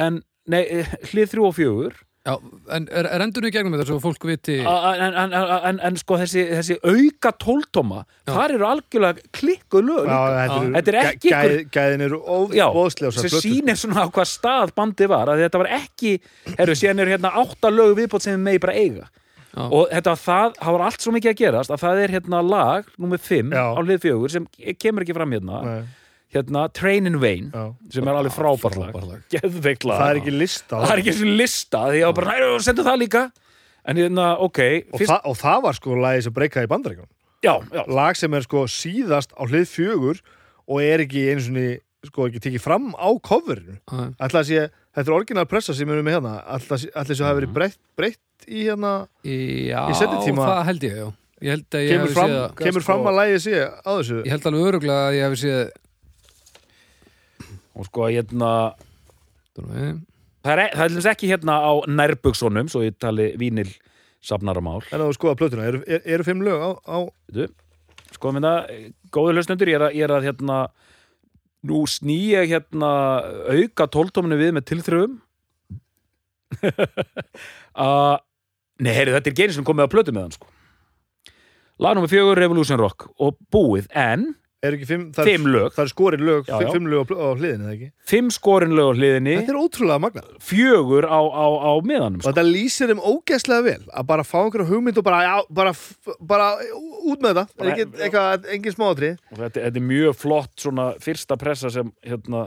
en, 0.06 0.20
nei, 0.46 0.60
eh, 0.62 0.91
hlið 1.10 1.32
3 1.34 1.46
og 1.48 1.56
4 1.58 1.96
Já, 2.21 2.36
en 2.77 2.84
er, 2.93 3.07
er 3.15 3.23
endurinn 3.25 3.49
í 3.49 3.53
gegnum 3.55 3.73
þetta 3.73 3.88
svo 3.89 3.95
fólk 4.03 4.25
viti 4.29 4.60
en, 4.62 5.15
en, 5.23 5.31
en, 5.34 5.79
en, 5.88 5.95
sko 5.97 6.19
þessi, 6.21 6.43
þessi 6.53 6.75
auka 6.86 7.31
tóltóma, 7.41 8.03
þar 8.29 8.53
eru 8.60 8.67
algjörlega 8.67 9.23
klikkuð 9.34 9.88
lög 9.88 10.05
Já, 10.12 10.19
líka, 10.36 10.60
þetta 10.75 10.91
er 10.93 10.97
ekki 11.01 11.31
gæ, 11.31 11.39
ykkur- 11.39 11.71
gæðin 11.79 12.03
eru 12.05 12.19
Já, 12.53 12.67
óðslega 12.69 13.15
sem 13.15 13.34
sýnir 13.41 13.79
svona 13.81 14.05
á 14.05 14.07
hvað 14.13 14.29
stað 14.29 14.73
bandi 14.77 15.07
var 15.10 15.31
að 15.34 15.41
þetta 15.47 15.62
var 15.63 15.71
ekki, 15.79 16.12
herru, 16.60 16.75
síðan 16.77 17.01
eru 17.07 17.15
hérna 17.15 17.34
átta 17.41 17.73
lög 17.73 17.95
viðbót 17.97 18.27
sem 18.27 18.38
við 18.38 18.45
megi 18.51 18.62
bara 18.67 18.77
eiga. 18.77 19.10
Já. 19.51 19.65
og 19.67 19.89
þetta 19.91 20.13
var 20.13 20.19
það, 20.21 20.53
það 20.62 20.75
var 20.77 20.81
allt 20.86 21.01
svo 21.03 21.12
mikið 21.12 21.31
að 21.34 21.39
gerast 21.41 21.73
að 21.75 21.81
það 21.81 22.03
er 22.05 22.13
hérna 22.15 22.38
lag, 22.45 22.86
númer 23.01 23.19
5 23.19 23.49
Já. 23.51 23.65
á 23.75 23.79
hlið 23.81 24.05
4 24.05 24.29
sem 24.38 24.45
kemur 24.79 25.03
ekki 25.03 25.15
fram 25.17 25.34
hérna. 25.36 25.57
Nei, 25.65 25.81
hérna 26.34 26.65
Train 26.74 27.08
in 27.10 27.20
Vain 27.22 27.52
já. 27.54 27.63
sem 27.94 28.08
er 28.08 28.17
alveg 28.20 28.34
frábært 28.36 28.78
lag, 28.80 28.94
Það 30.00 30.10
er 30.10 30.20
ekki 30.22 30.34
lista 30.36 30.82
það 30.82 30.94
er 30.96 31.02
ekki 31.04 31.32
lista 31.38 31.84
því 31.91 32.02
ég 32.02 32.06
var 32.10 32.17
bara, 32.22 32.36
næ, 32.39 32.60
sendu 32.63 32.84
það 32.88 33.00
líka. 33.04 33.24
En 33.86 33.98
hérna, 33.98 34.28
ok 34.39 34.60
og, 34.94 35.00
fyrst, 35.00 35.10
það, 35.12 35.22
og 35.26 35.38
það 35.41 35.62
var 35.65 35.74
sko 35.80 35.96
lagið 35.98 36.24
sem 36.28 36.34
breykaði 36.36 36.67
í 36.67 36.72
bandaríkjum 36.76 37.10
já, 37.41 37.54
já, 37.74 37.82
lag 37.89 38.15
sem 38.20 38.34
er 38.38 38.44
sko 38.46 38.65
síðast 38.70 39.32
á 39.34 39.41
hlið 39.50 39.65
fjögur 39.72 40.20
og 40.70 40.82
er 40.86 41.02
ekki 41.08 41.24
einu 41.32 41.41
svona 41.48 41.70
sko 42.06 42.28
ekki 42.30 42.41
tekið 42.46 42.62
fram 42.62 42.91
á 42.94 43.10
ætla 44.22 44.41
að 44.44 44.48
sé, 44.52 44.67
þetta 44.94 45.08
er 45.10 45.15
orginal 45.17 45.48
pressa 45.50 45.74
sem 45.74 45.89
við 45.89 45.98
erum 45.98 46.08
með 46.08 46.15
hérna. 46.20 46.36
Ætla 46.56 46.78
að 46.78 46.82
sé- 46.84 46.91
að 47.26 47.28
hafa 47.30 47.39
verið 47.41 47.52
breytt, 47.58 47.78
breytt 47.98 48.48
í 48.48 48.63
hérna, 48.70 48.94
Já, 49.26 49.82
Í 49.89 49.98
seinni 50.00 50.17
tíma- 50.26 50.48
það 50.50 50.63
held 50.70 50.82
ég, 50.88 50.96
já. 51.02 51.08
Ég 51.41 51.50
held 51.56 51.65
að 51.74 51.82
ég 51.82 51.89
fram, 52.13 52.30
séð 52.30 52.38
að 52.41 52.56
kemur 52.62 52.82
sko- 52.82 52.88
fram 52.89 53.06
að 53.10 53.17
lagið 53.17 53.39
sé 53.41 53.54
á 53.65 53.91
þessu. 53.98 54.17
Ég 54.26 54.32
held 54.34 54.46
alveg 54.50 54.65
öruglega 54.72 55.04
að 55.10 55.15
ég 55.17 55.24
hefði 55.26 55.39
séð 55.41 55.72
og 57.75 57.88
sko, 57.88 58.10
hérna 58.12 58.51
það 59.55 60.51
er, 60.57 60.67
það 60.75 60.99
er 60.99 61.10
ekki 61.13 61.31
hérna 61.31 61.57
á 61.63 61.71
nærbuxunum 61.88 62.69
svo 62.71 62.84
ég 62.86 62.97
tali 63.01 63.31
vínil 63.39 63.69
safnaramál 64.21 64.81
en 64.91 64.99
að 64.99 65.10
þú 65.10 65.17
skoða 65.17 65.39
plötuna, 65.39 65.67
eru, 65.71 65.84
er, 65.88 66.03
eru 66.05 66.27
fimm 66.27 66.43
lög 66.45 66.62
á, 66.62 66.69
á 66.86 66.97
Veitu? 67.31 67.51
sko 68.12 68.34
minna, 68.36 68.55
góður 69.13 69.39
hlustundur 69.39 69.71
ég 69.71 69.79
er 69.79 69.88
að, 69.88 69.97
ég 69.97 70.07
er 70.07 70.15
að 70.15 70.27
hérna 70.29 70.62
nú 71.67 71.84
sný 71.89 72.17
ég 72.34 72.49
hérna 72.51 72.91
auka 73.49 73.88
tóltóminu 73.91 74.39
við 74.39 74.55
með 74.57 74.67
tilþröfum 74.71 75.19
að 77.77 78.17
nei, 78.84 78.91
heyri, 78.91 79.13
þetta 79.13 79.31
er 79.31 79.38
gerin 79.38 79.55
sem 79.55 79.67
komið 79.67 79.88
að 79.88 79.93
plötu 79.93 80.15
með 80.15 80.25
hann 80.25 80.36
sko. 80.36 80.49
Lag 81.81 81.95
nummer 81.97 82.12
fjögur 82.12 82.38
Revolution 82.38 82.77
Rock 82.81 83.07
og 83.21 83.38
búið 83.53 83.88
en 83.97 84.34
Er 84.62 84.76
ekki 84.78 84.86
fimm, 84.86 85.04
það 85.10 85.26
er, 85.26 85.30
fimm 85.32 85.45
lög, 85.50 85.71
það 85.74 85.82
er 85.82 85.89
skorin 85.89 86.21
lög, 86.21 86.41
Já, 86.45 86.54
já. 86.62 86.67
fimm 86.76 86.86
lög 86.91 87.10
á, 87.17 87.28
hliðinu, 87.34 87.63
eða 87.65 87.71
ekki? 87.74 87.88
fimm 88.12 88.28
skorin 88.30 88.76
lög 88.78 88.91
á 88.91 88.93
hliðinni 88.93 89.32
Þetta 89.39 89.54
er 89.56 89.58
ótrúlega 89.58 90.02
magnað. 90.04 90.28
fjögur 90.45 91.08
á, 91.10 91.17
á, 91.17 91.45
á 91.65 91.71
miðanum 91.82 92.19
Og 92.19 92.21
sko. 92.21 92.30
þetta 92.30 92.43
lýsir 92.45 92.91
þeim 92.91 93.02
ógeðslega 93.02 93.63
vel 93.65 93.82
að 93.89 94.06
bara 94.12 94.21
fá 94.28 94.38
einhverja 94.43 94.67
hugmynd 94.69 95.00
og 95.02 95.04
bara, 95.08 95.21
já, 95.26 95.34
bara, 95.50 95.74
bara 96.21 96.47
út 97.10 97.26
með 97.26 97.34
þetta. 97.34 97.45
Bara- 97.58 97.71
Ekki, 97.74 97.88
eitthvað, 98.06 98.45
engin 98.54 98.76
smáatri. 98.78 99.10
og 99.32 99.38
þetta, 99.41 99.63
þetta 99.65 99.82
er 99.82 99.88
mjög 99.89 100.15
flott 100.21 100.54
svona 100.62 100.86
fyrsta 101.02 101.38
pressa 101.41 101.71
sem 101.74 101.91
hérna 102.06 102.43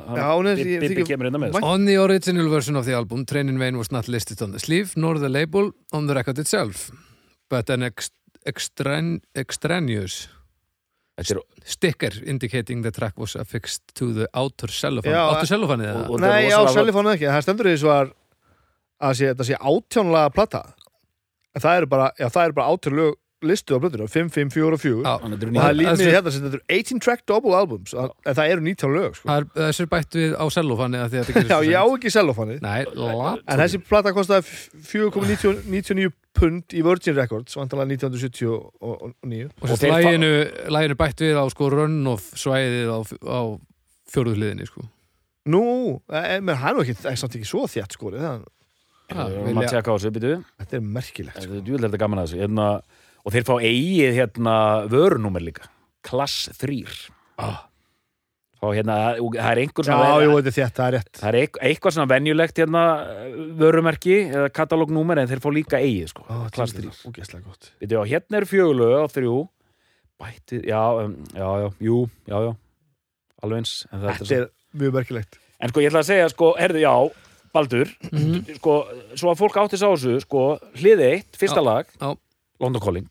þykir- 0.55 1.07
kemur 1.11 1.27
inn 1.27 1.41
með 1.43 1.51
sko. 1.59 1.65
On 1.67 1.85
the 1.85 1.97
original 1.99 2.49
version 2.49 2.77
of 2.77 2.87
the 2.87 2.95
album, 2.95 3.25
Train 3.27 3.49
in 3.49 3.59
Vain 3.59 3.77
was 3.77 3.91
not 3.91 4.07
listed 4.07 4.41
on 4.41 4.53
the 4.53 4.61
sleeve, 4.61 4.93
nor 4.97 5.19
the 5.19 5.29
label 5.29 5.73
on 5.93 6.07
the 6.07 6.15
record 6.15 6.39
itself, 6.39 6.93
but 7.51 7.69
an 7.71 7.83
ex 7.83 8.11
extran 8.47 9.21
extraneous 9.35 10.29
sticker 11.65 12.11
indicating 12.27 12.83
the 12.83 12.91
track 12.91 13.19
was 13.19 13.37
affixed 13.37 13.83
to 13.95 14.13
the 14.13 14.27
outer 14.35 14.69
cellophane. 14.69 15.15
Já, 15.15 15.23
Áttu 15.37 15.47
cellophanið 15.53 15.91
og- 15.95 16.01
það? 16.05 16.11
og- 16.11 16.21
Nei, 16.21 16.45
er 16.45 16.51
já, 16.51 16.57
fónu 16.99 17.13
ekki. 17.15 17.27
Það 17.31 17.43
stendur 17.47 17.67
í 17.71 17.75
þessu 17.77 17.91
að, 17.95 18.13
að 19.01 19.13
sé, 19.21 19.35
þetta 19.35 19.45
sé 19.51 19.55
átjónlega 19.61 20.33
plata. 20.35 20.63
En 21.55 21.63
það 21.63 21.77
eru 21.77 21.87
bara, 21.87 22.11
já, 22.19 22.27
það 22.29 22.45
eru 22.49 22.53
bara 22.59 22.69
átjón 22.75 22.97
lög 22.99 23.15
listu 23.45 23.77
á 23.77 23.79
plötunum, 23.79 24.09
5, 24.09 24.29
5, 24.33 24.51
4 24.51 24.73
og 24.73 24.81
4. 24.81 25.03
Já. 25.05 25.19
Þannig 25.21 25.37
að 25.37 25.39
þetta 25.39 25.45
eru 25.45 25.53
Og 25.55 25.63
það 25.63 25.69
er 25.69 25.75
Þessi- 26.01 26.15
hérna 26.17 26.31
sem 26.33 26.43
þetta 26.43 26.55
eru 26.55 26.65
18 26.79 27.01
track 27.05 27.27
double 27.27 27.55
albums 27.55 27.93
en 27.95 28.35
það 28.35 28.51
eru 28.51 28.61
19 28.65 28.91
lög 28.97 29.15
sko. 29.15 29.29
Það 29.29 29.39
er 29.39 29.45
er 29.85 29.87
bætt 29.95 30.11
við 30.19 30.33
á 30.35 30.45
cellophanið 30.57 31.01
að 31.05 31.09
því 31.13 31.19
að 31.21 31.25
þetta 31.25 31.35
gerir 31.35 31.51
Já, 31.53 31.59
svo 31.61 31.71
ég 31.71 31.77
á 31.77 31.85
seint. 31.85 32.01
ekki 32.01 32.11
la 32.97 33.37
En 33.47 33.59
þessi 33.61 33.79
plata 33.87 34.13
kostaði 34.17 34.43
4,99 34.81 36.13
pund 36.35 36.75
í 36.75 36.83
Virgin 36.85 37.17
Records 37.17 37.57
vantalega 37.59 37.95
1979 37.95 38.51
og 38.83 39.15
fa- 39.63 39.93
læginu, 39.93 40.33
læginu 40.75 40.99
bætt 40.99 41.23
við 41.25 41.39
á 41.39 41.45
sko 41.53 41.71
run-off 41.73 42.33
svæðið 42.39 42.91
á, 42.91 42.99
á 43.31 43.41
fjóruð 44.11 44.41
hliðinni 44.41 44.69
sko. 44.69 44.85
Nú, 45.53 45.63
en, 46.09 46.45
menn 46.45 46.57
hann 46.59 46.73
er 46.73 46.79
nú 46.79 46.85
ekki, 46.85 46.97
það 47.03 47.13
er 47.13 47.21
samt 47.21 47.39
ekki 47.39 47.49
svo 47.49 47.67
þétt 47.69 47.97
sko 47.99 48.13
Þetta 50.63 50.79
er 50.79 50.85
merkilegt 50.97 51.45
sko. 51.45 51.61
Þetta 51.61 51.91
er 51.91 52.01
gaman 52.01 52.23
að 52.23 52.31
þessu 52.31 52.41
hérna, 52.41 52.69
og 53.25 53.35
þeir 53.35 53.47
fá 53.49 53.55
eigið 53.61 54.19
hérna 54.19 54.57
vörunúmer 54.93 55.45
líka 55.45 55.69
klass 56.05 56.49
3 56.61 56.81
ah. 57.41 57.65
Fá 58.65 58.71
hérna, 58.79 58.97
og 59.21 59.35
það 59.37 59.51
er 59.53 59.61
einhver 59.63 59.85
Já, 59.85 59.89
svona 59.93 60.25
jú, 60.25 60.35
þetta 60.41 60.51
er 60.51 60.57
þétt, 60.59 60.75
það 60.79 60.87
er 60.89 60.97
rétt 60.99 61.21
það 61.21 61.29
er 61.29 61.39
eit- 61.45 61.59
eitthvað 61.69 61.95
svona 61.97 62.11
venjulegt 62.15 62.61
hérna 62.63 62.85
vörumerki 63.61 64.17
eða 64.31 64.49
katalógnúmer 64.57 65.21
en 65.23 65.29
þeir 65.31 65.43
fá 65.45 65.51
líka 65.55 65.81
eigið 65.81 66.09
sko, 66.15 66.25
Ó, 66.29 66.49
klass 66.55 66.73
djöfull, 66.75 66.91
3 67.05 67.11
Ógeðslega 67.13 67.45
gott 67.45 67.71
Býtu, 67.81 67.99
og 68.01 68.09
hérna 68.11 68.41
eru 68.41 68.49
fjögulög 68.51 68.95
á 68.99 69.07
þrjú 69.15 69.37
bætið, 70.25 70.65
já, 70.71 70.83
um, 71.05 71.15
já, 71.35 71.49
já, 71.65 71.69
jú, 71.89 71.99
já, 72.31 72.37
já 72.49 72.53
alveg 73.45 73.59
eins 73.61 73.75
þetta 73.93 74.15
Þetta 74.25 74.39
er 74.41 74.49
mjög 74.81 74.95
merkilegt 74.99 75.39
en 75.61 75.71
sko, 75.73 75.81
ég 75.85 75.91
ætla 75.93 76.03
að 76.05 76.11
segja, 76.11 76.29
sko, 76.35 76.55
herðu, 76.59 76.83
já 76.85 76.95
Baldur, 77.55 77.87
Mhm. 78.11 78.57
sko, 78.59 78.73
svo 79.15 79.31
að 79.31 79.39
fólk 79.39 79.55
átti 79.63 79.79
sá 79.79 79.87
þessu, 79.93 80.17
sko, 80.25 80.59
hlið 80.75 81.03
eitt, 81.07 81.37
fyrsta 81.39 81.61
Já, 81.63 81.67
lag 81.69 81.87
já. 82.01 82.17
London 82.61 82.83
Calling 82.83 83.07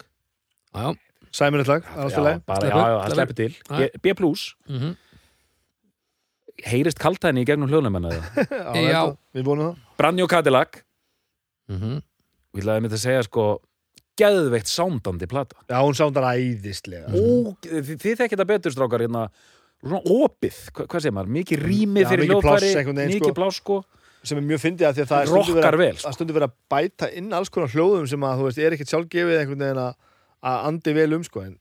Já, 0.75 0.81
já. 0.91 0.95
Sæmur 1.33 1.63
lag, 1.65 1.81
til 1.81 2.23
já, 2.23 2.41
bara, 2.45 2.67
já, 2.67 2.75
já, 2.75 2.97
það 3.07 3.13
sleppur. 3.15 3.35
til 3.35 3.55
Já. 3.69 3.77
B- 3.77 4.13
Mhm. 4.69 4.97
Heyrist 6.61 6.99
kaltæðinni 7.01 7.43
í 7.43 7.47
gegnum 7.49 7.69
hljóðnæmanna 7.71 8.11
Já. 8.77 9.03
Við 9.33 9.45
vonum 9.47 9.71
það 9.73 9.99
Brannjó 10.01 10.27
Cadillac 10.31 10.81
Mhm. 11.71 11.93
og 12.03 12.59
ég 12.59 12.65
ætlaði 12.65 12.81
mér 12.83 12.93
að 12.97 12.99
segja 13.05 13.23
sko 13.23 13.43
geðveikt 14.19 14.67
sándandi 14.69 15.27
plata 15.31 15.55
Já, 15.71 15.77
hún 15.79 15.95
sándar 15.97 16.25
æðislega 16.35 17.07
Ó, 17.09 17.55
þið, 17.63 17.87
þið 18.03 18.17
þekkið 18.19 18.33
þetta 18.35 18.45
betur 18.49 18.73
strákar 18.75 19.03
hérna, 19.05 19.21
opið, 20.03 20.57
Hva, 20.75 20.85
hvað 20.91 21.01
segir 21.05 21.15
maður 21.15 21.31
mikið 21.39 21.63
rými 21.63 22.03
fyrir 22.05 22.27
hljóðfæri 22.29 22.73
mikið 22.99 23.23
sko. 23.23 23.33
pláss 23.39 23.61
sko 23.63 23.77
sem 24.23 24.37
er 24.39 24.45
mjög 24.47 24.61
fyndið 24.63 24.87
að 24.87 24.93
því 24.99 25.03
að 25.03 25.09
það 25.09 25.21
er 25.23 25.31
verið 25.79 26.03
að, 26.03 26.13
sko. 26.15 26.27
verið 26.35 26.45
að 26.47 26.53
bæta 26.75 27.09
inn 27.19 27.33
alls 27.39 27.49
konar 27.51 27.71
hljóðum 27.73 28.05
sem 28.11 28.23
að 28.27 28.37
þú 28.39 28.45
veist, 28.47 28.59
er 28.63 28.75
ekkert 28.77 28.91
sjálfgefið 28.93 29.39
einhvern 29.41 29.63
veginn 29.65 29.81
að, 29.87 29.97
að 30.51 30.67
andi 30.69 30.93
vel 30.99 31.09
um 31.17 31.23
sko 31.27 31.41
en 31.47 31.55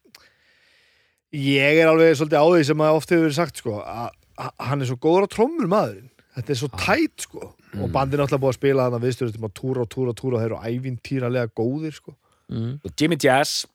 ég 1.33 1.81
er 1.81 1.88
alveg 1.90 2.18
svolítið 2.18 2.38
á 2.42 2.46
því 2.52 2.66
sem 2.68 2.85
að 2.85 2.98
oft 3.00 3.14
hefur 3.14 3.24
verið 3.26 3.38
sagt 3.38 3.62
sko 3.62 3.78
að 3.81 4.11
hann 4.59 4.81
er 4.83 4.87
svo 4.90 4.96
góður 5.02 5.26
á 5.26 5.28
trommur 5.35 5.68
maðurinn 5.70 6.11
þetta 6.37 6.50
er 6.55 6.59
svo 6.62 6.68
tætt 6.81 7.26
sko 7.28 7.42
og 7.83 7.88
bandin 7.92 8.18
er 8.20 8.24
alltaf 8.26 8.40
búið 8.42 8.52
að 8.55 8.59
spila 8.61 8.87
þannig 8.88 9.00
að 9.00 9.07
viðstöðum 9.09 9.46
að 9.48 9.55
túra 9.61 9.85
og 9.85 9.88
túra 9.92 10.12
og 10.12 10.18
túra 10.20 10.37
og 10.37 10.42
þeir 10.42 10.50
eru 10.50 10.61
ævintýralega 10.72 11.52
góðir 11.57 11.94
sko 12.00 12.16
Mhm. 12.52 12.81
Og 12.85 12.90
Jimmy 13.00 13.16
Jazz, 13.16 13.66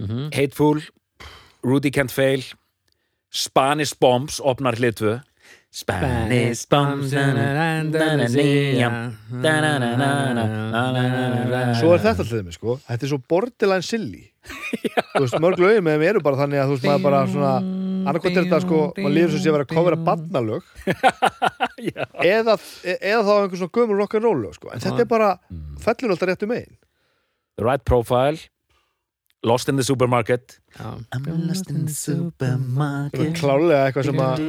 Mhm. 0.00 0.30
Hateful 0.34 0.80
Rudy 1.62 1.90
Can't 1.94 2.10
Fail 2.10 2.42
Spanish 3.30 3.94
Bombs 4.00 4.40
opnar 4.42 4.74
hlitvu 4.74 5.20
Spanish 5.70 6.66
Bombs 6.70 7.10
svo 11.78 11.94
er 11.94 12.02
þetta 12.04 12.22
alltaf 12.24 12.44
mig 12.46 12.54
sko 12.56 12.76
þetta 12.88 13.02
er 13.06 13.10
svo 13.12 13.18
borderline 13.28 13.82
silly 13.86 14.24
þú 15.14 15.22
veist, 15.24 15.38
mörg 15.42 15.58
lögum 15.62 15.86
með 15.88 15.96
þeim 15.98 16.06
eru 16.10 16.20
bara 16.24 16.36
þannig 16.42 16.60
að 16.62 16.68
þú 16.70 16.76
veist, 16.76 16.86
maður 16.90 17.02
bara 17.06 17.22
svona 17.32 17.54
annarkvæmt 18.04 18.38
er 18.38 18.46
þetta 18.46 18.62
sko, 18.64 18.80
maður 18.98 19.14
líður 19.16 19.34
svo 19.34 19.42
sé 19.42 19.50
að 19.50 19.56
vera 19.58 19.66
að 19.66 19.74
kofra 19.74 20.00
barnalög. 20.08 20.72
eða, 22.36 22.56
eða 22.94 23.20
þá 23.26 23.34
einhver 23.34 23.60
svona 23.60 23.76
gömur 23.80 24.02
rock'n'roll 24.04 24.50
sko, 24.56 24.72
en 24.74 24.84
þetta 24.84 25.04
er 25.04 25.10
bara 25.10 25.30
fellur 25.84 26.14
alltaf 26.14 26.30
réttu 26.32 26.50
megin. 26.50 26.74
The 27.54 27.66
Right 27.66 27.84
Profile 27.86 28.40
Lost 29.44 29.68
in 29.68 29.76
the 29.76 29.84
Supermarket. 29.84 30.60
Já. 30.78 30.98
I'm 31.12 31.46
lost 31.46 31.70
in 31.70 31.84
the 31.84 31.92
sem 31.92 32.30
supermarket 32.32 33.20
er 33.20 33.34
klálega 33.36 33.80
eitthvað 33.90 34.06
sem 34.08 34.22
að 34.24 34.44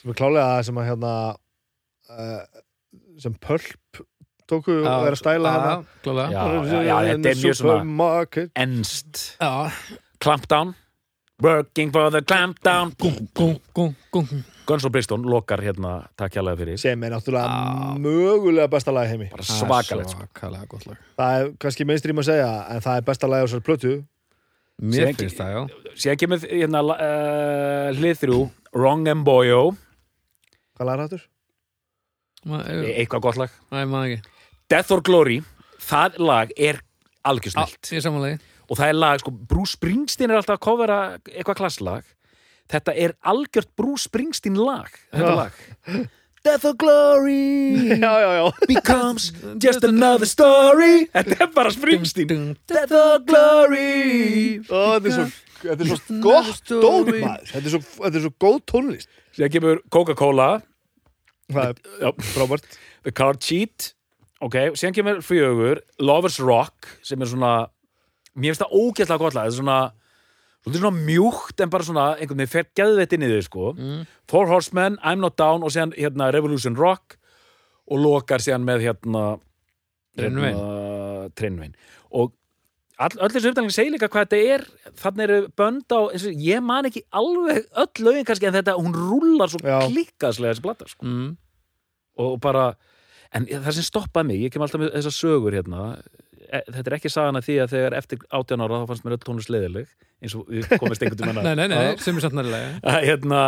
sem 0.00 0.12
er 0.12 0.16
klálega 0.16 0.62
sem 0.64 0.80
að 0.80 0.88
hérna 0.88 1.12
uh, 2.08 2.62
sem 3.20 3.36
pölp 3.44 4.00
tóku 4.48 4.78
og 4.80 5.04
er 5.04 5.12
að 5.12 5.20
stæla 5.20 5.52
hana. 5.52 5.74
Já, 5.76 6.02
klálega 6.06 6.32
Já, 6.32 6.42
já, 6.72 6.80
já, 6.88 6.96
þetta 7.10 7.32
er 7.34 7.40
mjög 7.42 7.58
svona. 7.60 8.44
Ennst 8.64 9.22
Já, 9.36 9.52
Clampdown 10.24 10.72
Working 11.42 11.92
for 11.94 12.10
the 12.10 12.20
Clampdown 12.26 12.90
Guns 14.66 14.84
N' 14.84 14.90
Bristol 14.92 15.22
lokar 15.22 15.60
hérna 15.62 15.92
takk 16.18 16.34
hjálpa 16.34 16.56
fyrir. 16.58 16.76
Sem 16.82 17.04
er 17.06 17.12
náttúrulega 17.14 17.94
mögulega 18.02 18.66
besta 18.72 18.92
lagi 18.92 19.12
heimi. 19.14 19.28
Bara 19.30 19.46
svakalegt 19.46 20.10
sko. 20.12 20.26
Svakalega 20.26 20.66
gott 20.68 20.84
lag. 20.90 20.98
Það 21.16 21.36
er 21.44 21.52
kannski 21.62 21.86
mainstream 21.88 22.20
að 22.20 22.26
segja 22.32 22.48
en 22.74 22.82
það 22.84 22.98
er 23.00 23.06
besta 23.06 23.30
lagi 23.30 23.46
á 23.46 23.48
þessar 23.48 23.62
plötu. 23.68 23.92
Mér 24.82 25.14
finnst 25.18 25.38
það, 25.38 25.54
já. 25.54 25.94
síðan 25.98 26.18
kemur 26.20 26.44
hérna 26.50 26.82
uh, 26.84 27.88
hlið 27.98 28.20
þrjú 28.20 28.40
Wrong 28.76 29.08
and 29.10 29.24
Boyo. 29.26 29.62
Hvað 30.76 30.90
lagar 30.90 31.04
hættur? 31.06 31.24
Ma- 32.46 32.60
e 32.66 32.76
ég- 32.82 32.92
eitthvað 33.04 33.24
gott 33.24 33.40
lag. 33.40 33.56
Nei, 33.74 33.84
maður 33.90 34.12
ekki. 34.18 34.36
Death 34.70 34.92
or 34.94 35.00
Glory 35.06 35.40
það 35.80 36.18
lag 36.20 36.52
er 36.58 36.82
algjörsnilt 37.26 37.88
Ég 37.94 38.02
er 38.02 38.04
samanlegi 38.04 38.38
og 38.68 38.76
það 38.78 38.92
er 38.92 38.96
lag, 38.98 39.20
sko, 39.22 39.32
Bruce 39.32 39.76
Springsteen 39.78 40.30
er 40.30 40.40
alltaf 40.40 40.58
að 40.58 40.64
kofera 40.66 40.98
eitthvað 41.32 41.58
klasslag. 41.62 42.06
Þetta 42.68 42.92
er 43.00 43.14
algjört 43.24 43.70
Bruce 43.80 44.04
Springsteen 44.10 44.58
lag 44.60 44.90
þetta 45.12 45.32
Já. 45.32 45.36
lag. 45.42 45.60
Death 46.46 46.68
or 46.68 46.74
Glory 46.78 47.98
já, 48.04 48.12
já, 48.22 48.44
becomes 48.68 49.32
just 49.64 49.84
another 49.84 50.28
story. 50.28 51.08
Þetta 51.12 51.38
er 51.46 51.50
bara 51.56 51.72
Springsteen. 51.74 52.52
Death 52.70 52.94
or 52.94 53.18
Glory 53.26 54.60
Ó, 54.70 54.96
þetta 54.98 55.08
er 55.08 55.16
svo, 55.16 55.26
þetta 55.64 55.82
er 55.82 55.90
svo 55.90 56.20
gott 56.24 56.70
dót 56.70 57.10
maður. 57.16 57.48
Þetta 57.50 57.64
er 57.64 57.74
svo, 57.74 57.82
þetta 58.04 58.20
er 58.20 58.26
svo 58.28 58.34
góð 58.46 58.58
tónlist. 58.70 59.10
Síðan 59.34 59.54
kemur 59.56 59.80
Coca-Cola. 59.94 60.50
Er 61.48 61.74
frábært. 62.34 62.78
The 63.06 63.12
Card 63.16 63.40
Cheat. 63.42 63.92
Ok, 64.44 64.54
síðan 64.78 64.94
kemur 64.94 65.20
fjögur 65.26 65.80
Lovers 65.98 66.38
Rock 66.44 66.92
sem 67.02 67.18
er 67.24 67.30
svona 67.32 67.52
mér 68.38 68.54
finnst 68.54 68.64
það 68.64 68.76
ógeðslega 68.78 69.22
gott 69.22 69.36
lag 69.36 69.48
þetta 69.48 69.54
er 69.54 69.58
svona, 69.58 69.78
svolítið 70.62 70.84
svona 70.84 71.04
mjúkt 71.10 71.64
en 71.64 71.72
bara 71.74 71.88
svona 71.88 72.06
einhvern 72.16 72.42
veginn 72.42 72.54
fer 72.54 72.70
geðveitt 72.78 73.14
inn 73.16 73.26
í 73.26 73.30
þau 73.34 73.44
sko 73.48 73.68
Mm. 73.74 74.00
Four 74.30 74.48
Horsemen, 74.52 74.98
I'm 75.02 75.22
Not 75.24 75.36
Down 75.40 75.64
og 75.66 75.74
síðan 75.74 75.94
hérna 75.96 76.32
Revolution 76.34 76.76
Rock 76.78 77.18
og 77.88 78.02
lokar 78.02 78.44
síðan 78.44 78.66
með 78.68 78.88
hérna 78.88 79.38
Treinvein. 80.18 80.56
hérna, 80.58 81.74
og 82.10 82.34
all, 82.98 83.14
öll 83.22 83.32
þessu 83.32 83.52
uppdæling 83.52 83.74
segir 83.74 83.94
líka 83.94 84.10
hvað 84.10 84.26
þetta 84.26 84.54
er 84.54 84.64
þannig 84.98 85.24
eru 85.28 85.38
bönd 85.58 85.94
á 85.94 86.00
og, 86.00 86.28
ég 86.42 86.62
man 86.64 86.88
ekki 86.88 87.04
alveg 87.14 87.66
öll 87.78 88.04
lögin 88.06 88.26
kannski 88.28 88.48
en 88.50 88.56
þetta, 88.58 88.76
hún 88.78 88.96
rúlar 88.96 89.52
svo 89.52 89.62
Já. 89.62 89.80
klikkaslega 89.86 90.54
þessi 90.54 90.64
blata 90.64 90.88
sko 90.90 91.06
mm. 91.06 91.28
og 92.24 92.38
bara 92.42 92.72
en 93.36 93.46
það 93.46 93.74
sem 93.76 93.86
stoppaði 93.86 94.30
mig, 94.30 94.42
ég 94.46 94.54
kem 94.54 94.64
alltaf 94.64 94.82
með 94.82 94.94
þessar 94.96 95.16
sögur 95.16 95.56
hérna 95.56 95.84
e, 96.48 96.60
þetta 96.66 96.84
er 96.90 96.96
ekki 96.98 97.12
sagan 97.12 97.38
að 97.40 97.48
því 97.48 97.56
að 97.64 97.72
þegar 97.76 97.96
eftir 98.00 98.20
18 98.28 98.64
ára 98.66 98.82
þá 98.82 98.90
fannst 98.92 99.06
mér 99.06 99.16
öll 99.16 99.24
tónlist 99.24 99.52
leiðileg 99.52 99.88
eins 100.24 100.36
og 100.38 100.50
við 100.50 100.68
komist 100.80 101.02
einhvern 101.04 101.22
tímann 101.22 101.44
Nei, 101.48 101.54
nei, 101.60 101.66
nei, 101.72 101.96
sem 102.02 102.16
er 102.18 102.26
samt 102.26 102.38
nærilega 102.38 102.98
hérna 103.06 103.42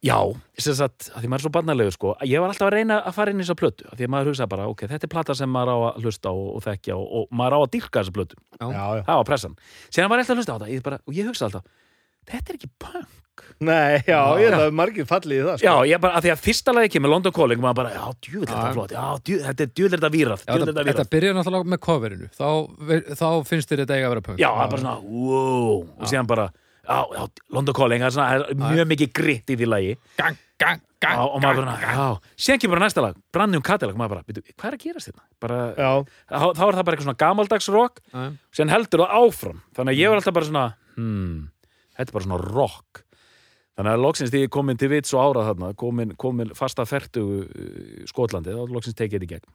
já, 0.00 0.16
sem 0.56 0.76
sagt, 0.78 1.10
að 1.12 1.24
því 1.24 1.28
maður 1.28 1.42
er 1.42 1.44
svo 1.44 1.52
barnalegu 1.52 1.92
sko, 1.92 2.14
ég 2.24 2.40
var 2.40 2.54
alltaf 2.54 2.70
að 2.70 2.76
reyna 2.78 3.02
að 3.04 3.16
fara 3.18 3.34
inn 3.34 3.42
í 3.42 3.44
þessa 3.44 3.58
plötu 3.60 3.84
að 3.90 3.98
því 3.98 4.06
að 4.06 4.12
maður 4.14 4.30
hugsa 4.32 4.46
bara, 4.48 4.68
ok, 4.72 4.86
þetta 4.88 5.06
er 5.06 5.12
plata 5.12 5.36
sem 5.36 5.52
maður 5.52 5.72
á 5.74 5.78
að 5.90 5.98
hlusta 6.06 6.32
og, 6.32 6.46
og 6.56 6.64
þekkja 6.64 6.96
og, 6.96 7.10
og 7.18 7.34
maður 7.36 7.56
á 7.56 7.60
að 7.60 7.72
dyrka 7.74 8.00
þessa 8.00 8.14
plötu, 8.16 8.38
Já, 8.56 8.64
já. 8.70 9.02
það 9.04 9.20
var 9.20 9.28
pressan. 9.28 9.58
Síðan 9.92 10.08
var 10.14 10.22
ég 10.22 10.24
alltaf 10.24 10.32
að 10.32 10.40
hlusta 10.40 10.56
á 10.56 10.56
þetta, 10.56 10.70
ég 10.72 10.86
bara, 10.88 11.00
og 11.04 11.18
ég 11.20 11.28
hugsa 11.28 11.50
alltaf 11.50 11.68
þetta 12.30 12.52
er 12.52 12.58
ekki 12.58 12.70
punk 12.80 13.18
Nei, 13.60 14.00
já, 14.06 14.16
Já. 14.16 14.20
ég 14.40 14.50
held 14.54 14.64
að 14.66 14.74
margir 14.80 15.06
fallið 15.10 15.36
í 15.36 15.44
það 15.46 15.58
sko. 15.60 15.66
já, 15.68 15.74
ég 15.90 16.00
bara, 16.04 16.16
að 16.20 16.26
því 16.26 16.32
að 16.34 16.42
fyrsta 16.46 16.74
lagi 16.76 16.92
kemur 16.94 17.12
London 17.12 17.34
Calling 17.36 17.60
maður 17.64 17.78
bara, 17.80 17.92
já, 17.96 18.04
djúvill 18.24 18.46
er 18.48 18.52
þetta 18.54 18.72
flott 18.78 18.94
já, 18.96 19.04
djú, 19.28 19.38
þetta 19.46 19.66
er 19.68 19.94
þetta 19.96 20.10
vírað 20.14 20.44
þetta, 20.46 21.06
byrjar 21.14 21.38
náttúrulega 21.40 21.72
með 21.74 21.82
coverinu. 21.86 22.30
Þá, 22.36 22.48
þá 23.20 23.26
finnst 23.50 23.72
þér 23.72 23.84
þetta 23.84 23.96
eiga 23.98 24.08
að 24.10 24.14
vera 24.16 24.26
punk. 24.30 24.40
Já, 24.42 24.50
það 24.50 24.64
er 24.66 24.74
bara 24.74 24.84
svona, 24.84 24.98
wow 25.04 25.80
og 26.00 26.10
síðan 26.12 26.30
bara, 26.30 26.46
já, 26.80 26.98
já, 27.18 27.24
London 27.58 27.76
Calling 27.80 28.04
það 28.04 28.10
er, 28.10 28.16
svona, 28.16 28.30
er 28.38 28.62
mjög 28.78 28.88
mikið 28.94 29.12
gritt 29.20 29.52
í 29.52 29.58
því 29.60 29.68
lagi. 29.70 29.92
Gang, 30.20 30.40
gang, 30.60 30.80
gang, 31.00 31.16
Já, 31.20 31.24
og 31.24 31.38
maður 31.44 31.62
bara, 31.64 31.76
já, 31.80 32.06
síðan 32.36 32.60
kemur 32.64 32.76
bara 32.76 32.84
næsta 32.88 33.04
lag 33.04 33.20
Brandnjum 33.32 33.62
Cadillac, 33.64 33.96
maður 34.00 34.16
bara, 34.16 34.24
byrju, 34.28 34.42
hvað 34.56 34.66
er 34.68 34.76
að 34.76 34.82
gerast 34.84 35.08
þetta? 35.10 35.22
Bara, 35.40 35.60
Já, 35.78 35.92
þá, 36.28 36.44
þá 36.58 36.64
er 36.66 36.76
það 36.76 36.84
bara 36.84 36.96
eitthvað 36.96 37.06
svona 37.06 37.20
gamaldags 37.22 37.68
rock 37.72 38.02
Já. 38.12 38.24
síðan 38.58 38.72
heldur 38.74 39.04
það 39.06 39.14
áfram. 39.20 39.62
Þannig 39.78 39.94
að 39.96 40.02
ég 40.02 40.12
var 40.12 40.20
alltaf 40.20 40.36
bara 40.36 40.48
svona 40.50 40.64
hmm, 40.98 41.38
þetta 41.96 42.08
er 42.10 42.16
bara 42.18 42.26
svona 42.28 42.40
rock 42.44 43.02
þannig 43.80 43.96
að 43.96 44.04
loksins 44.04 44.30
því 44.30 44.44
ég 44.44 44.52
komin 44.52 44.78
til 44.80 44.92
vits 44.92 45.16
og 45.16 45.24
árað 45.24 45.50
þarna 45.50 45.72
komin, 45.80 46.14
komin 46.20 46.54
fasta 46.56 46.84
fertu 46.88 47.26
Skotlandi, 48.10 48.52
þá 48.54 48.74
loksins 48.76 48.98
tekið 48.98 49.16
þetta 49.18 49.28
í 49.28 49.34
gegn. 49.34 49.54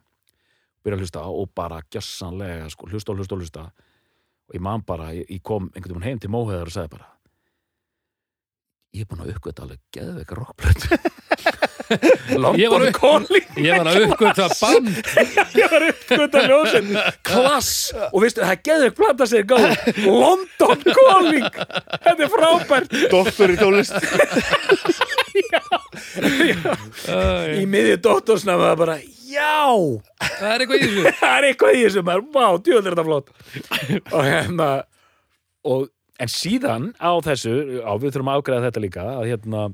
Byrja 0.82 0.98
að 0.98 1.04
hlusta 1.06 1.26
og 1.30 1.52
bara 1.54 1.82
gjössanlega, 1.86 2.70
sko, 2.74 2.90
hlusta 2.90 3.14
og 3.14 3.20
hlusta 3.22 3.36
og 3.38 3.44
hlusta. 3.44 3.68
Og 4.50 4.58
ég 4.58 4.62
man 4.62 4.82
bara, 4.86 5.12
ég, 5.14 5.30
ég 5.30 5.42
kom 5.46 5.70
einhvern 5.72 6.00
veginn 6.00 6.10
heim 6.10 6.22
til 6.22 6.30
Móheðar 6.34 6.70
og 6.70 6.74
sagði 6.74 6.98
bara 6.98 7.12
ég 8.96 9.04
er 9.04 9.10
búin 9.10 9.24
að 9.24 9.34
uppgöta 9.34 9.66
alveg 9.66 9.80
geðveika 9.92 10.38
var 10.40 11.16
London 12.36 12.92
Calling. 12.96 13.46
Ég 13.62 13.78
var 13.78 13.90
að 13.90 14.06
uppgöta 14.06 14.48
band. 14.60 14.88
Ég 15.60 15.72
var 15.72 15.86
uppgöta 15.90 16.44
ljósin. 16.48 16.92
Klass. 17.26 17.72
Og 18.12 18.24
veistu, 18.24 18.42
það 18.42 18.54
er 18.54 18.62
geðveik 18.70 18.96
plata 18.98 19.28
sér 19.30 19.46
gáð 19.48 19.66
London 20.06 20.86
Calling. 20.90 21.46
Þetta 22.06 22.16
er 22.16 22.32
frábært. 22.32 22.96
Doktor 23.12 23.54
í 23.54 23.58
tónlist. 23.60 23.94
Í 27.56 27.64
miðju 27.68 27.96
dóttorsnafna 28.04 28.70
það 28.70 28.80
bara, 28.80 28.96
já. 29.28 29.66
Það 30.22 30.50
er 30.50 30.64
eitthvað 30.64 30.76
í 30.76 30.86
þessu. 30.86 31.12
Það 31.20 31.36
er 31.36 31.48
eitthvað 31.50 31.76
í 31.76 31.82
þessu 31.84 32.04
maður, 32.06 32.26
vá, 32.34 32.46
djúvel 32.66 32.82
er 32.82 32.96
þetta 32.96 33.06
flott. 33.06 33.32
Og 34.12 34.22
hérna 34.26 34.68
og, 35.66 35.88
en 36.22 36.32
síðan 36.32 36.90
á 37.00 37.10
þessu 37.26 37.56
á, 37.82 37.92
við 38.00 38.14
þurfum 38.14 38.32
að 38.32 38.40
ágræða 38.40 38.68
þetta 38.68 38.84
líka 38.86 39.08
að 39.16 39.28
hérna 39.32 39.66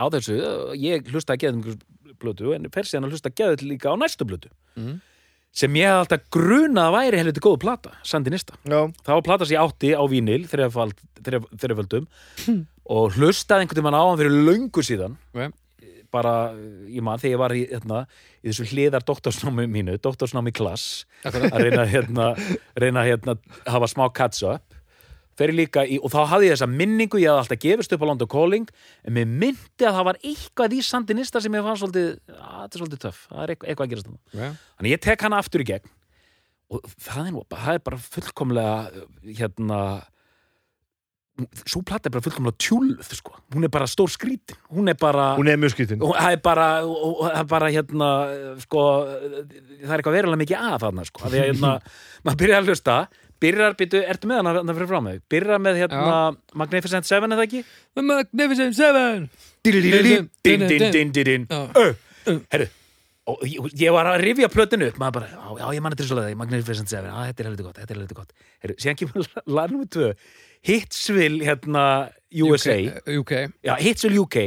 á 0.00 0.04
þessu, 0.16 0.40
ég 0.80 1.06
hlusta 1.12 1.36
að 1.36 1.44
geðum 1.44 1.78
blötu, 2.20 2.54
en 2.56 2.68
fer 2.72 2.88
síðan 2.88 3.08
að 3.08 3.14
hlusta 3.16 3.30
að 3.30 3.38
geða 3.40 3.68
líka 3.68 3.92
á 3.92 4.00
næstu 4.00 4.26
blötu. 4.28 4.50
Mhm. 4.76 5.00
sem 5.52 5.74
ég 5.74 5.88
hafði 5.90 6.00
alltaf 6.04 6.26
grunað 6.30 6.84
að 6.86 6.92
væri 6.94 7.18
helviti 7.18 7.40
góð 7.42 7.56
plata, 7.58 7.90
Sandinista 8.06 8.54
Já, 8.62 8.86
það 9.02 9.16
var 9.16 9.22
plata 9.26 9.48
ég 9.50 9.58
átti 9.58 9.88
á 9.98 10.04
vínil 10.06 10.44
þref, 10.46 10.76
þrefaldum 11.58 12.06
og 12.94 13.16
hlustaði 13.16 13.64
einhvern 13.64 13.80
tímann 13.80 13.98
á 13.98 14.02
hann 14.06 14.20
fyrir 14.20 14.36
löngu 14.46 14.84
síðan. 14.86 15.16
Ok. 15.34 15.50
bara, 16.10 16.52
ég 16.90 17.02
man, 17.02 17.18
þegar 17.18 17.34
ég 17.34 17.40
var 17.42 17.54
í, 17.54 17.60
hérna, 17.70 18.00
í 18.42 18.50
þessu 18.50 18.66
hliðar 18.70 19.04
doktorsnámi 19.06 19.66
mínu 19.70 19.98
doktorsnámi 20.02 20.52
klass 20.54 21.04
að 21.26 21.58
reyna, 21.64 21.84
hérna, 21.86 22.26
reyna 22.78 23.04
hérna, 23.06 23.36
hafa 23.66 23.90
smá 23.90 24.06
catch 24.14 24.46
up 24.46 24.62
fer 25.40 25.52
ég 25.52 25.58
líka 25.62 25.84
í, 25.88 25.96
og 26.00 26.12
þá 26.12 26.18
hafði 26.34 26.50
ég 26.50 26.56
þessa 26.58 26.70
minningu 26.70 27.20
ég 27.22 27.32
hafði 27.32 27.44
alltaf 27.44 27.62
gefist 27.64 27.96
upp 27.96 28.04
á 28.04 28.10
London 28.10 28.30
Calling 28.30 28.68
en 29.04 29.16
mér 29.16 29.30
myndi 29.30 29.88
að 29.88 29.96
það 29.98 30.08
var 30.10 30.20
eitthvað 30.20 30.76
í 30.76 30.82
Sandinista 30.86 31.42
sem 31.42 31.56
ég 31.56 31.66
fann 31.66 31.80
svolítið, 31.80 32.12
að 32.36 32.60
þetta 32.60 32.70
er 32.70 32.84
svolítið 32.84 33.02
töff 33.06 33.24
það 33.26 33.42
er 33.42 33.54
eitthvað, 33.56 33.84
að 33.86 33.92
gerast 33.94 34.10
þarna 34.10 34.44
Já. 34.44 34.54
Þannig 34.76 34.94
ég 34.94 35.04
tek 35.08 35.26
hana 35.26 35.42
aftur 35.42 35.64
í 35.64 35.68
gegn 35.72 35.92
og 36.70 36.86
það 37.02 37.24
er, 37.24 37.34
nú, 37.34 37.44
það 37.50 37.76
er 37.76 37.84
bara 37.88 38.00
fullkomlega 38.06 38.74
hérna 39.40 39.80
svo 41.64 41.80
platta 41.86 42.08
er 42.08 42.14
bara 42.14 42.24
fullkomlega 42.24 42.58
tjúluð 42.60 43.14
sko. 43.16 43.34
hún 43.54 43.64
er 43.64 43.72
bara 43.72 43.88
stór 43.90 44.10
skrítin 44.12 44.58
hún 44.74 44.90
er 44.90 44.98
bara, 45.00 45.34
hún 45.38 45.48
er 45.48 45.58
mjög 45.60 45.74
skrítin 45.74 46.02
það 46.02 46.34
er 46.34 46.42
bara 46.44 46.68
það 46.82 47.38
er 47.40 47.48
bara 47.50 47.70
hérna 47.72 48.10
sko, 48.64 48.84
það 49.06 49.94
er 49.94 49.96
eitthvað 49.96 50.18
verulega 50.18 50.42
mikið 50.44 50.68
að 50.68 50.78
þarna 50.84 51.06
sko. 51.08 51.24
Því 51.26 51.40
að 51.40 51.50
hérna, 51.50 51.72
maður 52.26 52.40
byrjar 52.42 52.62
að 52.62 52.70
hlusta 52.70 52.96
byrjar, 53.40 53.76
býtu, 53.78 54.00
ertu 54.04 54.30
með 54.30 54.40
hana 54.42 54.56
hérna 54.58 54.74
fyrir 54.76 54.90
frá 54.90 55.00
mig 55.04 55.22
byrjar 55.32 55.62
með 55.62 55.80
hérna 55.84 56.18
Magnificent 56.60 57.08
Seven 57.08 57.36
eða 57.36 57.46
ekki? 57.48 57.62
The 57.96 58.04
Magnificent 58.04 58.76
Seven! 58.78 59.30
Din-din-din-din-din. 59.66 61.48
Já. 61.50 61.88
Herru 62.52 62.68
og 63.30 63.42
ég, 63.46 63.90
var 63.94 64.08
að 64.10 64.22
rifja 64.24 64.48
plötinu 64.50 64.88
upp 64.90 64.96
maður 65.00 65.20
bara, 65.20 65.26
já, 65.60 65.66
ég 65.76 65.82
mann 65.84 65.94
þetta 65.94 66.06
svo 66.08 66.16
leiði 66.18 66.38
Magnificent 66.40 66.90
Seven, 66.90 67.10
já 67.12 67.28
þetta 67.30 67.42
er 67.42 67.48
heldur 67.50 67.66
gott, 67.68 67.80
þetta 67.82 67.94
er 67.94 68.00
heldur 68.00 68.18
gott. 68.20 68.46
Herru, 68.64 68.76
síðan 68.80 68.98
kemur 69.00 69.28
lag 69.58 69.74
nummer 69.74 69.90
tvö 69.92 70.08
Hitsville, 70.66 71.44
hérna 71.46 71.84
USA, 72.42 72.76
UK, 72.80 73.12
UK. 73.20 73.34
já, 73.66 73.74
Hitsville 73.80 74.22
UK 74.24 74.38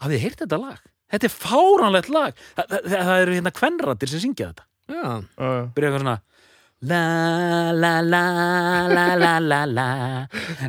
hafið 0.00 0.16
þið 0.16 0.24
heyrt 0.24 0.42
þetta 0.44 0.60
lag? 0.60 0.80
Þetta 1.10 1.26
er 1.26 1.32
fáránlegt 1.34 2.10
lag. 2.14 2.42
Þa, 2.54 2.62
það, 2.62 2.74
það, 2.86 3.06
það 3.08 3.22
eru 3.24 3.38
hérna 3.38 3.52
kvenrættir 3.54 4.10
sem 4.12 4.22
syngja 4.22 4.50
þetta. 4.52 4.66
Já, 4.90 5.00
Já, 5.02 5.48
byrja 5.74 5.88
eitthvað 5.90 6.04
svona 6.04 6.16
La 6.80 7.72
la 7.76 8.00
la 8.00 8.24
la 8.88 9.16
la 9.20 9.38
la 9.38 9.64
la 9.66 9.66
La. 9.68 9.88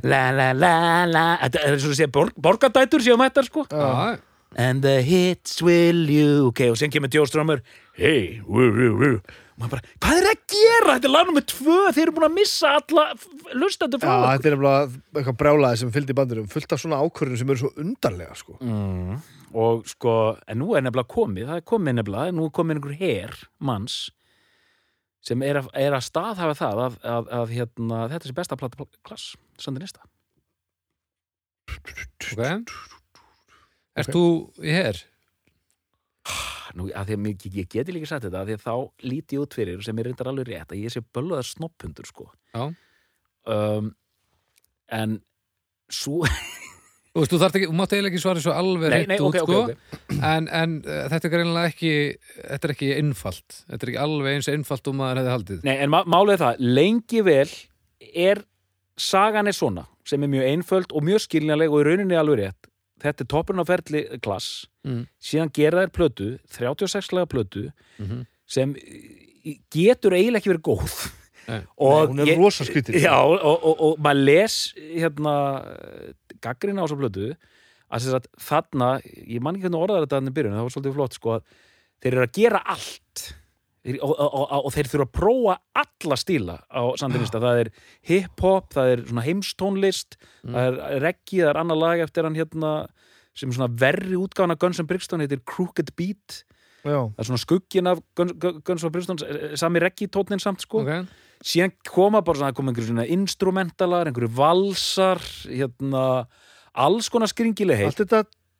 La 0.03 0.51
la 0.51 1.05
la 1.07 1.21
Þetta 1.39 1.61
er 1.63 1.77
svona 1.79 1.95
að 1.95 2.01
segja 2.01 2.25
borgadætur 2.35 3.05
séum 3.05 3.23
þetta 3.23 3.45
sko. 3.47 3.63
Já. 3.71 4.19
And 4.59 4.83
the 4.83 4.97
hits 5.07 5.61
will 5.63 6.03
you. 6.11 6.49
Ok, 6.49 6.65
og 6.67 6.75
sen 6.81 6.91
kemur 6.91 7.07
Djóströmmur 7.13 7.63
Hey, 7.95 8.41
woo, 8.43 8.67
woo, 8.75 8.91
woo. 8.99 9.21
Og 9.55 9.63
maður 9.63 9.77
bara, 9.77 9.95
hvað 10.03 10.19
er 10.19 10.29
að 10.33 10.43
gera? 10.51 10.93
Þetta 10.97 11.07
er 11.07 11.15
lagnum 11.15 11.39
með 11.39 11.49
tvö, 11.53 11.79
þeir 11.95 12.03
eru 12.03 12.17
búin 12.19 12.27
að 12.27 12.37
missa 12.41 12.75
alla 12.81 13.07
lustandu 13.61 13.99
frá 14.01 14.11
okkur. 14.11 14.29
þetta 14.35 14.49
er 14.49 14.55
nefnilega 14.57 15.01
eitthvað 15.21 15.41
brjálaði 15.45 15.79
sem 15.79 15.91
fylgdi 15.95 16.11
í 16.11 16.17
bandurum 16.19 16.47
fullt 16.51 16.75
af 16.75 16.81
svona 16.83 16.99
ákvörðum 17.05 17.39
sem 17.39 17.51
eru 17.53 17.61
svo 17.63 17.71
undarlega 17.79 18.35
sko. 18.35 18.57
Mm. 18.59 19.19
Og 19.63 19.85
sko, 19.91 20.15
en 20.43 20.59
nú 20.59 20.73
er 20.75 20.83
nefnilega 20.83 21.11
komið 21.11 21.51
Það 21.51 21.59
er 21.61 21.69
komið 21.71 22.01
nefnilega, 22.01 22.35
nú 22.35 22.47
er 22.49 22.57
komið 22.59 22.79
einhver 22.81 22.97
her 22.99 23.37
manns 23.63 24.01
sem 25.25 25.43
er 25.45 25.61
að, 25.61 25.69
er 25.77 25.93
að 25.93 26.07
staðhafa 26.07 26.57
það 26.57 26.81
að, 26.85 26.97
að, 27.13 27.29
að 27.39 27.53
hérna, 27.57 28.01
þetta 28.13 28.29
sé 28.29 28.37
besta 28.41 28.57
plata 28.59 28.89
klass 29.05 29.35
Sandinista 29.61 30.05
ok. 31.71 32.75
Ert 34.01 34.13
þú 34.13 34.25
í 34.63 34.73
her? 34.73 34.99
Nú, 36.77 36.87
að 36.95 37.09
því 37.09 37.15
að 37.17 37.23
mig, 37.25 37.45
ég 37.51 37.67
geti 37.67 37.91
líka 37.91 38.07
sagt 38.07 38.25
þetta 38.27 38.43
að 38.43 38.51
því 38.51 38.55
að 38.55 38.63
þá 38.63 39.07
líti 39.11 39.35
ég 39.35 39.43
út 39.43 39.57
fyrir 39.57 39.81
sem 39.83 39.97
er 39.99 40.07
reyndar 40.07 40.29
alveg 40.31 40.47
rétt 40.47 40.71
að 40.71 40.83
ég 40.85 40.93
sé 40.93 41.01
bölvaðar 41.03 41.49
snoppundur 41.49 42.07
sko. 42.07 42.29
Já. 42.55 42.63
um, 43.51 43.89
en 44.91 45.17
svo 45.91 46.21
Þú 47.11 47.19
veist, 47.19 47.31
þú 47.33 47.39
þarft 47.41 47.55
ekki, 47.59 47.67
þú 47.67 47.75
mátt 47.75 47.91
eiginlega 47.93 48.13
ekki 48.13 48.21
svara 48.23 48.39
svo 48.43 48.53
alveg 48.55 48.93
nei, 49.09 49.17
út, 49.19 49.23
ok, 49.27 49.35
ok, 49.41 49.49
sko. 49.49 49.61
ok. 49.61 50.19
En, 50.23 50.45
en 50.47 50.75
uh, 50.85 50.99
þetta 51.11 51.27
er 51.27 51.33
greinilega 51.33 51.71
ekki 51.73 51.91
Þetta 52.37 52.67
er 52.69 52.73
ekki 52.75 52.91
einfalt. 52.95 53.57
Þetta 53.67 53.83
er 53.87 53.91
ekki 53.91 53.99
alveg 54.05 54.37
eins 54.37 54.47
einfalt 54.53 54.87
og 54.87 54.95
maður 54.95 55.19
hefði 55.19 55.33
haldið. 55.35 55.59
Nei, 55.67 55.75
en 55.83 55.91
má- 55.91 56.05
málið 56.07 56.37
er 56.37 56.43
það, 56.45 56.63
lengi 56.79 57.21
vel 57.27 57.49
er 58.15 58.43
sagan 58.97 59.47
er 59.51 59.57
svona 59.57 59.83
sem 60.07 60.23
er 60.23 60.31
mjög 60.31 60.47
einföld 60.53 60.95
og 60.95 61.03
mjög 61.03 61.25
skiljanleg 61.27 61.71
og 61.75 61.81
í 61.83 61.87
rauninni 61.89 62.15
alveg 62.17 62.39
rétt. 62.45 62.69
Þetta 63.01 63.23
er 63.25 63.29
toppurinn 63.35 63.63
á 63.63 63.67
ferli 63.67 64.05
klass 64.23 64.67
Mm. 64.81 65.03
síðan 65.21 65.51
gera 65.53 65.83
þær 65.83 65.91
plötu, 65.93 66.27
36 66.49 67.11
lega 67.13 67.27
plötu 67.29 67.67
Mhm. 67.99 68.23
sem 68.49 68.71
í- 68.73 69.59
getur 69.69 70.15
eiginlega 70.17 70.41
ekki 70.41 70.49
verið 70.55 70.63
góð 70.65 70.95
Nei. 71.47 71.61
hún 71.75 72.21
er 72.21 72.37
rosa 72.37 72.65
skrítin 72.67 72.99
Já, 73.01 73.15
og, 73.17 73.39
og, 73.39 73.63
og, 73.65 73.81
og 73.87 74.03
maður 74.03 74.25
les 74.29 74.57
hérna 74.77 75.33
gaggrina 76.43 76.85
á 76.85 76.89
svo 76.89 76.99
plötu 77.01 77.31
að 77.91 78.07
að 78.15 78.27
þarna, 78.39 78.89
ég 79.03 79.43
man 79.43 79.57
ekki 79.57 79.67
hvernig 79.67 79.83
orðar 79.83 80.05
þetta 80.05 80.19
þannig 80.19 80.35
byrjun, 80.37 80.55
það 80.55 80.65
var 80.67 80.73
svolítið 80.75 80.97
flott 80.97 81.17
sko 81.17 81.35
að 81.35 81.53
þeir 82.01 82.13
eru 82.13 82.25
að 82.25 82.35
gera 82.37 82.61
allt. 82.73 83.23
Og, 83.81 84.11
og, 84.13 84.27
og, 84.29 84.51
og 84.67 84.73
þeir 84.75 84.89
þurfa 84.91 85.05
að 85.07 85.13
prófa 85.17 85.53
alla 85.81 86.17
stíla 86.21 86.55
á 86.69 86.81
Sandinista, 87.01 87.39
það 87.41 87.61
er 87.63 87.69
hip-hop, 88.05 88.67
það 88.75 88.91
er 88.91 88.99
svona 89.07 89.23
heimstónlist 89.25 90.19
það 90.43 90.67
er 90.67 91.01
reggi, 91.01 91.39
það 91.39 91.49
er 91.49 91.59
annar 91.63 91.79
lag 91.81 92.03
eftir 92.05 92.27
hann 92.27 92.37
hérna 92.37 92.73
sem 93.33 93.49
er 93.49 93.57
svona 93.57 93.71
verri 93.81 94.19
útgáfan 94.19 94.53
af 94.53 94.59
Guns 94.61 94.81
N' 94.83 94.85
Brixton, 94.85 95.23
heitir 95.25 95.41
Crooked 95.49 95.89
Beat. 95.97 96.43
Já. 96.81 97.09
það 97.09 97.23
er 97.23 97.29
svona 97.31 97.41
skuggin 97.41 97.89
af 97.89 97.99
Guns, 98.17 98.37
Guns 98.37 98.85
N' 98.85 98.93
Brixton 98.93 99.19
sami 99.57 99.81
reggi 99.81 100.09
tótnin 100.13 100.41
samt 100.41 100.61
sko. 100.61 100.81
Ok, 100.85 101.09
síðan 101.45 101.73
koma 101.89 102.21
bara 102.25 102.41
svona, 102.41 102.53
koma 102.57 102.71
einhverju 102.71 102.91
svona 102.91 103.07
instrumentalar, 103.09 104.09
einhverju 104.09 104.31
valsar 104.37 105.21
hérna, 105.47 106.05
alls 106.71 107.09
konar 107.11 107.31
skringileg 107.31 107.81
heilt 107.81 107.99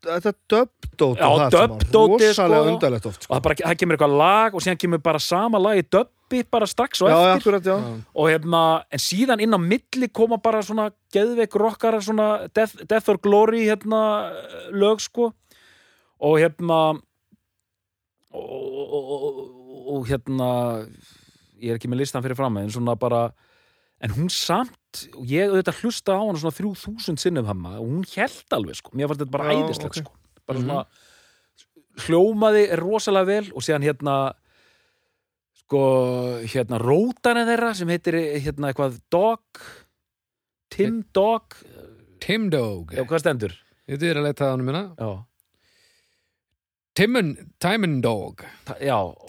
Allt 0.01 0.25
þetta 0.25 0.65
Já, 0.97 1.27
og 1.29 1.37
það 1.37 1.53
saman. 1.53 1.77
dubdótið, 1.77 2.31
rosalega 2.31 2.61
sko. 2.61 2.71
undarlegt 2.73 3.05
oft 3.05 3.19
og 3.19 3.25
sko. 3.25 3.33
það, 3.35 3.41
bara, 3.45 3.55
það 3.61 3.75
kemur 3.77 3.95
eitthvað 3.97 4.15
lag 4.17 4.55
og 4.55 4.63
síðan 4.65 4.79
kemur 4.81 5.01
bara 5.05 5.19
sama 5.21 5.61
lag 5.61 5.77
í 5.77 5.83
dubbi 5.85 6.41
bara 6.49 6.67
strax 6.69 7.03
og 7.05 7.11
já, 7.11 7.13
já, 7.13 7.21
eftir 7.35 7.41
akkurat, 7.41 7.69
já. 7.69 7.75
Og 8.17 8.29
hérna, 8.31 8.61
en 8.89 9.03
síðan 9.03 9.43
inn 9.45 9.53
á 9.53 9.59
milli 9.61 10.09
koma 10.09 10.39
bara 10.41 10.63
svona 10.65 10.87
geðveik 11.13 11.53
rockar 11.53 11.99
svona 12.01 12.47
Death, 12.49 12.81
Death 12.89 13.13
or 13.13 13.21
Glory 13.21 13.67
hérna 13.67 14.01
lög 14.73 15.03
sko 15.05 15.29
og 16.21 16.37
hérna 16.41 16.81
og, 18.31 18.41
og, 18.41 19.11
og, 19.13 19.39
og 19.97 20.09
hérna 20.09 20.49
ég 21.61 21.71
er 21.73 21.79
ekki 21.79 21.89
með 21.91 22.03
listan 22.03 22.23
fyrir 22.25 22.39
fram 22.39 22.57
en 22.61 22.71
svona 22.73 22.97
bara 22.99 23.29
en 24.01 24.13
hún 24.15 24.31
samt, 24.33 25.03
og 25.13 25.29
ég 25.29 25.51
auðvitað 25.51 25.81
hlusta 25.83 26.17
á 26.17 26.21
hana 26.23 26.41
svona 26.41 26.57
3000 26.57 27.21
sinnum 27.21 27.45
hamma 27.49 27.75
og 27.77 27.87
hún 27.87 28.05
held 28.15 28.55
alveg 28.57 28.79
sko, 28.79 28.93
mér 28.97 29.11
fannst 29.11 29.23
þetta 29.23 29.35
bara 29.35 29.51
Já, 29.51 29.59
æðislegt 29.61 29.89
ok. 29.91 29.99
sko, 30.01 30.15
bara 30.49 30.63
svona 30.63 30.79
hljómaði 32.07 32.63
rosalega 32.81 33.29
vel 33.29 33.51
og 33.53 33.65
síðan 33.65 33.85
hérna 33.85 34.17
sko, 35.61 35.81
hérna 36.49 36.81
rótanið 36.81 37.53
þeirra 37.53 37.73
sem 37.77 37.93
heitir 37.93 38.17
hérna 38.41 38.71
eitthvað 38.71 38.97
Dog? 39.13 39.65
Tim 40.71 41.01
Dog, 41.13 41.57
Tim 42.23 42.47
Dog. 42.49 42.93
Já 42.95 43.03
hvað 43.03 43.25
stendur? 43.25 43.57
Ég 43.91 44.01
er 44.07 44.17
að 44.21 44.29
leita 44.29 44.45
það 44.45 44.53
hann 44.55 44.65
minna 44.65 44.83
já, 44.95 45.11
Timon, 46.91 48.01
Dog. 48.03 48.41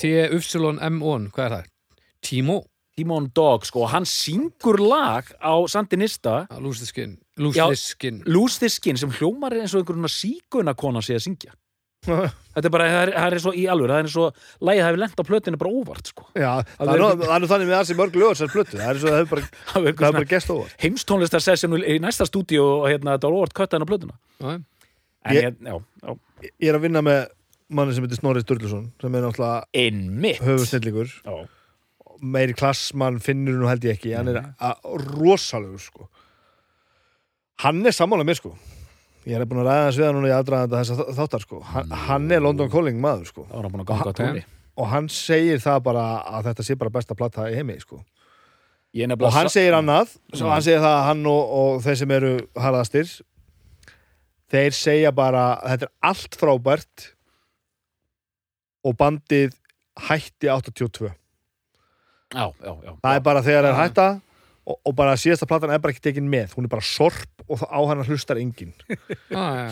T-Y-M-O-N, 0.03 1.29
hvað 1.31 1.45
er 1.45 1.53
það? 1.55 1.69
Timo. 2.23 2.63
Timon 2.93 3.31
Dog 3.33 3.65
sko, 3.65 3.87
og 3.87 3.89
hann 3.95 4.05
syngur 4.05 4.77
lag 4.85 5.25
á 5.41 5.55
Sandinista 5.73 6.43
Lose 6.61 6.83
the 6.85 6.87
Skin. 6.91 7.15
Já. 7.57 7.65
Lose 7.65 7.71
the 7.71 7.77
Skin. 7.81 8.19
Lose 8.29 8.59
the 8.61 8.69
Skin 8.69 8.99
sem 9.01 9.11
hljómar 9.17 9.55
eins 9.57 9.73
og 9.75 9.81
einhverjuna 9.81 10.11
síguna 10.13 10.75
kona 10.77 11.01
sé 11.01 11.17
að 11.17 11.23
syngja. 11.25 11.55
Þetta 12.53 12.67
er 12.69 12.73
bara, 12.75 12.87
það 12.91 13.03
er, 13.07 13.11
það 13.17 13.35
er 13.37 13.41
svo 13.47 13.53
í 13.57 13.63
alveg 13.71 13.89
það 13.95 14.01
er 14.03 14.09
svo, 14.13 14.25
lagið 14.69 14.85
hafi 14.85 14.99
lent 15.01 15.21
á 15.23 15.25
plötinu 15.25 15.59
bara 15.63 15.71
óvart 15.73 16.11
sko. 16.11 16.25
já, 16.37 16.51
það 16.77 16.91
er 16.91 16.93
er 16.93 17.01
nú- 17.01 17.29
er 17.31 17.47
þannig 17.53 17.69
með 17.71 17.77
þessi 17.79 17.97
mörg 18.03 18.17
lögur 18.19 18.39
sem 18.43 18.51
plötu, 18.53 18.77
það 18.81 18.91
er 18.91 18.99
svo 19.01 19.13
það 19.15 19.21
er 19.23 19.29
bara, 19.31 19.45
það 19.71 19.87
er 19.89 20.17
bara 20.19 20.29
gest 20.35 20.51
óvart. 20.53 20.75
heimstónlistarsessjón 20.83 21.77
í 21.79 21.95
næsta 22.03 22.27
stúdíu 22.29 22.65
og 22.67 22.89
hérna, 22.91 23.15
þetta 23.15 23.31
var 23.31 23.39
óvart 23.39 23.55
köttaðin 23.57 23.87
á 23.87 23.91
plötuna. 23.93 24.19
Já, 24.43 24.51
en 24.53 25.39
Ég- 25.39 25.63
já, 25.63 25.79
já, 26.03 26.17
ég 26.51 26.69
er 26.75 26.81
að 26.81 26.85
vinna 26.89 27.05
með 27.07 27.23
manni 27.73 27.95
sem 27.97 28.05
heitir 28.05 28.19
Snorri 28.21 28.43
Sturluson 28.45 28.91
sem 29.01 29.15
er 29.17 29.25
náttúrulega 29.25 29.65
einmitt. 29.73 30.43
höfusnillingur 30.43 31.09
já, 31.23 31.37
meiri 32.23 32.55
klassmann 32.55 33.19
finnur 33.23 33.59
nú 33.59 33.69
held 33.71 33.85
ég 33.87 33.97
ekki. 33.99 34.15
Hann 34.17 34.31
er 34.31 34.41
rosalegur 35.19 35.83
sko. 35.83 36.09
hann 37.63 37.85
er 37.87 37.95
sammála 37.95 38.25
mér 38.27 38.39
sko. 38.41 38.55
Ég 39.27 39.39
er 39.39 39.47
búin 39.47 39.61
að 39.63 39.69
ræða 39.71 39.85
þess 39.89 39.99
við 40.01 40.07
hann 40.09 40.17
núna 40.19 40.31
í 40.31 40.35
aðdraðanda 40.35 40.81
þess 40.83 40.95
að 40.97 41.13
þáttar 41.21 41.45
sko. 41.45 41.61
Hann, 41.73 41.93
hann 42.07 42.31
er 42.35 42.41
London 42.43 42.71
Calling 42.73 42.99
maður 43.03 43.29
sko. 43.31 43.47
Hann 43.53 44.43
og 44.73 44.89
hann 44.89 45.09
segir 45.13 45.61
það 45.63 45.83
bara 45.85 46.07
að 46.27 46.49
þetta 46.49 46.65
sé 46.67 46.75
bara 46.81 46.91
besta 46.91 47.15
platta 47.15 47.51
í 47.53 47.55
heimi 47.59 47.77
sko. 47.83 48.01
Ég 48.93 49.09
og 49.13 49.33
hann 49.33 49.49
segir 49.49 49.73
annað 49.77 50.11
Mm. 50.33 50.43
og 50.45 50.51
hann 50.53 50.63
segir 50.63 50.81
það 50.81 50.95
að 50.99 51.05
hann 51.07 51.27
og, 51.27 51.53
og 51.61 51.83
þeir 51.85 51.97
sem 51.97 52.11
eru 52.11 52.33
harðastir 52.57 53.13
þeir 54.53 54.75
segja 54.77 55.13
bara 55.17 55.45
að 55.57 55.71
þetta 55.73 55.87
er 55.87 55.93
allt 56.11 56.37
frábært 56.41 57.07
og 58.85 58.97
bandið 59.01 59.55
hætti 60.09 60.51
82 60.53 61.13
já, 62.33 62.47
já, 62.49 62.73
já, 62.87 62.93
það 63.05 63.17
er 63.17 63.25
bara 63.29 63.43
þegar 63.47 63.67
það 63.69 63.73
er 63.73 63.81
hætta 63.81 64.07
og, 64.63 64.79
og 64.79 64.97
bara 64.99 65.19
síðasta 65.21 65.49
platan 65.51 65.75
er 65.75 65.83
bara 65.83 65.95
ekki 65.95 66.05
tekin 66.05 66.31
með. 66.31 66.57
Hún 66.57 66.69
er 66.69 66.73
bara 66.73 66.87
sorp 66.87 67.45
og 67.49 67.63
á 67.67 67.81
hana 67.91 68.07
hlustar 68.07 68.39
enginn. 68.41 68.73
Já, 69.35 69.43
já. 69.59 69.71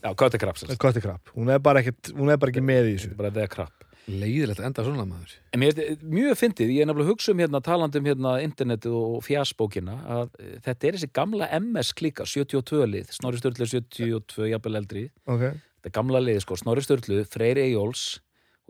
já. 0.00 0.10
Köttikraps 0.16 0.64
köttikrapp, 0.80 1.34
hún 1.36 1.52
er 1.52 1.60
bara, 1.62 1.82
ekkit, 1.82 2.14
hún 2.16 2.32
er 2.32 2.38
bara 2.40 2.50
ekki 2.54 2.64
með 2.64 2.88
í 2.88 2.94
þessu. 2.96 3.16
Bara 3.18 3.30
þegar 3.34 3.50
krapp 3.52 3.88
Leiðilegt 4.10 4.58
að 4.58 4.66
enda 4.66 4.82
svona 4.82 5.04
maður. 5.06 5.34
En 5.54 5.60
mér 5.62 5.76
finnst 5.76 6.00
mjög 6.10 6.38
fyndið, 6.40 6.70
ég 6.74 6.82
er 6.82 6.88
nefnilega 6.90 7.06
að 7.06 7.12
hugsa 7.12 7.30
um 7.30 7.42
hérna 7.42 7.60
talandi 7.62 8.00
um 8.00 8.08
hérna 8.08 8.32
internetið 8.42 8.96
og 8.98 9.20
fjasbókina 9.22 9.94
að 10.16 10.32
eh, 10.42 10.56
þetta 10.64 10.88
er 10.88 10.96
þessi 10.96 11.08
gamla 11.14 11.48
MS 11.60 11.92
klíka 12.00 12.26
72 12.26 12.88
lið, 12.90 13.12
Snorri 13.14 13.38
Sturlu 13.38 13.68
72, 13.70 14.48
jafnvel 14.50 14.80
eldri, 14.80 15.04
okay. 15.22 15.54
þetta 15.78 15.92
er 15.92 15.94
gamla 16.00 16.22
lið 16.24 16.40
sko, 16.42 16.58
Snorri 16.58 16.82
Sturlu, 16.82 17.20
Freyr 17.30 17.62
Eyjóls 17.62 18.06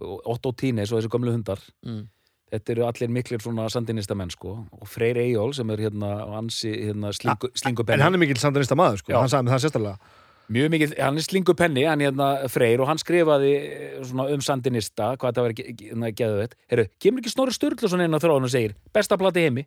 og 0.04 0.28
Otto 0.34 0.52
Tínes 0.52 0.92
og 0.92 1.00
þessi 1.00 1.12
gamlu 1.16 1.32
hundar. 1.32 1.64
Mm. 1.86 2.04
Þetta 2.52 2.74
eru 2.76 2.84
allir 2.88 3.12
miklir 3.12 3.40
svona 3.42 3.68
sandinista 3.72 4.14
menn 4.18 4.30
sko. 4.32 4.58
Og 4.78 4.88
Freyr 4.90 5.18
Eyjól 5.22 5.54
sem 5.56 5.70
er 5.74 5.86
hérna 5.88 6.10
á 6.22 6.30
ansi 6.38 6.72
hérna 6.74 7.12
slingu, 7.16 7.48
en 7.50 7.62
slingupenni 7.62 8.04
hann 8.04 8.14
er 8.18 8.22
mikil 8.22 8.38
sandinista 8.42 8.76
maður 8.78 9.00
sko, 9.02 9.14
Já. 9.14 9.18
hann 9.22 9.32
sagði 9.32 9.48
með 9.48 9.56
það 9.56 9.64
sérstaklega. 9.66 10.18
Mjög 10.52 10.72
mikið, 10.74 10.90
hann 11.00 11.16
er 11.20 11.24
slingupenni 11.24 11.84
hann 11.88 12.02
hérna 12.04 12.30
Freyr 12.52 12.82
og 12.84 12.88
hann 12.90 13.00
skrifaði 13.00 13.52
eh, 13.56 13.92
svona 14.04 14.26
um 14.34 14.42
sandinista, 14.44 15.12
hvað 15.16 15.30
þetta 15.30 15.44
var 15.46 15.54
hérna, 15.62 16.10
geðu 16.18 16.40
þetta, 16.42 16.58
herru, 16.74 16.86
kemur 17.00 17.22
ekki 17.22 17.32
Snorri 17.32 17.54
Sturlu 17.56 17.88
svona 17.88 18.08
inn 18.08 18.18
á 18.18 18.20
þráðun 18.20 18.48
og 18.50 18.52
segir, 18.52 18.74
besta 18.92 19.16
plati 19.20 19.46
heimi. 19.46 19.64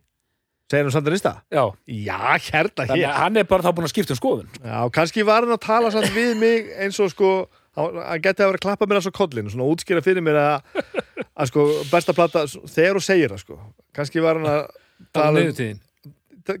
Segir 0.70 0.86
hann 0.86 0.94
sandinista? 0.94 1.32
já, 1.50 1.64
Já, 1.86 2.20
hérna 2.52 2.86
þannig 2.86 3.02
hér. 3.02 3.10
að 3.10 3.20
hann 3.24 3.36
er 3.40 3.48
bara 3.50 3.62
þá 3.66 3.72
búin 3.74 3.86
að 3.88 3.94
skipta 3.94 4.14
um 4.14 4.20
skoðun. 4.20 4.48
Já, 4.62 4.78
kannski 4.94 5.24
var 5.26 5.46
hann 5.46 5.54
að 5.56 5.62
tala 5.66 5.90
samt 5.94 6.12
við 6.14 6.32
mig 6.38 6.70
eins 6.84 6.98
og 7.02 7.10
sko 7.14 7.32
hann 7.76 8.24
geti 8.24 8.42
að 8.42 8.50
vera 8.50 8.60
að 8.60 8.64
klappa 8.64 8.88
mér 8.88 9.00
að 9.00 9.06
svo 9.06 9.14
kollin 9.16 9.50
svona 9.52 9.68
útskýra 9.68 10.04
fyrir 10.04 10.24
mér 10.24 10.40
að, 10.40 10.84
að 11.36 11.50
sko 11.50 11.66
besta 11.90 12.14
plata, 12.16 12.46
þegar 12.48 12.98
þú 12.98 13.04
segir 13.04 13.34
það 13.34 13.42
sko 13.44 13.58
kannski 13.96 14.24
var 14.24 14.40
hann 14.40 14.52
að 14.52 14.62
Tala 15.12 15.26
tala 15.28 15.42
niðurtíðin 15.42 15.82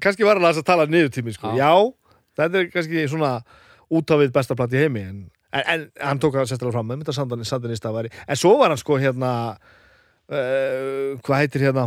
kannski 0.02 0.26
var 0.26 0.40
hann 0.40 0.48
að 0.48 0.60
tala 0.66 0.86
niður 0.90 1.12
tími 1.14 1.34
sko. 1.34 1.54
Já. 1.56 1.72
þetta 2.36 2.60
er 2.60 2.68
kannski 2.72 3.06
svona 3.10 3.32
út 3.96 4.12
af 4.12 4.22
við 4.22 4.34
besta 4.34 4.56
plata 4.58 4.76
í 4.76 4.84
heimi 4.84 5.04
en, 5.06 5.18
en, 5.54 5.64
en 5.72 5.84
hann 6.02 6.20
tók 6.22 6.36
það 6.36 6.50
sérstaklega 6.50 6.74
fram 6.74 6.90
með 6.90 8.10
en 8.10 8.40
svo 8.40 8.56
var 8.60 8.74
hann 8.74 8.82
sko 8.82 8.98
hérna 9.00 9.32
uh, 9.56 11.14
hvað 11.22 11.44
heitir 11.44 11.68
hérna 11.68 11.86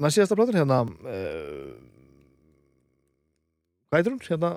næst 0.00 0.18
síðasta 0.18 0.38
platan 0.38 0.60
hérna 0.62 0.80
uh, 0.88 1.74
hvað 3.90 4.00
heitir 4.00 4.14
hún 4.14 4.24
hérna 4.24 4.54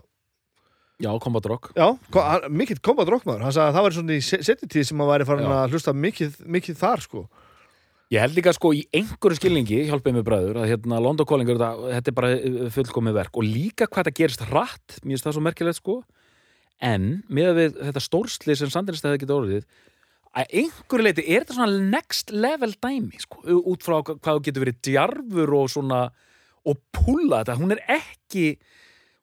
já, 1.03 1.11
Combat 1.21 1.45
Rock. 1.45 1.71
Já, 1.77 1.87
ko- 2.11 2.23
hann- 2.25 2.47
mikill 2.57 2.79
kombat 2.81 3.07
rockmaður 3.13 3.43
hann 3.45 3.53
sagði 3.55 3.69
að 3.71 3.75
það 3.77 3.85
var 3.87 3.95
svona 3.97 4.15
í 4.17 4.21
se- 4.25 4.39
setjutíð 4.47 4.85
sem 4.89 4.97
hann 5.03 5.11
væri 5.11 5.25
farin 5.29 5.45
Já. 5.45 5.53
að 5.65 5.71
hlusta 5.75 5.93
mikið, 5.93 6.37
mikið 6.57 6.79
þar 6.81 7.03
sko. 7.05 7.27
Ég 8.09 8.21
held 8.23 8.35
líka 8.37 8.53
sko 8.55 8.71
í 8.71 8.85
einhverju 8.95 9.35
skilningi, 9.35 9.81
hjálpið 9.89 10.13
mér 10.15 10.23
bræður, 10.23 10.57
að 10.63 10.69
hérna 10.71 11.01
London 11.03 11.27
Calling, 11.27 11.49
þetta, 11.49 11.71
þetta 11.91 12.07
er 12.07 12.15
bara 12.15 12.29
uh, 12.39 12.69
fullkomið 12.71 13.17
verk. 13.19 13.35
Og 13.35 13.43
líka 13.43 13.85
hvað 13.91 14.07
það 14.07 14.15
gerist 14.21 14.45
hratt, 14.47 14.95
mér 15.03 15.17
finnst 15.17 15.27
það 15.27 15.35
svo 15.35 15.43
merkilegt 15.43 15.81
sko, 15.81 15.97
en 16.79 17.09
með 17.27 17.49
við 17.57 17.75
þetta 17.89 18.03
stórsli 18.05 18.55
sem 18.55 18.69
Sandinist 18.71 19.03
hefði 19.03 19.19
getið 19.25 19.35
orðið, 19.41 19.67
að 20.37 20.55
einhverju 20.61 21.03
leiti 21.07 21.25
er 21.33 21.43
þetta 21.43 21.57
svona 21.57 21.91
next 21.97 22.31
level 22.31 22.71
dæmi 22.83 23.19
sko, 23.23 23.41
út 23.73 23.83
frá 23.83 23.99
hvað 24.05 24.21
þú 24.37 24.43
getur 24.47 24.63
verið 24.65 24.79
djarfur 24.87 25.53
og 25.59 25.69
svona, 25.73 26.01
og 26.67 26.79
púla 26.95 27.41
þetta, 27.43 27.57
hún 27.59 27.75
er 27.75 27.81
ekki, 27.99 28.47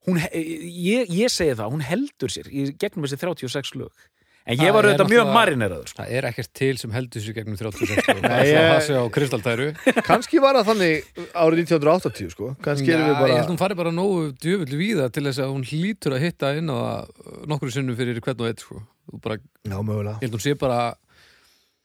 hún, 0.09 0.19
ég, 0.33 1.09
ég 1.11 1.31
segi 1.33 1.55
það, 1.59 1.71
hún 1.77 1.85
heldur 1.87 2.33
sér 2.35 2.51
í 2.51 2.67
gegnum 2.81 3.07
þessi 3.07 3.21
36 3.23 3.75
lög. 3.81 4.11
En 4.45 4.59
ég 4.59 4.67
Það 4.69 4.75
var 4.77 4.85
er 4.85 4.91
auðvitað 4.93 5.09
mjög 5.15 5.29
marineraður 5.33 5.87
sko. 5.89 5.97
Það 6.03 6.11
er 6.19 6.27
ekkert 6.29 6.51
til 6.61 6.73
sem 6.77 6.91
heldur 6.93 7.23
sér 7.25 7.37
gegnum 7.39 7.55
36 7.57 8.03
sko. 8.05 8.15
Nei, 8.19 8.25
Það 8.29 8.41
er 8.41 8.49
ég- 8.51 8.67
það 8.69 8.83
sé 8.85 8.97
á 9.01 9.05
kristaltæru 9.15 9.69
kannski 10.11 10.43
var 10.45 10.59
það 10.59 10.67
þannig 10.69 11.23
árið 11.33 11.63
1980 11.63 12.35
sko 12.35 12.51
kannski 12.67 12.93
erum 12.93 13.07
við 13.09 13.15
Ég 13.15 13.23
bara 13.23 13.39
held 13.39 13.53
hún 13.55 13.61
fari 13.63 13.79
bara 13.79 13.93
nógu 13.97 14.19
djöfull 14.45 14.77
víða 14.83 15.07
til 15.17 15.25
þess 15.31 15.41
að 15.47 15.55
hún 15.55 15.65
hlýtur 15.71 16.19
að 16.19 16.27
hitta 16.27 16.51
inn 16.61 16.69
á 16.69 16.77
það 16.77 17.49
nokkru 17.55 17.73
sinnum 17.73 17.97
fyrir 17.97 18.21
hvern 18.21 18.45
og 18.45 18.51
eitt 18.53 18.67
sko. 18.67 18.83
Þú 19.09 19.23
bara, 19.25 19.39
Já, 19.65 19.79
mögulega 19.81 20.19
ég 20.21 20.29
held 20.29 20.37
hún 20.37 20.45
sé 20.45 20.55
bara 20.61 20.83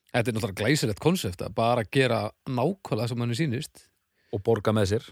Þetta 0.10 0.26
er 0.32 0.36
náttúrulega 0.36 0.60
glæsilegt 0.66 1.00
konsept 1.04 1.42
að 1.46 1.56
bara 1.56 1.84
gera 1.88 2.20
nákvæmlega 2.50 3.08
sem 3.14 3.20
hann 3.24 3.36
sýnist 3.40 3.84
og 4.36 4.44
borga 4.44 4.74
með 4.76 4.92
sér. 4.98 5.04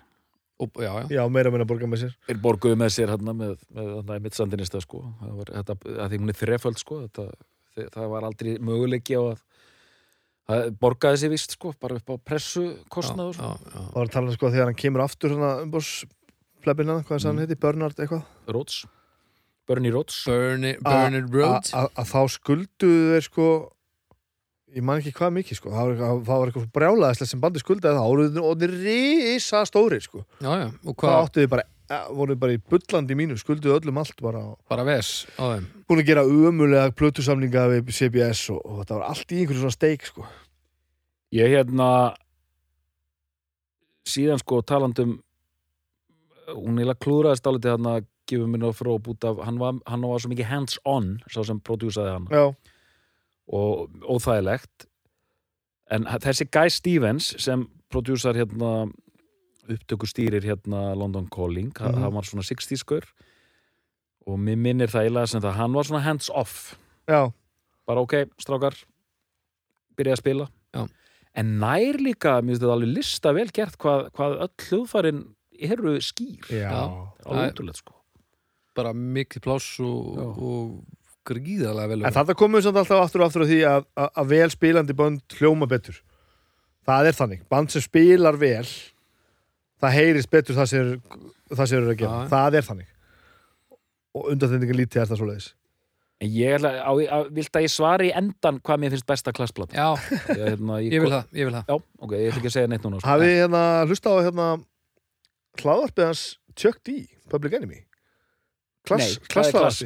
Og, 0.60 0.72
Já, 0.82 0.92
já, 1.04 1.08
Já, 1.18 1.22
meira 1.30 1.52
meina 1.54 1.66
borga 1.70 1.86
með 1.90 2.04
sér. 2.06 2.14
Þeir 2.28 2.40
borguðu 2.42 2.78
með 2.82 2.90
sér 2.96 3.12
hérna 3.14 3.34
með, 3.38 3.58
með, 3.76 3.92
með 4.10 4.22
mitt 4.26 4.34
sandinista 4.38 4.82
sko. 4.82 5.04
Það 5.22 5.36
var, 5.42 5.52
þetta, 5.60 5.76
að 6.06 6.10
því 6.14 6.20
hún 6.24 6.34
er 6.34 6.40
þreföld 6.42 6.80
sko 6.82 7.02
þetta, 7.06 7.26
þe- 7.78 7.90
það 7.94 8.08
var 8.16 8.28
aldrei 8.32 8.56
möguleiki 8.60 9.18
á 9.18 9.22
að 9.22 9.44
það 10.48 10.70
borgaði 10.82 11.22
sér 11.22 11.34
vist 11.36 11.52
sko 11.58 11.74
bara 11.80 12.00
upp 12.00 12.10
á 12.10 12.16
pressu 12.24 12.66
kostnaður 12.90 13.36
já, 13.38 13.50
já, 13.52 13.68
já. 13.68 13.82
Það 13.86 13.96
var 14.00 14.06
að 14.08 14.14
tala 14.18 14.32
um 14.32 14.38
sko 14.38 14.52
þegar 14.54 14.70
hann 14.72 14.80
kemur 14.82 15.04
aftur 15.04 15.34
svona 15.36 15.50
umbórsplebina, 15.66 17.00
hvað 17.04 17.14
þess 17.18 17.26
að 17.28 17.32
hann 17.34 17.42
heiti, 17.44 17.58
Bernard 17.68 18.00
eitthvað? 18.00 18.24
Róts, 18.56 18.78
Bernie 19.68 19.92
Rhodes. 19.92 20.22
a- 21.76 21.84
a- 21.84 21.90
að 22.00 22.08
þá 22.14 22.22
skulduðu 22.38 23.10
þeir 23.14 23.26
sko 23.28 23.48
ég 24.76 24.84
man 24.84 25.00
ekki 25.00 25.14
hvað 25.16 25.34
mikið 25.38 25.58
sko. 25.60 25.70
Það 25.72 25.80
var, 25.86 25.94
eitthvað- 25.96 26.26
það 26.28 26.40
var 26.42 26.48
eitthvað 26.52 26.72
brjálaðislega 26.76 27.28
sem 27.32 27.42
bandi 27.42 27.60
skuldaði 27.64 27.98
það 27.98 28.10
áruðinu 28.12 28.44
og 28.44 28.58
þeir 28.62 28.74
risa 28.84 29.62
stóri 29.66 30.02
sko. 30.04 30.26
Já, 30.42 30.52
já, 30.60 30.68
og 30.86 30.96
hvað 30.96 31.08
hvað 31.08 31.24
áttu 31.28 31.42
þið 31.44 31.50
bara, 31.50 31.64
eh, 31.90 32.08
voru 32.14 32.36
bara 32.36 32.52
í 32.58 32.62
bullandi 32.70 33.16
mínu 33.16 33.38
skulduðu 33.40 33.80
öllum 33.80 33.98
allt 33.98 34.22
bara 34.22 34.44
bara 34.70 34.84
ves 34.84 35.26
á 35.40 35.44
þeim. 35.56 35.66
Búin 35.88 36.00
að 36.04 36.06
gera 36.06 36.26
umulega 36.28 36.92
plötusamlinga 36.92 37.68
við 37.72 37.92
CBS 37.96 38.50
og, 38.52 38.62
og 38.66 38.84
þetta 38.86 39.00
var 39.00 39.08
allt 39.10 39.28
í 39.32 39.40
einhverju 39.42 39.62
svona 39.64 39.72
steik 39.78 40.06
sko. 40.06 40.26
ég 41.34 41.48
hérna 41.52 42.16
síðan 44.08 44.40
sko 44.40 44.62
talandum 44.64 45.18
hún 46.48 46.78
eiginlega 46.80 47.02
klúraðist 47.04 47.48
álítið 47.50 47.74
hérna 47.76 47.96
gefur 48.28 48.48
mér 48.48 48.62
náttúrulega 48.62 48.80
fróp 48.80 49.08
út 49.12 49.26
af 49.28 49.42
hann 49.46 49.58
var, 49.60 49.74
hann 49.88 50.02
var 50.08 50.20
svo 50.24 50.32
mikið 50.32 50.48
hands-on 50.52 51.10
sá 51.32 51.44
sem 51.48 51.60
prodúsaði 51.60 52.14
hann 52.16 52.28
Já, 52.32 52.46
og 53.48 53.90
óþægilegt. 54.04 54.86
En 55.92 56.04
þessi 56.06 56.48
Guy 56.52 56.70
Stevens 56.70 57.36
sem 57.40 57.68
prodúsar 57.90 58.36
hérna 58.36 58.92
upptökustýrir 59.68 60.44
hérna 60.44 60.96
London 60.96 61.28
Calling 61.32 61.72
mm 61.74 61.86
Mhm. 61.88 62.02
hann 62.02 62.14
var 62.14 62.22
svona 62.24 62.44
60-skur 62.44 63.04
og 64.28 64.40
mér 64.40 64.56
minnir 64.58 64.88
það 64.88 65.04
eiginlega 65.08 65.28
sem 65.28 65.42
það 65.42 65.54
hann 65.56 65.74
var 65.74 65.84
svona 65.84 66.04
hands-off 66.04 66.76
já, 67.08 67.32
bara 67.88 68.02
ok, 68.02 68.14
strákar 68.40 68.76
byrjaði 69.98 70.14
að 70.14 70.18
spila. 70.24 70.48
Já. 70.76 70.88
en 71.36 71.60
nær 71.60 71.98
líka, 72.00 72.42
mér 72.42 72.48
finnst 72.56 72.62
þetta 72.62 72.74
alveg 72.74 72.94
lista 72.96 73.34
vel 73.34 73.48
gert 73.54 73.78
hvað, 73.78 74.10
hvað 74.12 74.38
öll 74.42 74.68
hljóðfærin 74.70 75.24
eru 75.60 75.98
skýr. 76.02 76.48
Alveg 77.26 77.54
útrúlega 77.54 77.76
sko. 77.78 77.94
bara 78.76 78.94
mikið 78.94 79.42
pláss 79.42 79.80
og, 79.80 80.18
og 80.38 80.84
gríðarlega 81.28 81.92
vel 81.92 82.00
En 82.08 82.16
þetta 82.16 82.36
komum 82.40 82.58
við 82.60 82.68
samt 82.68 82.80
alltaf 82.82 83.02
aftur 83.04 83.24
og 83.24 83.28
aftur 83.30 83.44
á 83.44 83.48
því 83.50 83.60
að, 83.70 83.88
að, 83.98 84.12
að 84.22 84.30
vel 84.34 84.50
spilandi 84.54 84.96
band 84.98 85.38
hljóma 85.40 85.68
betur. 85.70 86.00
Það 86.88 87.10
er 87.10 87.18
þannig. 87.18 87.42
Band 87.52 87.74
sem 87.74 87.84
spilar 87.84 88.38
vel, 88.40 88.66
það 89.84 89.96
heyrist 89.98 90.32
betur 90.32 90.58
það 90.58 90.70
sem 90.72 90.92
það 91.52 91.66
sem 91.72 91.80
er 91.82 91.88
að 91.92 92.00
gera. 92.02 92.22
Já. 92.24 92.30
Það 92.32 92.60
er 92.60 92.68
þannig. 92.70 92.92
Og 94.18 94.30
undanþendingar 94.34 94.80
lítið 94.82 95.02
er 95.04 95.10
það 95.12 95.22
svoleiðis. 95.22 95.50
en 96.18 96.32
ég 96.34 96.56
ætla, 96.58 96.72
á, 96.82 96.92
á, 97.14 97.18
vilt 97.30 97.58
að 97.60 97.66
ég 97.68 97.70
svari 97.70 98.08
í 98.10 98.14
endan 98.18 98.56
hvað 98.66 98.80
mér 98.82 98.94
finnst 98.96 99.06
besta 99.06 99.30
klassplata 99.38 99.76
Já, 99.78 99.92
ég, 100.32 100.40
hérna, 100.48 100.80
ég 100.82 101.04
vil 101.04 101.12
það, 101.14 101.28
ég 101.38 101.46
vil 101.46 101.54
það 101.54 101.68
Já, 101.70 101.76
ok, 101.78 102.16
ég 102.18 102.32
ætla 102.32 102.40
ekki 102.42 102.50
að 102.50 102.56
segja 102.56 102.72
neitt 102.72 102.88
núna 102.88 102.98
sko. 102.98 103.10
Hafið 103.12 103.34
hérna 103.36 103.62
hlusta 103.86 104.10
á 104.10 104.18
hérna 104.26 104.48
hlaðvarpið 105.62 106.08
hans 106.08 106.24
Chuck 106.58 106.82
D, 106.82 106.96
Public 107.30 107.54
Enemy? 107.60 107.84
Klass, 108.88 109.18
Nei, 109.20 109.28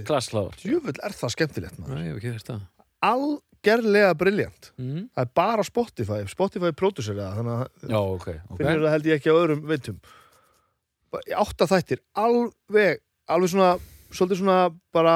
klass, 0.06 0.30
Djöfull 0.62 0.98
er 1.02 1.16
það 1.18 1.34
skemmtilegt. 1.36 1.78
það 1.82 2.62
Algerlega 3.02 4.14
briljant. 4.18 4.72
mm. 4.78 5.06
Það 5.16 5.24
er 5.26 5.32
bara 5.42 5.64
Spotify. 5.66 6.20
Spotify 6.30 6.72
producer 6.78 7.18
eða 7.18 7.36
þannig 7.40 7.56
að 7.58 7.94
Já, 7.94 8.00
ok, 8.02 8.28
ok 8.52 8.58
finnir 8.62 8.84
það 8.86 8.96
held 8.96 9.10
ég 9.10 9.20
ekki 9.22 9.34
á 9.34 9.40
öðrum 9.42 9.64
veitum 9.72 10.02
átta 11.36 11.68
þættir 11.68 12.00
alveg, 12.16 13.02
alveg 13.28 13.52
svona 13.52 13.72
svolítið 14.16 14.40
svona 14.42 14.58
bara 14.96 15.16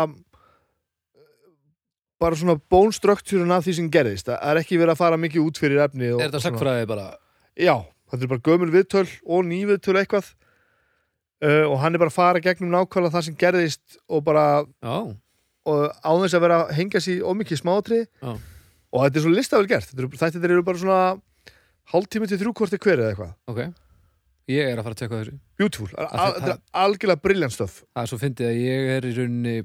bara 2.22 2.38
svona 2.40 2.56
bónstruktúrun 2.72 3.54
af 3.56 3.66
því 3.66 3.76
sem 3.80 3.92
gerðist, 3.92 4.30
það 4.30 4.50
er 4.52 4.60
ekki 4.62 4.80
verið 4.80 4.96
að 4.96 5.02
fara 5.02 5.20
mikið 5.20 5.46
út 5.50 5.60
fyrir 5.62 5.84
efni 5.84 6.10
Er 6.16 6.26
þetta 6.30 6.42
sagfræði 6.46 6.88
bara 6.90 7.08
Já, 7.56 7.76
þetta 8.12 8.24
er 8.28 8.32
bara 8.34 8.46
gömul 8.50 8.72
viðtöl 8.74 9.06
og 9.26 9.48
ný 9.48 9.62
viðtöl 9.70 9.98
eitthvað 10.02 10.32
uh, 11.46 11.64
og 11.70 11.78
hann 11.84 11.96
er 11.96 12.02
bara 12.02 12.12
að 12.12 12.18
fara 12.18 12.42
gegnum 12.44 12.74
nákvæmlega 12.74 13.16
það 13.16 13.28
sem 13.30 13.38
gerðist 13.40 14.00
og 14.10 14.26
bara 14.26 14.46
Já, 14.82 14.98
og 15.66 15.86
á 15.90 16.12
þess 16.22 16.38
að 16.38 16.44
vera 16.46 16.60
að 16.64 16.76
hengja 16.80 17.02
sér 17.02 17.24
ómikið 17.26 17.62
smátri 17.62 18.02
Já. 18.06 18.34
og 18.36 19.06
þetta 19.06 19.20
er 19.20 19.26
svo 19.26 19.34
listavel 19.34 19.70
gert. 19.70 19.94
Þetta 19.96 20.44
eru, 20.46 20.62
bara 20.66 20.82
svona 20.82 21.00
hálftími 21.94 22.30
til 22.30 22.40
þrjúkorti 22.42 22.80
hver 22.82 23.02
eða 23.02 23.14
eitthvað. 23.14 23.36
Ok. 23.52 23.62
Ég 24.54 24.70
er 24.70 24.78
að 24.78 24.86
fara 24.86 24.94
að 24.94 25.02
tekka 25.02 25.22
þessu. 25.22 25.38
Beautiful, 25.58 25.88
þetta 25.96 26.52
er 26.52 26.60
algjörlega 26.78 27.22
brilliant 27.24 27.54
stöf 27.56 27.80
Það 27.82 28.04
er 28.04 28.12
svo 28.12 28.20
fyndið 28.22 28.50
að 28.52 28.60
ég 28.62 28.90
er 28.94 29.08
í 29.08 29.14
rauninni 29.16 29.56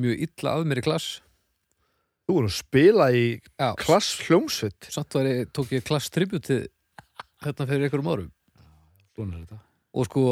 mjög 0.00 0.22
illa 0.26 0.54
að 0.54 0.68
mér 0.70 0.80
í 0.80 0.84
klass. 0.86 1.08
Þú 2.24 2.36
erum 2.38 2.48
að 2.48 2.56
spila 2.56 3.08
í 3.12 3.24
Já, 3.36 3.68
klass 3.82 4.12
hljómsveit. 4.24 4.88
Samt 4.94 5.16
var 5.18 5.28
ég, 5.28 5.50
tók 5.52 5.74
ég 5.74 5.84
klass 5.84 6.08
tributið 6.14 6.68
hérna 7.44 7.66
fyrir 7.68 7.88
einhverjum 7.88 8.12
árum. 8.14 8.30
Svona 9.18 9.36
er 9.36 9.44
þetta. 9.44 9.60
Og 9.90 10.06
sko 10.06 10.24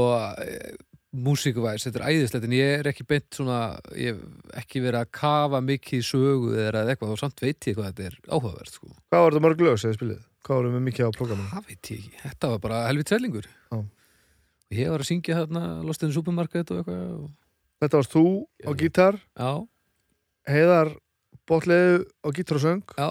músíkuvæs, 1.16 1.86
þetta 1.86 2.00
er 2.02 2.10
æðislegt 2.12 2.44
en 2.44 2.54
ég 2.54 2.70
er 2.82 2.88
ekki 2.90 3.04
beint 3.08 3.26
svona 3.32 3.58
ég 3.96 4.12
hef 4.12 4.56
ekki 4.60 4.82
verið 4.84 5.00
að 5.00 5.12
kafa 5.16 5.60
mikið 5.64 6.02
sögu 6.04 6.50
eða 6.66 6.82
eitthvað 6.84 7.14
og 7.14 7.20
samt 7.22 7.40
veit 7.40 7.68
ég 7.70 7.78
hvað 7.78 7.88
þetta 7.88 8.08
er 8.10 8.18
áhugavert 8.28 8.74
sko. 8.74 8.90
hvað 9.08 9.24
var 9.24 9.32
þetta 9.32 9.44
mörg 9.46 9.64
lög 9.64 9.78
sem 9.80 9.92
þið 9.92 9.98
spilið? 9.98 10.20
hvað 10.44 10.60
vorum 10.60 10.76
við 10.76 10.84
mikið 10.88 11.08
á 11.08 11.10
prógraminu? 11.16 11.48
það 11.54 11.70
veit 11.70 11.90
ég 11.94 12.02
ekki, 12.02 12.20
þetta 12.26 12.52
var 12.52 12.62
bara 12.66 12.82
helvið 12.90 13.08
tvellingur 13.08 13.48
Já. 13.48 13.78
og 13.78 14.76
ég 14.82 14.92
var 14.92 15.06
að 15.06 15.08
syngja 15.08 15.40
hérna 15.40 15.64
Lost 15.88 16.04
in 16.04 16.12
the 16.12 16.18
Supermarket 16.18 16.74
og 16.74 16.82
eitthvað 16.82 17.02
og... 17.16 17.26
þetta 17.80 18.02
varst 18.02 18.16
þú 18.18 18.26
á 18.68 18.70
gítar 18.84 19.20
já, 19.32 19.50
Heiðar 20.52 20.94
Botleðu 21.48 22.04
á 22.20 22.28
gítar 22.36 22.60
og 22.60 22.66
söng 22.68 22.96
já 23.00 23.08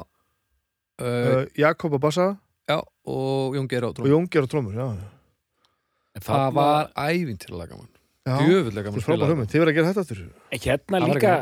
uh, 1.01 1.43
Jakob 1.57 1.97
á 1.97 1.99
bassa 2.05 2.31
já, 2.69 2.77
og 3.09 3.57
Jón 3.57 3.65
Geir 3.65 3.89
á 3.89 3.89
og 3.89 3.97
trúm 3.97 4.13
Jón 4.13 4.29
Geir 4.29 4.45
á 4.45 4.49
trómur 4.53 4.77
já. 4.77 5.16
En 6.17 6.25
það 6.25 6.41
þarna- 6.41 6.57
var 6.57 6.91
ævintilega 6.97 7.69
gaman. 7.71 7.93
Djöfullega 8.27 8.83
þetta 8.83 8.83
gaman 8.83 8.99
er 8.99 9.05
frábær 9.07 9.31
hugmynd, 9.31 9.49
þið 9.51 9.61
verður 9.61 9.71
að 9.71 9.77
gera 9.77 9.89
þetta 9.93 10.03
aftur? 10.03 10.21
Hérna 10.51 10.99
Það 10.99 11.07
var 11.07 11.17
líka 11.17 11.35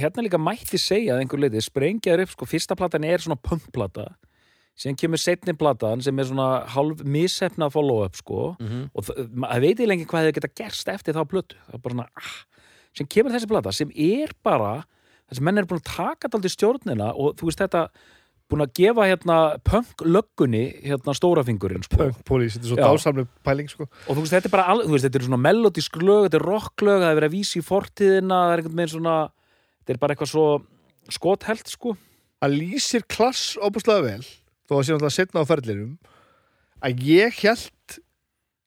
hérna 0.00 0.24
líka 0.26 0.38
mætti 0.38 0.78
segja 0.78 1.14
að 1.14 1.22
einhver 1.24 1.40
leiti 1.40 1.62
sprengjaður 1.64 2.24
upp, 2.26 2.34
sko, 2.36 2.46
fyrsta 2.46 2.76
platan 2.78 3.06
er 3.08 3.24
svona 3.24 3.40
punkplata 3.40 4.10
síðan 4.80 4.98
kemur 5.00 5.20
setni 5.20 5.54
platan 5.58 6.02
sem 6.04 6.18
er 6.20 6.28
svona 6.28 6.48
halv 6.74 7.02
missefna 7.04 7.68
follow-up, 7.72 8.16
sko 8.16 8.54
mm 8.58 8.68
-hmm. 8.68 8.84
og 8.94 9.04
það 9.04 9.26
það 9.40 9.60
veit 9.66 9.80
ég 9.80 9.88
lengi 9.88 10.06
hvað 10.06 10.28
þau 10.28 10.36
geta 10.38 10.54
gerst 10.62 10.88
eftir 10.88 11.14
þá 11.14 11.24
plötu, 11.28 11.56
það 11.66 11.74
er 11.74 11.82
bara 11.84 11.94
svona 11.94 12.08
ah, 12.16 12.38
sem 12.94 13.06
kemur 13.06 13.32
þessi 13.32 13.48
plata, 13.48 13.72
sem 13.72 13.90
er 13.96 14.30
bara 14.42 14.84
þessi 15.30 15.42
menn 15.42 15.58
er 15.58 15.64
búin 15.64 15.80
að 15.80 15.96
taka 15.96 16.28
þetta 16.28 16.36
aldrei 16.38 16.54
stjórnina 16.56 17.12
og 17.14 17.36
þú 17.36 17.50
veist 17.50 17.60
þetta 17.60 17.88
búin 18.50 18.64
að 18.64 18.72
gefa 18.80 19.06
hérna 19.08 19.36
punk-löggunni 19.66 20.62
hérna 20.84 21.14
stórafingurinn, 21.16 21.84
sko 21.86 21.96
Punk 22.00 22.20
Police, 22.28 22.58
þetta 22.58 22.66
er 22.66 22.72
svo 22.72 22.78
Já. 22.80 22.86
dásamlega 22.88 23.28
pæling 23.46 23.70
sko. 23.70 23.86
og 24.08 24.12
þú 24.16 24.20
veist, 24.24 24.34
þetta 24.34 24.50
er 24.50 24.54
bara, 24.56 24.66
al- 24.72 24.84
þú 24.84 24.92
veist, 24.94 25.06
þetta 25.08 25.20
er 25.20 25.26
svona 25.28 25.42
melodísk 25.46 25.96
lög, 26.02 26.26
þetta 26.28 26.40
er 26.40 26.46
rocklög, 26.50 27.00
það 27.00 27.10
er 27.10 27.18
verið 27.20 27.30
að 27.30 27.36
vísa 27.38 27.58
í 27.60 27.64
fortíðina, 27.66 28.38
það 28.44 28.52
er 28.54 28.62
einhvern 28.64 28.78
veginn 28.80 28.94
svona 28.96 29.16
þetta 29.80 29.94
er 29.96 30.00
bara 30.04 30.14
eitthvað 30.14 30.32
svo 30.34 30.46
skothelt, 31.10 31.66
sko 31.74 31.96
að 32.40 32.56
lýsir 32.60 33.02
klass 33.08 33.56
óbúslega 33.60 34.02
vel 34.06 34.22
þó 34.68 34.72
að 34.78 34.84
sé 34.86 34.92
náttúrulega 34.94 35.16
setna 35.18 35.42
á 35.42 35.50
ferðlirum 35.50 35.98
að 36.86 37.02
ég 37.04 37.40
held 37.42 37.98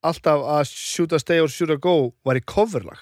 alltaf 0.03 0.43
að 0.59 0.67
Shoot 0.69 1.13
a 1.15 1.19
Stay 1.21 1.39
or 1.39 1.47
Shoot 1.49 1.71
a 1.73 1.77
Go 1.81 2.13
var 2.27 2.35
í 2.37 2.43
coverlag 2.45 2.99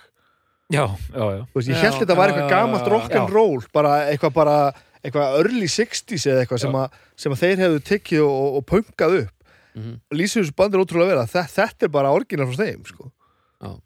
Já, 0.72 0.86
já, 1.12 1.24
já 1.36 1.42
Þú 1.52 1.58
veist, 1.58 1.68
ég 1.74 1.82
held 1.84 1.98
þetta 2.00 2.16
var 2.16 2.30
já, 2.30 2.32
eitthvað 2.32 2.46
já, 2.48 2.54
gamalt 2.56 2.86
já, 2.86 2.88
já. 2.88 2.94
rock'n'roll 2.94 3.66
bara 3.76 3.96
eitthvað 4.12 4.34
bara 4.38 4.58
eitthvað 5.04 5.38
early 5.42 5.68
60s 5.68 6.26
eða 6.30 6.44
eitthvað 6.46 6.60
sem, 6.66 6.76
sem 7.16 7.32
að 7.36 7.42
þeir 7.44 7.62
hefðu 7.66 7.80
tekið 7.92 8.22
og, 8.26 8.56
og, 8.60 8.66
punkað 8.66 9.18
upp 9.24 9.38
Mhm. 9.74 9.94
og 10.12 10.18
lýsir 10.20 10.44
þessu 10.44 10.56
bandir 10.60 10.82
ótrúlega 10.84 11.14
vel 11.14 11.22
að 11.24 11.30
þe- 11.32 11.48
þetta 11.56 11.84
er 11.88 11.92
bara 11.96 12.10
orginal 12.12 12.48
frá 12.52 12.58
þeim 12.66 12.82
sko. 12.86 13.12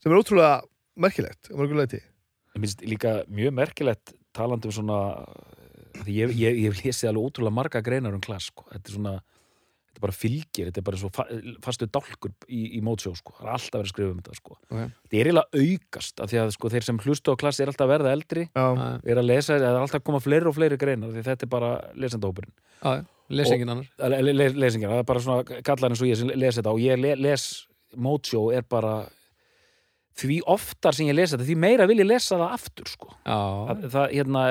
Sem 0.01 0.11
er 0.11 0.17
ótrúlega 0.17 0.61
merkilegt 0.97 1.51
Ég 2.55 2.61
finnst 2.63 2.81
líka 2.81 3.11
mjög 3.29 3.53
merkilegt 3.53 4.13
talandi 4.33 4.65
um 4.65 4.71
svona 4.71 4.97
ég, 6.07 6.31
ég, 6.33 6.57
ég 6.63 6.73
hef 6.73 6.81
lesið 6.83 7.09
alveg 7.11 7.27
ótrúlega 7.29 7.53
marga 7.53 7.81
greinar 7.85 8.13
um 8.15 8.21
klass, 8.23 8.49
sko. 8.49 8.65
þetta 8.73 8.89
er 8.89 8.95
svona 8.97 9.13
þetta 9.95 10.03
bara 10.03 10.15
fylgir, 10.15 10.69
þetta 10.69 10.81
er 10.81 10.85
bara 10.89 10.99
svo 10.99 11.09
fa 11.15 11.25
fastu 11.63 11.87
dálkur 11.87 12.33
í, 12.51 12.61
í 12.77 12.81
mótsjó, 12.83 13.13
sko. 13.15 13.33
Það 13.39 13.47
er 13.47 13.55
alltaf 13.55 13.79
verið 13.79 13.87
að 13.87 13.91
skrifa 13.93 14.11
um 14.11 14.21
þetta, 14.21 14.37
sko. 14.41 14.57
Ok. 14.67 14.93
þetta 15.05 15.19
er 15.19 15.29
eiginlega 15.29 15.63
aukast, 15.63 16.19
af 16.19 16.31
því 16.31 16.41
að 16.41 16.53
sko, 16.57 16.71
þeir 16.75 16.87
sem 16.89 17.01
hlustu 17.05 17.33
á 17.33 17.35
klass 17.39 17.61
er 17.63 17.71
alltaf 17.71 17.87
að 17.87 17.93
verða 17.95 18.15
eldri 18.15 18.45
Já, 18.49 18.65
er 18.99 19.21
að 19.21 19.29
lesa, 19.31 19.55
það 19.55 19.67
er 19.71 19.81
alltaf 19.81 20.01
að 20.01 20.07
koma 20.11 20.23
fleiri 20.23 20.51
og 20.51 20.57
fleiri 20.57 20.79
greinar 20.81 21.13
því 21.15 21.25
þetta 21.29 21.47
er 21.47 21.53
bara 21.55 21.71
lesendahópurinn. 21.95 22.55
Já, 22.81 23.05
lesingin 23.39 23.73
annar. 23.73 23.91
Le, 24.11 24.33
le, 24.35 24.49
lesingina, 24.53 24.93
það 24.97 25.03
er 25.05 25.09
bara 25.13 25.25
svona 25.25 25.61
kallar 25.71 25.95
eins 25.95 26.03
og 26.03 26.11
ég 26.11 26.19
sem 26.19 26.33
les 26.35 26.59
þetta 26.59 26.75
og 26.75 26.83
ég 26.83 26.99
le, 26.99 27.15
les 27.23 27.47
mótsjó 27.95 28.49
er 28.53 28.67
bara 28.67 28.97
því 30.19 30.39
oftar 30.51 30.95
sem 30.95 31.09
ég 31.09 31.17
les 31.17 31.33
þetta, 31.33 31.47
því 31.47 31.57
meira 31.59 31.87
vil 31.89 31.99
ég 32.03 32.07
lesa 32.07 32.37
það 32.39 32.57
aftur 32.57 32.91
sko. 32.91 33.13
Það, 33.25 33.87
það, 33.91 34.05
hérna, 34.13 34.43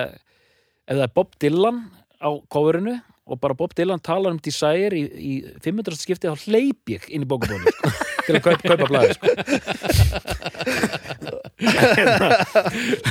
ef 0.84 0.98
það 0.98 1.04
er 1.06 1.14
Bob 1.16 1.36
Dylan 1.40 1.82
á 2.20 2.30
coverinu 2.52 2.98
og 3.26 3.38
bara 3.40 3.54
Bob 3.56 3.72
Dylan 3.76 4.02
talar 4.04 4.34
um 4.34 4.40
Desire 4.44 4.92
í, 4.98 5.04
í 5.08 5.32
500 5.64 5.96
skipti 5.96 6.28
þá 6.28 6.44
hleyp 6.48 6.92
ég 6.92 7.06
inn 7.08 7.24
í 7.24 7.28
bókabónu 7.30 7.72
sko, 7.72 7.92
til 8.26 8.36
að 8.36 8.42
kaup, 8.44 8.64
kaupa 8.68 8.88
blæði 8.90 9.14
sko. 9.16 9.28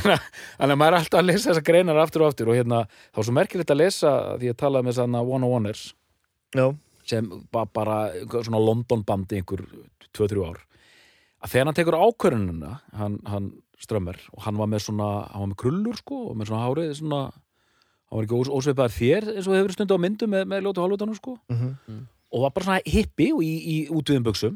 þannig 0.03 0.73
að- 0.73 0.77
maður 0.77 0.93
er 0.93 0.99
alltaf 0.99 1.19
að 1.21 1.27
lesa 1.29 1.49
þessar 1.51 1.65
greinar 1.67 1.97
aftur 2.03 2.21
og 2.25 2.31
aftur 2.33 2.49
og 2.51 2.57
hérna, 2.57 2.83
þá 3.13 3.17
er 3.19 3.27
svo 3.27 3.33
merkilegt 3.37 3.71
að 3.73 3.81
lesa 3.81 4.11
því 4.39 4.51
með 4.85 4.93
að 5.21 5.31
One 5.37 5.45
on 5.47 5.53
Oneers 5.57 5.93
já, 6.55 6.67
sem 7.05 7.29
bara 7.73 8.11
einhver 8.13 8.43
svona 8.45 8.61
London 8.63 9.03
bandi 9.03 9.41
einhver 9.41 9.65
2-3 10.13 10.45
ár 10.49 10.61
að 11.43 11.49
þegar 11.51 11.65
hann 11.65 11.75
tekur 11.79 11.97
ákvörununa 11.99 12.73
hann, 12.95 13.19
hann 13.25 13.51
strömmar 13.81 14.19
og 14.33 14.43
hann 14.45 14.57
var 14.57 14.67
með 14.71 14.85
svona 14.85 15.09
hann 15.31 15.41
var 15.41 15.49
með 15.51 15.59
krullur 15.63 15.97
sko 15.99 16.21
og 16.29 16.37
með 16.37 16.47
svona 16.51 16.67
hárið 16.67 16.93
svona, 17.01 17.21
hann 18.13 18.19
var 18.21 18.27
ekki 18.27 18.37
ós, 18.37 18.49
ósveipaðar 18.53 18.93
þér 18.93 19.29
eins 19.33 19.47
og 19.49 19.55
hefur 19.57 19.73
stundu 19.73 19.97
á 19.97 20.03
myndu 20.05 20.27
með, 20.29 20.43
með 20.53 20.67
ljótu 20.67 20.83
hálfutanum 20.85 21.17
sko 21.17 21.37
mhm 21.49 22.03
og 22.33 22.41
var 22.41 22.49
bara 22.55 22.65
svona 22.65 22.81
hippi 22.89 23.27
og 23.29 23.43
í, 23.45 23.49
í 23.61 23.73
útviðum 23.93 24.23
buksum 24.25 24.55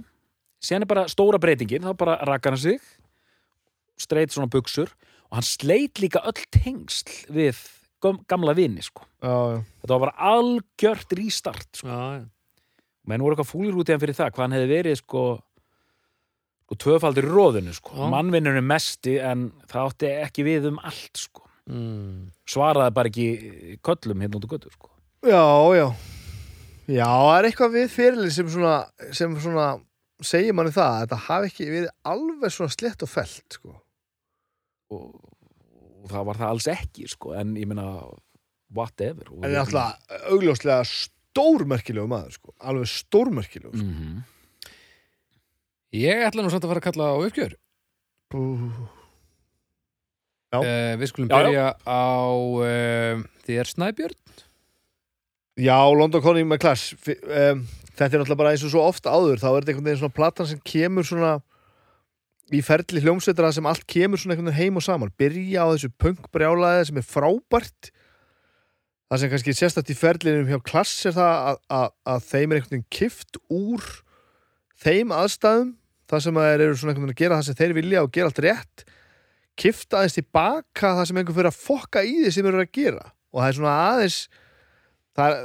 síðan 0.65 0.85
er 0.87 0.89
bara 0.89 1.03
stóra 1.11 1.37
breytingin 1.37 1.83
þá 1.85 1.91
bara 1.99 2.15
rakar 2.25 2.55
hann 2.55 2.61
sig 2.63 2.79
streit 4.01 4.33
svona 4.33 4.49
buksur 4.49 4.89
og 5.29 5.35
hann 5.37 5.45
sleit 5.45 6.01
líka 6.01 6.23
öll 6.25 6.41
tengsl 6.53 7.27
við 7.33 7.59
gam- 8.01 8.23
gamla 8.29 8.55
vini 8.57 8.81
sko 8.81 9.05
já, 9.21 9.29
já. 9.29 9.59
þetta 9.83 9.93
var 9.93 10.03
bara 10.07 10.31
algjört 10.33 11.13
rístart 11.19 11.69
sko 11.83 11.85
já, 11.91 12.25
menn 13.05 13.21
voru 13.21 13.37
eitthvað 13.37 13.51
fúlir 13.53 13.77
út 13.77 13.89
í 13.89 13.93
hann 13.93 14.01
fyrir 14.01 14.17
það 14.17 14.33
hvað 14.33 14.45
hann 14.47 14.57
hefði 14.57 14.71
verið 14.73 14.99
sko, 15.03 15.23
sko 16.65 16.73
og 16.77 16.81
tvöfaldur 16.83 17.29
í 17.29 17.33
róðinu 17.37 17.77
sko. 17.77 17.93
Já. 17.93 18.07
mannvinnurinn 18.11 18.65
mesti 18.73 19.19
en 19.21 19.51
það 19.69 19.91
átti 19.93 20.09
ekki 20.25 20.43
við 20.49 20.71
um 20.73 20.81
allt 20.81 21.21
sko. 21.27 21.45
Mm. 21.67 22.27
svaraði 22.49 22.95
bara 22.97 23.11
ekki 23.11 23.27
köllum 23.85 24.23
hérna 24.23 24.39
út 24.39 24.47
á 24.47 24.53
götu 24.55 24.71
sko. 24.73 24.91
Já, 25.27 25.43
já 25.77 25.87
Já, 26.87 27.03
það 27.03 27.33
er 27.35 27.45
eitthvað 27.49 27.73
við 27.73 27.89
fyrirlið 27.91 28.31
sem 28.31 28.51
svona, 28.51 28.75
sem 29.11 29.33
svona 29.43 29.65
segir 30.23 30.55
manni 30.55 30.71
það 30.71 30.93
að 30.93 31.01
þetta 31.01 31.17
hafi 31.25 31.49
ekki 31.51 31.65
verið 31.67 31.89
alveg 32.13 32.53
svona 32.55 32.73
slett 32.73 33.03
og 33.03 33.11
felt 33.11 33.57
sko. 33.57 33.73
og, 34.95 35.09
og 35.99 36.07
það 36.13 36.29
var 36.29 36.39
það 36.39 36.53
alls 36.53 36.69
ekki 36.71 37.09
sko. 37.11 37.35
en 37.35 37.53
ég 37.59 37.67
meina 37.67 37.89
whatever 38.71 39.27
En 39.35 39.43
það 39.43 39.51
er 39.51 39.61
alltaf 39.65 40.15
augljóslega 40.31 40.87
stórmerkilegu 40.93 42.07
maður 42.09 42.39
sko. 42.39 42.55
alveg 42.57 42.91
stórmerkilegu 42.95 43.75
sko. 43.75 43.91
mm 43.91 44.25
Ég 45.95 46.19
ætla 46.19 46.43
nú 46.43 46.49
samt 46.51 46.65
að 46.65 46.71
fara 46.73 46.81
að 46.81 46.87
kalla 46.89 47.05
á 47.15 47.23
uppgjör 47.23 47.53
mm. 48.35 48.87
Já. 50.53 50.59
uh, 50.61 50.93
Við 51.01 51.09
skulum 51.11 51.27
Já, 51.29 51.35
já. 51.35 51.43
byrja 51.47 51.67
á 51.83 52.07
uh, 52.63 53.25
þér 53.47 53.71
Snæbjörn. 53.73 54.17
Já, 55.57 55.77
London 55.97 56.21
Calling 56.21 56.47
með 56.47 56.61
Clash. 56.63 56.95
Fi- 57.01 57.17
um, 57.25 57.65
Þetta 57.97 58.13
er 58.13 58.21
náttúrulega 58.21 58.37
bara 58.43 58.49
eins 58.53 58.61
og 58.67 58.69
svo 58.69 58.83
ofta 58.85 59.09
áður. 59.09 59.39
Þá 59.41 59.47
er 59.49 59.55
þetta 59.57 59.71
einhvern 59.73 59.87
veginn 59.89 60.01
svona 60.03 60.13
platan 60.19 60.45
sem 60.51 60.59
kemur 60.69 61.07
svona 61.07 61.31
í 62.53 62.59
ferli 62.63 63.01
hljómsveitra 63.03 63.49
sem 63.55 63.65
allt 63.67 63.87
kemur 63.89 64.21
svona 64.21 64.35
einhvern 64.35 64.51
veginn 64.51 64.59
heim 64.69 64.77
og 64.77 64.85
saman. 64.85 65.09
Byrja 65.17 65.65
á 65.65 65.71
þessu 65.73 65.89
punkbrjálaði 65.99 66.83
sem 66.91 66.99
er 67.01 67.07
frábært. 67.09 67.89
Það 69.09 69.21
sem 69.23 69.31
kannski 69.33 69.55
sérstætt 69.57 69.89
í 69.89 69.97
ferlinum 69.97 70.45
hjá 70.51 70.59
Clash 70.67 71.07
er 71.09 71.15
það 71.17 71.33
að, 71.49 71.59
að, 71.79 71.89
að 72.13 72.23
þeim 72.29 72.53
er 72.53 72.59
einhvern 72.61 72.75
veginn 72.77 72.87
kift 72.99 73.41
úr 73.49 73.89
þeim 74.83 75.15
aðstæðum. 75.17 75.73
Það 76.07 76.23
sem 76.27 76.37
að 76.39 76.47
þeir 76.51 76.63
eru 76.67 76.77
svona 76.77 76.93
einhvern 76.93 77.07
veginn 77.09 77.17
að 77.17 77.21
gera 77.25 77.39
það 77.41 77.47
sem 77.49 77.59
þeir 77.63 77.75
vilja 77.81 78.05
og 78.05 78.13
gera 78.15 78.29
allt 78.29 78.43
rétt 78.45 78.85
kifta 79.59 79.99
aðeins 80.01 80.17
tilbaka 80.19 80.91
það 80.99 81.05
sem 81.09 81.19
einhvern 81.21 81.37
fyrir 81.39 81.51
að 81.51 81.61
fokka 81.63 82.03
í 82.05 82.13
því 82.23 82.33
sem 82.35 82.49
eru 82.51 82.61
að 82.63 82.71
gera 82.77 83.05
og 83.33 83.41
það 83.41 83.47
er 83.51 83.57
svona 83.59 83.75
aðeins 83.87 84.19
er, 85.17 85.37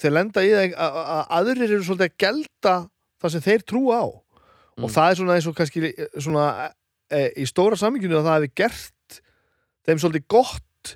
þeir 0.00 0.14
lenda 0.16 0.42
í 0.44 0.50
það 0.54 0.74
að, 0.74 0.98
að 1.14 1.22
aðrir 1.38 1.64
eru 1.68 1.86
svolítið 1.86 2.08
að 2.10 2.18
gelda 2.24 2.74
það 3.20 3.34
sem 3.36 3.44
þeir 3.46 3.66
trúa 3.72 4.00
á 4.02 4.06
og 4.10 4.26
Mm. 4.80 4.92
það 4.94 5.10
er 5.10 5.16
svona 5.18 5.34
eins 5.36 5.46
og 5.50 5.54
kannski 5.58 5.80
svona 6.24 6.44
e, 7.12 7.18
í 7.42 7.44
stóra 7.44 7.76
saminginu 7.76 8.16
að 8.16 8.28
það 8.30 8.36
hefði 8.38 8.50
gert 8.56 9.16
þeim 9.84 9.98
svolítið 10.00 10.22
gott 10.32 10.92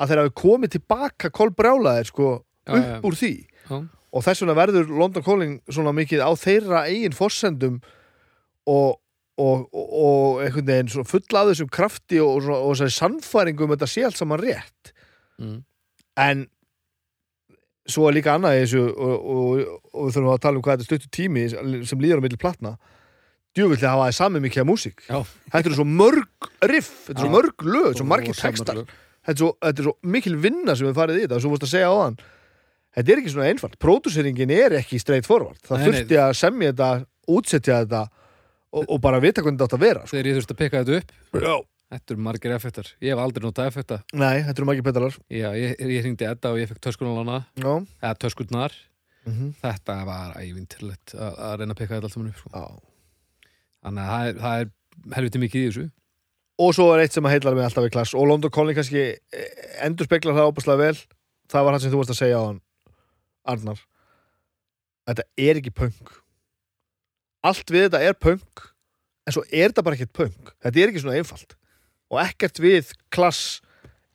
að 0.00 0.08
þeir 0.08 0.20
hafi 0.22 0.32
komið 0.40 0.72
tilbaka 0.76 1.30
kolbrjálaðir 1.36 2.08
sko 2.08 2.28
upp 2.38 2.86
já. 2.86 2.96
úr 3.04 3.16
því 3.18 3.32
Já. 3.66 3.76
og 3.82 4.24
þess 4.24 4.40
vegna 4.40 4.56
verður 4.56 4.88
London 5.02 5.26
Calling 5.26 5.58
svona 5.68 5.92
mikið 5.98 6.22
á 6.24 6.30
þeirra 6.40 6.80
eigin 6.88 7.16
forsendum 7.18 7.76
og, 8.64 8.96
og, 9.36 9.68
og, 9.72 10.42
einhvern 10.44 10.68
veginn 10.70 10.92
svona 10.92 11.08
full 11.10 11.38
af 11.38 11.50
þessum 11.50 11.70
krafti 11.72 12.20
og, 12.24 12.38
og, 12.40 12.52
og 12.56 12.74
þessari 12.74 12.96
sannfæringu 12.96 13.66
um 13.66 13.72
þetta 13.74 13.88
sé 13.92 14.04
allt 14.06 14.20
saman 14.20 14.42
rétt. 14.42 14.92
Mm. 15.36 15.56
en 16.16 16.46
svo 17.92 18.06
er 18.08 18.14
líka 18.16 18.32
annað 18.32 18.54
í 18.56 18.60
þessu 18.62 18.84
og, 18.88 19.26
og, 19.32 19.58
og 19.92 20.06
við 20.06 20.14
þurfum 20.14 20.30
að 20.32 20.38
tala 20.46 20.56
um 20.56 20.62
hvað 20.64 20.78
þetta 20.78 20.86
er 20.86 20.88
stuttu 20.88 21.10
tími 21.12 21.42
sem 21.52 22.00
líður 22.00 22.22
á 22.22 22.24
milli 22.24 22.38
platna. 22.40 22.72
Djúvillig 23.56 23.84
hafa 23.88 24.06
það 24.08 24.16
sami 24.16 24.40
mikið 24.44 24.62
af 24.62 24.68
músík. 24.68 25.04
Þetta 25.06 25.62
eru 25.62 25.76
svo 25.76 25.86
mörg 25.88 26.48
riff 26.72 26.90
þetta 27.06 27.20
eru 27.20 27.26
svo 27.26 27.34
mörg 27.36 27.66
lög, 27.66 27.84
þetta 27.84 27.92
eru 27.92 28.00
svo 28.00 28.08
margir 28.08 28.40
textar. 28.40 28.80
þetta 29.26 29.34
er, 29.34 29.38
svo, 29.42 29.52
þetta 29.60 29.84
er 29.84 29.88
svo 29.90 29.94
mikil 30.16 30.34
vinna 30.40 30.76
sem 30.76 30.88
við 30.88 30.98
farið 30.98 31.20
í 31.20 31.26
þetta 31.26 31.38
og 31.38 31.44
svo 31.44 31.52
vorst 31.52 31.68
að 31.68 31.72
segja 31.74 31.92
á 31.92 31.96
þann 32.00 32.18
þetta 32.96 33.12
er 33.12 33.22
ekki 33.22 33.32
svona 33.34 33.48
einfalt, 33.52 33.78
pródúseringin 33.82 34.52
er 34.56 34.76
ekki 34.80 35.00
straight 35.00 35.28
forward, 35.28 35.58
það 35.66 35.86
þurfti 35.86 36.20
að 36.22 36.36
semja 36.38 36.72
þetta 36.72 36.90
útsetja 37.36 37.80
þetta 37.84 38.02
og, 38.72 38.84
og 38.88 39.00
bara 39.04 39.20
vita 39.22 39.44
hvernig 39.44 39.58
þetta 39.60 39.68
átt 39.68 39.78
að 39.78 39.84
vera 39.86 40.04
sko. 40.04 40.14
Þegar 40.14 40.28
ég 40.30 40.38
þurfti 40.38 40.54
að 40.54 40.60
pikka 40.62 40.82
þetta 40.82 41.00
upp. 41.00 41.16
Já. 41.46 41.56
Þetta 41.86 42.14
eru 42.16 42.22
margir 42.26 42.52
effektar 42.56 42.88
Ég 42.98 43.12
hef 43.14 43.20
aldrei 43.22 43.44
notað 43.44 43.68
effekta 43.70 44.00
nei, 44.18 44.40
þetta 44.42 44.58
eru 44.58 44.66
margir 44.66 44.82
petalar 44.82 45.14
Já, 45.30 45.52
ég, 45.54 45.76
ég 45.78 46.00
hringdi 46.02 46.26
Edda 46.26 46.50
og 46.50 46.58
ég 46.58 46.66
fekk 46.72 46.80
töskunarlána. 46.82 47.44
Eða 48.02 48.16
töskurnar. 48.24 48.74
Mm 49.26 49.52
Þetta 49.60 49.96
var 50.08 50.34
ævintilegt 50.40 51.14
að, 51.14 51.38
reyna 51.60 51.76
að 51.76 51.78
pikka 51.78 51.94
þetta 51.94 52.10
allt 52.10 52.16
saman 52.16 52.32
upp 52.32 52.42
sko. 52.42 52.64
Þannig 53.86 54.02
að 54.02 54.10
það 54.10 54.26
er, 54.26 54.40
það 54.42 54.64
er 54.64 55.14
helviti 55.16 55.42
mikið 55.44 55.62
í 55.62 55.68
þessu. 55.68 55.86
Og 56.66 56.74
svo 56.74 56.86
er 56.94 57.04
eitt 57.04 57.14
sem 57.14 57.26
að 57.26 57.36
heitlar 57.36 57.54
mig 57.54 57.66
alltaf 57.66 57.84
við 57.84 57.94
klass. 57.94 58.14
Og 58.16 58.26
London 58.26 58.50
Calling 58.50 58.78
kannski 58.78 59.02
endur 59.84 60.08
speklar 60.08 60.34
það 60.38 60.50
óbúslega 60.50 60.82
vel. 60.82 61.00
Það 61.52 61.66
var 61.66 61.76
hann 61.76 61.82
sem 61.84 61.92
þú 61.92 62.00
varst 62.00 62.14
að 62.14 62.22
segja 62.22 62.38
á 62.40 62.44
hann 62.48 62.62
Arnar. 63.46 63.82
Þetta 65.06 65.26
er 65.38 65.60
ekki 65.60 65.74
punk 65.74 66.16
allt 67.46 67.70
við 67.72 67.88
þetta 67.88 68.02
er 68.06 68.18
punk 68.18 68.66
en 69.26 69.34
svo 69.34 69.44
er 69.50 69.70
þetta 69.70 69.86
bara 69.86 69.98
ekkert 69.98 70.16
punk 70.16 70.52
þetta 70.64 70.82
er 70.82 70.92
ekki 70.92 71.04
svona 71.04 71.20
einfalt 71.20 71.56
og 72.12 72.20
ekkert 72.22 72.60
við 72.62 72.92
klass 73.14 73.60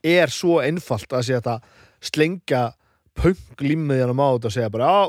er 0.03 0.31
svo 0.33 0.59
einfalt 0.63 1.11
að 1.13 1.27
segja 1.27 1.41
þetta 1.41 1.57
slengja 2.11 2.63
punk 3.17 3.61
límiðjan 3.63 4.13
á 4.13 4.15
mát 4.17 4.47
og 4.47 4.53
segja 4.53 4.71
bara 4.73 4.89
já, 4.89 5.01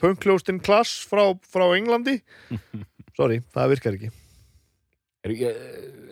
punkljóstinn 0.00 0.62
klass 0.64 1.04
frá, 1.08 1.28
frá 1.46 1.66
Englandi 1.76 2.18
sorry, 3.18 3.40
það 3.54 3.74
virkar 3.74 3.98
ekki 3.98 4.12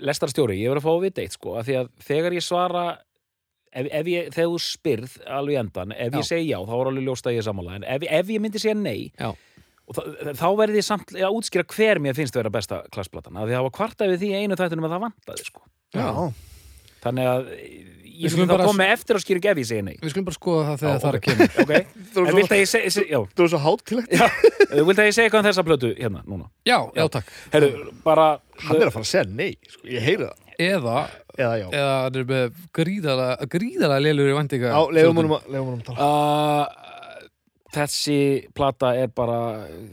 lestarstjóri, 0.03 0.57
ég 0.63 0.73
verið 0.73 0.81
að 0.81 0.87
fá 0.87 0.93
að 0.95 1.03
vita 1.05 1.25
eitt 1.25 1.35
sko, 1.37 1.57
af 1.61 1.67
því 1.69 1.75
að 1.83 1.89
þegar 2.07 2.37
ég 2.37 2.45
svara 2.47 2.85
ef, 3.73 3.89
ef 3.89 4.09
ég, 4.09 4.31
þegar 4.33 4.53
þú 4.55 4.61
spyrð 4.65 5.17
alveg 5.39 5.61
endan, 5.61 5.93
ef 5.93 6.15
Já. 6.15 6.19
ég 6.19 6.29
segi 6.29 6.47
já 6.49 6.59
þá 6.65 6.75
er 6.79 6.91
alveg 6.93 7.09
ljóst 7.09 7.29
að 7.29 7.37
ég 7.37 7.43
er 7.43 7.49
sammála, 7.49 7.75
en 7.79 7.89
ef, 7.97 8.07
ef 8.21 8.33
ég 8.33 8.45
myndi 8.45 8.63
segja 8.63 8.79
nei 8.79 9.11
Já. 9.19 9.33
Og 9.89 9.99
þá, 10.39 10.47
verði 10.61 10.81
ég 10.81 10.87
samt 10.87 11.15
að 11.17 11.39
útskýra 11.39 11.67
hver 11.75 12.01
mér 12.03 12.17
finnst 12.19 12.37
vera 12.39 12.53
besta 12.53 12.83
klassplatan, 12.95 13.37
af 13.37 13.49
því 13.49 13.53
að 13.53 13.59
það 13.59 13.67
var 13.69 13.77
kvartað 13.79 14.13
við 14.15 14.23
því 14.23 14.31
í 14.33 14.43
einu 14.43 14.59
þættinum 14.61 14.89
að 14.89 14.95
það 14.95 15.05
vantaði 15.09 15.49
sko. 15.49 15.65
Já. 15.93 16.07
þannig 17.03 17.29
að 17.33 17.51
ég 18.23 18.37
bara- 18.47 18.65
þá 18.65 18.69
koma 18.71 18.87
eftir 18.93 19.17
að 19.17 19.25
skýra 19.25 19.51
ef 19.53 19.59
ég 19.59 19.67
segi 19.67 19.83
nei. 19.83 19.97
Við 20.01 20.13
skulum 20.13 20.27
bara 20.29 20.37
skoða 20.37 20.65
það 20.69 20.79
þegar 20.83 20.93
Já, 20.93 21.01
það 21.03 21.09
er 21.09 21.19
að 21.19 21.25
kemur. 21.27 21.49
Ok, 21.63 21.73
þú 22.15 22.27
en 22.27 22.37
vilt 22.39 22.53
að 22.53 22.61
ég 22.63 22.71
segi 22.73 22.93
se, 22.95 23.05
já, 23.09 23.19
er 23.23 23.51
svo 23.53 23.61
hátilegt 23.67 24.13
já, 24.13 24.27
vilt 24.87 25.03
að 25.03 25.09
ég 25.09 25.17
segi 25.17 25.27
eitthvað 25.27 25.43
um 25.43 25.49
þessa 25.49 25.65
plötu 25.67 25.93
hérna, 25.99 26.23
núna. 26.29 26.47
Já, 26.69 26.79
já 26.97 27.05
takk. 27.17 27.33
Herru, 27.55 27.71
bara 28.05 28.29
hann 28.63 28.79
er 28.79 28.87
að 28.89 28.95
fara 28.97 29.07
að 29.07 29.11
segja 29.13 29.27
nei, 29.33 29.51
sko. 29.67 29.83
ég 29.91 30.07
heyri 30.07 30.29
það. 30.29 30.39
Eða, 30.63 30.97
eða 31.39 31.53
já, 31.59 31.67
eða 31.73 31.93
hann 32.05 32.17
er 32.21 32.27
með 32.29 32.57
gríðalega 32.77 33.47
gríðalega 33.57 34.05
lélur 34.05 34.29
í 34.31 34.35
vendinga 34.37 34.69
já 34.71 34.81
leiðum 34.93 35.21
honum 35.23 35.37
að 35.39 35.47
leiðum 35.49 35.71
honum 35.71 35.81
að 35.81 35.87
tala. 35.89 36.09
Uh, 36.09 36.92
þessi 37.73 38.19
plata 38.57 38.93
er 38.99 39.13
bara 39.15 39.41
uh, 39.67 39.87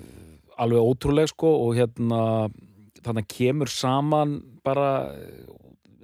alveg 0.60 0.92
ótrúleg 0.92 1.32
sko 1.32 1.52
og 1.66 1.78
hérna 1.80 2.50
þannig 3.06 3.30
kemur 3.32 3.72
saman 3.72 4.40
bara 4.66 4.90
uh, 5.14 5.56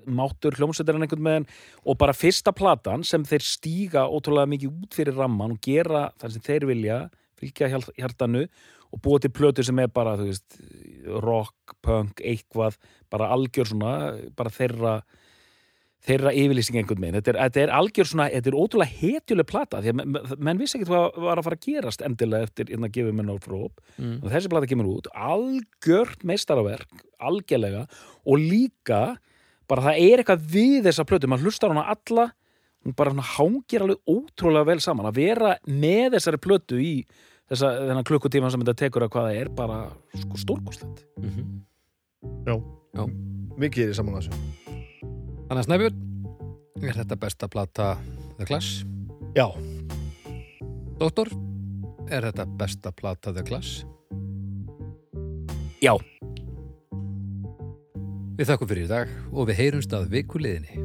máttur 0.06 0.56
hljómsveitarinn 0.60 1.06
einhvern 1.06 1.28
veginn 1.28 1.50
og 1.86 1.98
bara 2.02 2.16
fyrsta 2.16 2.54
platan 2.56 3.04
sem 3.08 3.26
þeir 3.26 3.46
stíga 3.46 4.06
ótrúlega 4.06 4.52
mikið 4.54 4.82
út 4.86 4.98
fyrir 4.98 5.18
ramman 5.18 5.56
og 5.58 5.62
gera 5.66 6.08
það 6.22 6.36
sem 6.36 6.46
þeir 6.46 6.68
vilja 6.70 7.00
fylgja 7.40 7.70
hjartanu 7.98 8.46
og 8.94 9.02
búa 9.04 9.20
til 9.20 9.34
plötu 9.34 9.64
sem 9.66 9.80
er 9.82 9.90
bara, 9.92 10.16
veist 10.20 10.60
rock, 11.22 11.76
punk, 11.84 12.22
eitthvað 12.24 12.78
bara 13.12 13.32
algjör 13.34 13.72
svona, 13.74 13.96
bara 14.38 14.54
þeirra 14.54 14.96
þeirra 16.06 16.34
yfirlýsing 16.38 16.78
einhvern 16.80 17.02
veginn. 17.02 17.18
Þetta 17.20 17.32
er, 17.34 17.40
þetta 17.48 17.62
er 17.64 17.74
algjör 17.80 18.10
svona, 18.10 18.28
þetta 18.34 18.52
er 18.52 18.58
ótrúlega 18.62 19.00
hetjuleg 19.02 19.50
plata 19.50 19.82
því 19.82 19.92
að 19.92 20.00
menn, 20.00 20.18
menn 20.38 20.62
vissi 20.62 20.78
ekkert 20.78 20.92
hvað 20.94 21.20
var 21.26 21.42
að 21.42 21.48
fara 21.48 21.60
að 21.60 21.66
gerast 21.66 22.06
endilega 22.06 22.50
eftir 22.50 22.72
hérna 22.72 22.92
gefið 22.94 23.18
menn 23.18 23.34
á 23.34 23.36
fróp 23.42 23.84
Mm. 23.96 24.18
og 24.24 24.32
þessi 24.32 24.50
plata 24.52 24.68
kemur 24.68 24.90
út, 24.92 25.08
algjört 25.16 26.26
meistaraverk, 26.28 26.90
algjörlega 27.24 27.86
og 28.28 28.42
líka 28.42 29.16
bara 29.70 29.86
það 29.88 30.02
er 30.04 30.22
eitthvað 30.22 30.50
við 30.52 30.82
þessa 30.90 31.06
plötu, 31.08 31.30
maður 31.32 31.48
hlustar 31.48 31.72
hana 31.72 31.86
alla 31.96 32.26
hún 32.86 32.96
bara 32.96 33.14
svona 33.14 33.30
hangir 33.36 33.82
alveg 33.82 34.02
ótrúlega 34.06 34.70
vel 34.70 34.82
saman. 34.84 35.08
Að 35.10 35.22
vera 35.22 35.56
með 35.66 36.18
þessari 36.18 36.42
plötu 36.42 36.78
í 36.82 36.92
þessa, 37.50 37.72
þennan 37.82 38.06
klukkutíma 38.06 38.52
sem 38.52 38.62
þetta 38.62 38.78
tekur 38.86 39.08
að 39.08 39.16
hvað 39.16 39.30
það 39.30 39.42
er 39.42 39.50
bara 39.58 39.80
sko 40.22 40.44
stórkostlegt. 40.44 41.06
Mhm. 41.18 41.64
mikið 43.56 43.86
er 43.86 43.90
í 43.90 43.96
saman 43.96 44.16
að 44.20 44.28
þessu 44.28 44.65
Þannig 45.46 45.62
að 45.62 45.68
Snæbjörn 45.68 46.02
Er 46.86 46.98
þetta 47.00 47.18
besta 47.22 47.48
plata 47.50 47.88
The 48.38 48.46
Clash? 48.50 48.86
já, 49.36 49.46
Doktor, 51.00 51.28
er 52.08 52.24
þetta 52.30 52.46
besta 52.60 52.92
plata 52.96 53.34
The 53.36 53.44
Clash? 53.44 53.84
Já. 55.84 55.94
Við 58.36 58.50
þakkum 58.50 58.70
fyrir 58.72 58.88
í 58.88 58.92
dag 58.92 59.12
og 59.32 59.50
við 59.50 59.60
heyrumst 59.60 59.96
að 59.96 60.10
vikuliðinni 60.16 60.80